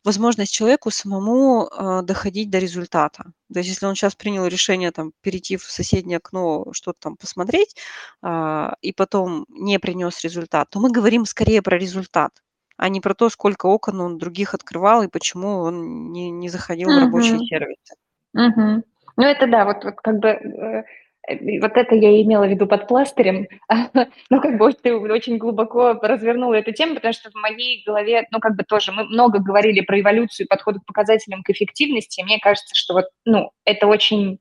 возможность 0.04 0.52
человеку 0.52 0.90
самому, 0.90 1.68
а, 1.72 2.02
доходить 2.02 2.50
до 2.50 2.58
результата. 2.58 3.32
То 3.54 3.60
есть 3.60 3.70
если 3.70 3.86
он 3.86 3.94
сейчас 3.94 4.14
принял 4.14 4.46
решение 4.46 4.90
там 4.90 5.12
перейти 5.22 5.56
в 5.56 5.62
соседнее 5.62 6.18
окно, 6.18 6.66
что-то 6.72 6.98
там 7.00 7.16
посмотреть, 7.16 7.76
а, 8.20 8.74
и 8.82 8.92
потом 8.92 9.46
не 9.48 9.78
принес 9.78 10.22
результат, 10.24 10.68
то 10.70 10.80
мы 10.80 10.90
говорим 10.90 11.24
скорее 11.24 11.62
про 11.62 11.78
результат, 11.78 12.32
а 12.76 12.88
не 12.88 13.00
про 13.00 13.14
то, 13.14 13.28
сколько 13.30 13.66
окон 13.66 14.00
он 14.00 14.18
других 14.18 14.54
открывал 14.54 15.02
и 15.02 15.08
почему 15.08 15.58
он 15.60 16.12
не 16.12 16.30
не 16.30 16.48
заходил 16.48 16.90
в 16.90 16.98
рабочие 16.98 17.38
сервисы. 17.46 17.94
Мгм. 18.32 18.82
Ну, 19.16 19.24
это 19.24 19.46
да, 19.46 19.64
вот 19.64 19.84
вот 19.84 19.94
как 20.02 20.18
бы, 20.18 20.28
э, 20.28 20.84
вот 21.28 21.76
это 21.76 21.94
я 21.94 22.20
имела 22.22 22.46
в 22.46 22.50
виду 22.50 22.66
под 22.66 22.86
пластырем. 22.88 23.46
Ну, 24.30 24.40
как 24.40 24.58
бы 24.58 24.72
ты 24.72 24.94
очень 24.94 25.38
глубоко 25.38 25.94
развернула 26.00 26.54
эту 26.54 26.72
тему, 26.72 26.94
потому 26.94 27.12
что 27.12 27.30
в 27.30 27.34
моей 27.34 27.82
голове, 27.84 28.26
ну, 28.30 28.40
как 28.40 28.56
бы 28.56 28.64
тоже 28.64 28.92
мы 28.92 29.04
много 29.04 29.38
говорили 29.38 29.80
про 29.80 30.00
эволюцию 30.00 30.46
подхода 30.48 30.80
к 30.80 30.86
показателям 30.86 31.42
к 31.42 31.50
эффективности. 31.50 32.22
Мне 32.22 32.38
кажется, 32.40 32.74
что 32.74 32.94
вот, 32.94 33.06
ну, 33.24 33.50
это 33.64 33.86
очень 33.86 34.38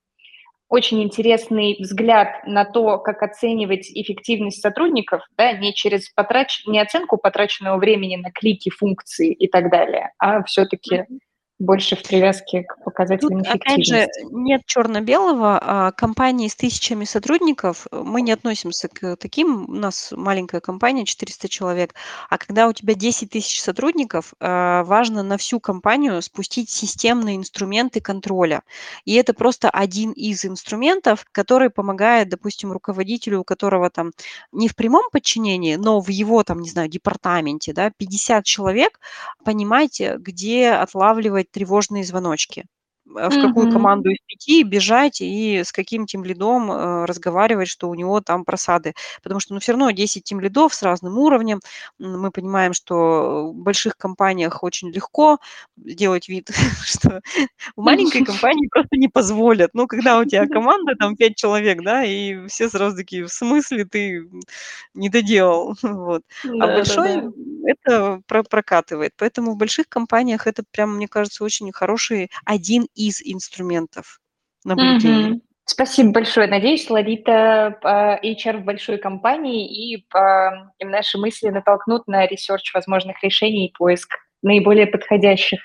очень 0.70 1.04
интересный 1.04 1.78
взгляд 1.80 2.48
на 2.48 2.66
то, 2.66 2.98
как 2.98 3.22
оценивать 3.22 3.92
эффективность 3.92 4.60
сотрудников, 4.60 5.22
да, 5.38 5.52
не 5.52 5.72
через 5.72 6.10
потрач 6.10 6.64
не 6.66 6.80
оценку 6.80 7.18
потраченного 7.18 7.78
времени 7.78 8.16
на 8.16 8.32
клики, 8.32 8.72
функции 8.72 9.32
и 9.34 9.48
так 9.48 9.70
далее, 9.70 10.14
а 10.18 10.42
все-таки 10.44 11.06
больше 11.64 11.96
в 11.96 12.04
привязке 12.04 12.64
к 12.64 12.76
Тут, 12.76 12.84
показателям 12.84 13.40
опять 13.40 13.86
же, 13.86 13.96
эффективности. 13.96 14.28
нет 14.32 14.62
черно-белого. 14.66 15.60
А, 15.62 15.92
компании 15.92 16.48
с 16.48 16.56
тысячами 16.56 17.06
сотрудников, 17.06 17.88
э, 17.92 18.02
мы 18.04 18.22
не 18.22 18.32
относимся 18.32 18.90
к 18.90 19.16
таким, 19.16 19.70
у 19.70 19.74
нас 19.74 20.14
маленькая 20.16 20.60
компания, 20.60 21.06
400 21.06 21.48
человек. 21.48 21.96
А 22.30 22.38
когда 22.38 22.68
у 22.68 22.74
тебя 22.74 22.96
10 22.96 23.30
тысяч 23.30 23.62
сотрудников, 23.62 24.34
а, 24.40 24.84
важно 24.84 25.24
на 25.24 25.38
всю 25.38 25.60
компанию 25.60 26.22
спустить 26.22 26.70
системные 26.70 27.38
инструменты 27.38 28.02
контроля. 28.02 28.64
И 29.06 29.14
это 29.16 29.34
просто 29.34 29.70
один 29.70 30.12
из 30.12 30.46
инструментов, 30.46 31.26
который 31.32 31.70
помогает, 31.70 32.30
допустим, 32.30 32.72
руководителю, 32.72 33.40
у 33.40 33.44
которого 33.44 33.90
там 33.90 34.12
не 34.52 34.68
в 34.68 34.76
прямом 34.76 35.10
подчинении, 35.12 35.76
но 35.76 36.02
в 36.02 36.10
его 36.10 36.44
там, 36.44 36.60
не 36.60 36.70
знаю, 36.70 36.90
департаменте, 36.90 37.74
да, 37.74 37.90
50 37.92 38.44
человек, 38.44 39.00
понимать, 39.46 40.02
э, 40.02 40.18
где 40.20 40.72
отлавливать 40.72 41.53
тревожные 41.54 42.04
звоночки. 42.06 42.66
а, 43.18 43.30
в 43.32 43.38
какую 43.38 43.68
Мгм. 43.68 43.70
команду 43.70 44.10
из 44.12 44.20
5 44.28 44.64
бежать 44.64 45.22
и 45.22 45.64
с 45.66 45.74
каким 45.74 46.08
тимлидом, 46.08 46.72
э, 46.72 47.06
разговаривать, 47.06 47.68
что 47.70 47.90
у 47.90 47.96
него 47.96 48.22
там 48.22 48.46
просады. 48.46 48.94
Потому 49.24 49.42
что, 49.42 49.54
ну, 49.56 49.60
всё 49.62 49.74
равно 49.74 49.92
10 49.92 50.24
тимлидов 50.26 50.74
с 50.74 50.84
разным 50.84 51.18
уровнем. 51.20 51.60
Мы 52.00 52.32
понимаем, 52.32 52.74
что 52.74 53.50
в 53.52 53.56
больших 53.56 53.98
компаниях 53.98 54.64
очень 54.64 54.90
легко 54.92 55.40
делать 55.78 56.30
вид, 56.30 56.50
что 56.86 57.22
в 57.78 57.82
маленькой 57.84 58.24
компании 58.24 58.68
просто 58.72 58.98
не 58.98 59.10
позволят. 59.10 59.72
Но 59.74 59.88
когда 59.88 60.20
у 60.20 60.26
тя 60.26 60.48
команда, 60.50 60.96
там 61.00 61.16
5 61.18 61.36
человек, 61.38 61.84
да, 61.84 62.04
и 62.06 62.48
все 62.48 62.70
сразу 62.70 62.98
такие: 62.98 63.26
"В 63.26 63.30
смысле 63.34 63.86
ты, 63.86 64.28
не 64.94 65.10
доделал?" 65.10 65.76
Вот. 65.84 66.24
А 66.60 66.68
большой, 66.68 67.24
это 67.66 68.22
про 68.28 68.44
прокатывает. 68.44 69.14
Поэтому 69.18 69.52
в 69.52 69.58
больших 69.58 69.88
компаниях 69.90 70.48
это 70.48 70.64
прям, 70.72 70.96
мне 70.96 71.08
кажется, 71.08 71.44
очень 71.44 71.72
хороший, 71.72 72.30
один 72.46 72.88
из 72.96 73.22
инструментов 73.24 74.20
наблюдения. 74.64 75.30
Мгм. 75.30 75.42
Спасибо 75.66 76.12
большое. 76.12 76.48
Надеюсь, 76.48 76.90
Лолита, 76.90 77.80
а, 77.84 78.20
HR 78.22 78.58
в 78.58 78.64
большой 78.66 78.98
компании, 78.98 79.94
и 79.96 80.06
па 80.10 80.74
и 80.78 80.86
наши 80.86 81.18
мысли 81.18 81.50
натолкнут 81.50 82.06
на 82.08 82.26
research 82.26 82.74
возможных 82.74 83.24
решений 83.24 83.68
и 83.68 83.74
поиск 83.74 84.18
наиболее 84.42 84.88
подходящих. 84.88 85.62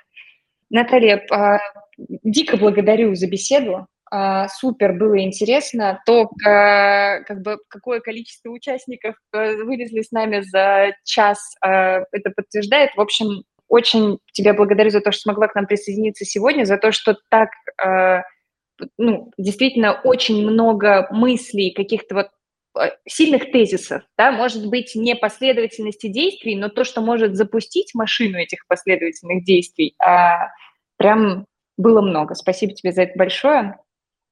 Наталья, 0.70 1.26
а, 1.32 1.58
дико 1.98 2.56
благодарю 2.56 3.14
за 3.16 3.26
беседу. 3.26 3.88
А, 4.10 4.48
супер 4.48 4.92
было 4.94 5.20
интересно. 5.20 6.00
То, 6.06 6.28
ка 6.42 7.22
как 7.26 7.42
бы 7.42 7.58
какое 7.68 8.00
количество 8.00 8.50
участников, 8.50 9.16
э, 9.34 9.56
вылезли 9.64 10.02
с 10.02 10.12
нами 10.12 10.40
за 10.40 10.92
час, 11.04 11.38
а, 11.62 12.00
это 12.12 12.30
подтверждает. 12.34 12.90
В 12.96 13.00
общем, 13.00 13.44
очень 13.68 14.18
тебя 14.32 14.54
благодарю 14.54 14.90
за 14.90 15.00
то, 15.00 15.12
что 15.12 15.22
смогла 15.22 15.48
к 15.48 15.54
нам 15.54 15.66
присоединиться 15.66 16.24
сегодня, 16.24 16.64
за 16.64 16.78
то, 16.78 16.90
что 16.92 17.16
так, 17.30 17.50
а, 17.82 18.22
ну, 18.98 19.30
действительно 19.38 19.94
очень 20.04 20.42
много 20.48 21.08
мыслей, 21.10 21.72
каких-то 21.72 22.14
вот, 22.14 22.28
а, 22.78 22.90
сильных 23.08 23.52
тезисов, 23.52 24.02
да. 24.18 24.32
Может 24.32 24.68
быть, 24.68 24.94
не 24.94 25.16
последовательности 25.16 26.08
действий, 26.08 26.56
но 26.56 26.68
то, 26.70 26.84
что 26.84 27.02
может 27.02 27.36
запустить 27.36 27.94
машину 27.94 28.38
этих 28.38 28.66
последовательных 28.68 29.44
действий, 29.44 29.94
прям 30.98 31.46
было 31.76 32.00
много. 32.02 32.34
Спасибо 32.34 32.74
тебе 32.74 32.92
за 32.92 33.02
это 33.02 33.12
большое. 33.18 33.78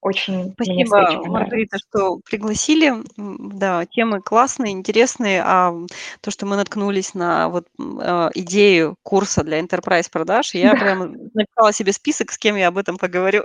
Очень 0.03 0.53
Спасибо, 0.53 1.27
Маргарита, 1.27 1.79
что 1.79 2.21
пригласили. 2.29 2.93
Да, 3.17 3.87
темы 3.87 4.21
классные, 4.21 4.73
интересные. 4.73 5.43
А, 5.45 5.75
то, 6.21 6.31
что 6.31 6.47
мы 6.47 6.57
наткнулись 6.57 7.15
на 7.15 7.49
вот, 7.49 7.67
а, 7.79 8.31
идею 8.35 8.97
курса 9.03 9.43
для 9.43 9.59
enterprise 9.59 10.09
продаж, 10.11 10.55
я 10.55 10.73
Да. 10.73 10.79
прямо 10.81 11.07
написала 11.35 11.73
себе 11.73 11.93
список, 11.93 12.31
с 12.31 12.39
кем 12.39 12.57
я 12.57 12.69
об 12.69 12.79
этом 12.79 12.99
поговорю. 12.99 13.43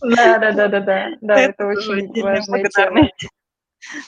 Да 0.00 0.38
да 0.38 0.52
да 0.52 0.68
да 0.68 0.80
да. 0.80 1.08
Да, 1.20 1.40
это 1.40 1.64
это 1.64 1.66
очень 1.66 2.22
важная 2.22 2.64
тема. 2.68 3.08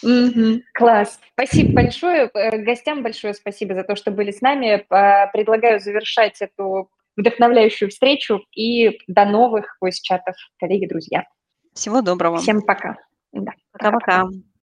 Мгм. 0.03 0.63
Класс. 0.73 1.19
Спасибо 1.33 1.73
большое. 1.75 2.31
Э, 2.33 2.57
гостям 2.59 3.03
большое 3.03 3.35
спасибо 3.35 3.75
за 3.75 3.83
то, 3.83 3.97
что 3.97 4.11
были 4.11 4.31
с 4.31 4.41
нами. 4.41 4.87
Предлагаю 5.33 5.81
завершать 5.81 6.41
эту 6.41 6.89
вдохновляющую 7.17 7.91
встречу. 7.91 8.41
И 8.55 8.99
до 9.07 9.25
новых 9.25 9.77
войс-чатов, 9.81 10.35
коллеги, 10.59 10.87
друзья. 10.87 11.25
Всего 11.77 12.01
доброго. 12.01 12.39
Всем 12.39 12.63
пока. 12.63 12.97
Да, 13.33 13.53
пока-пока. 13.71 14.23
Пока-пока. 14.23 14.47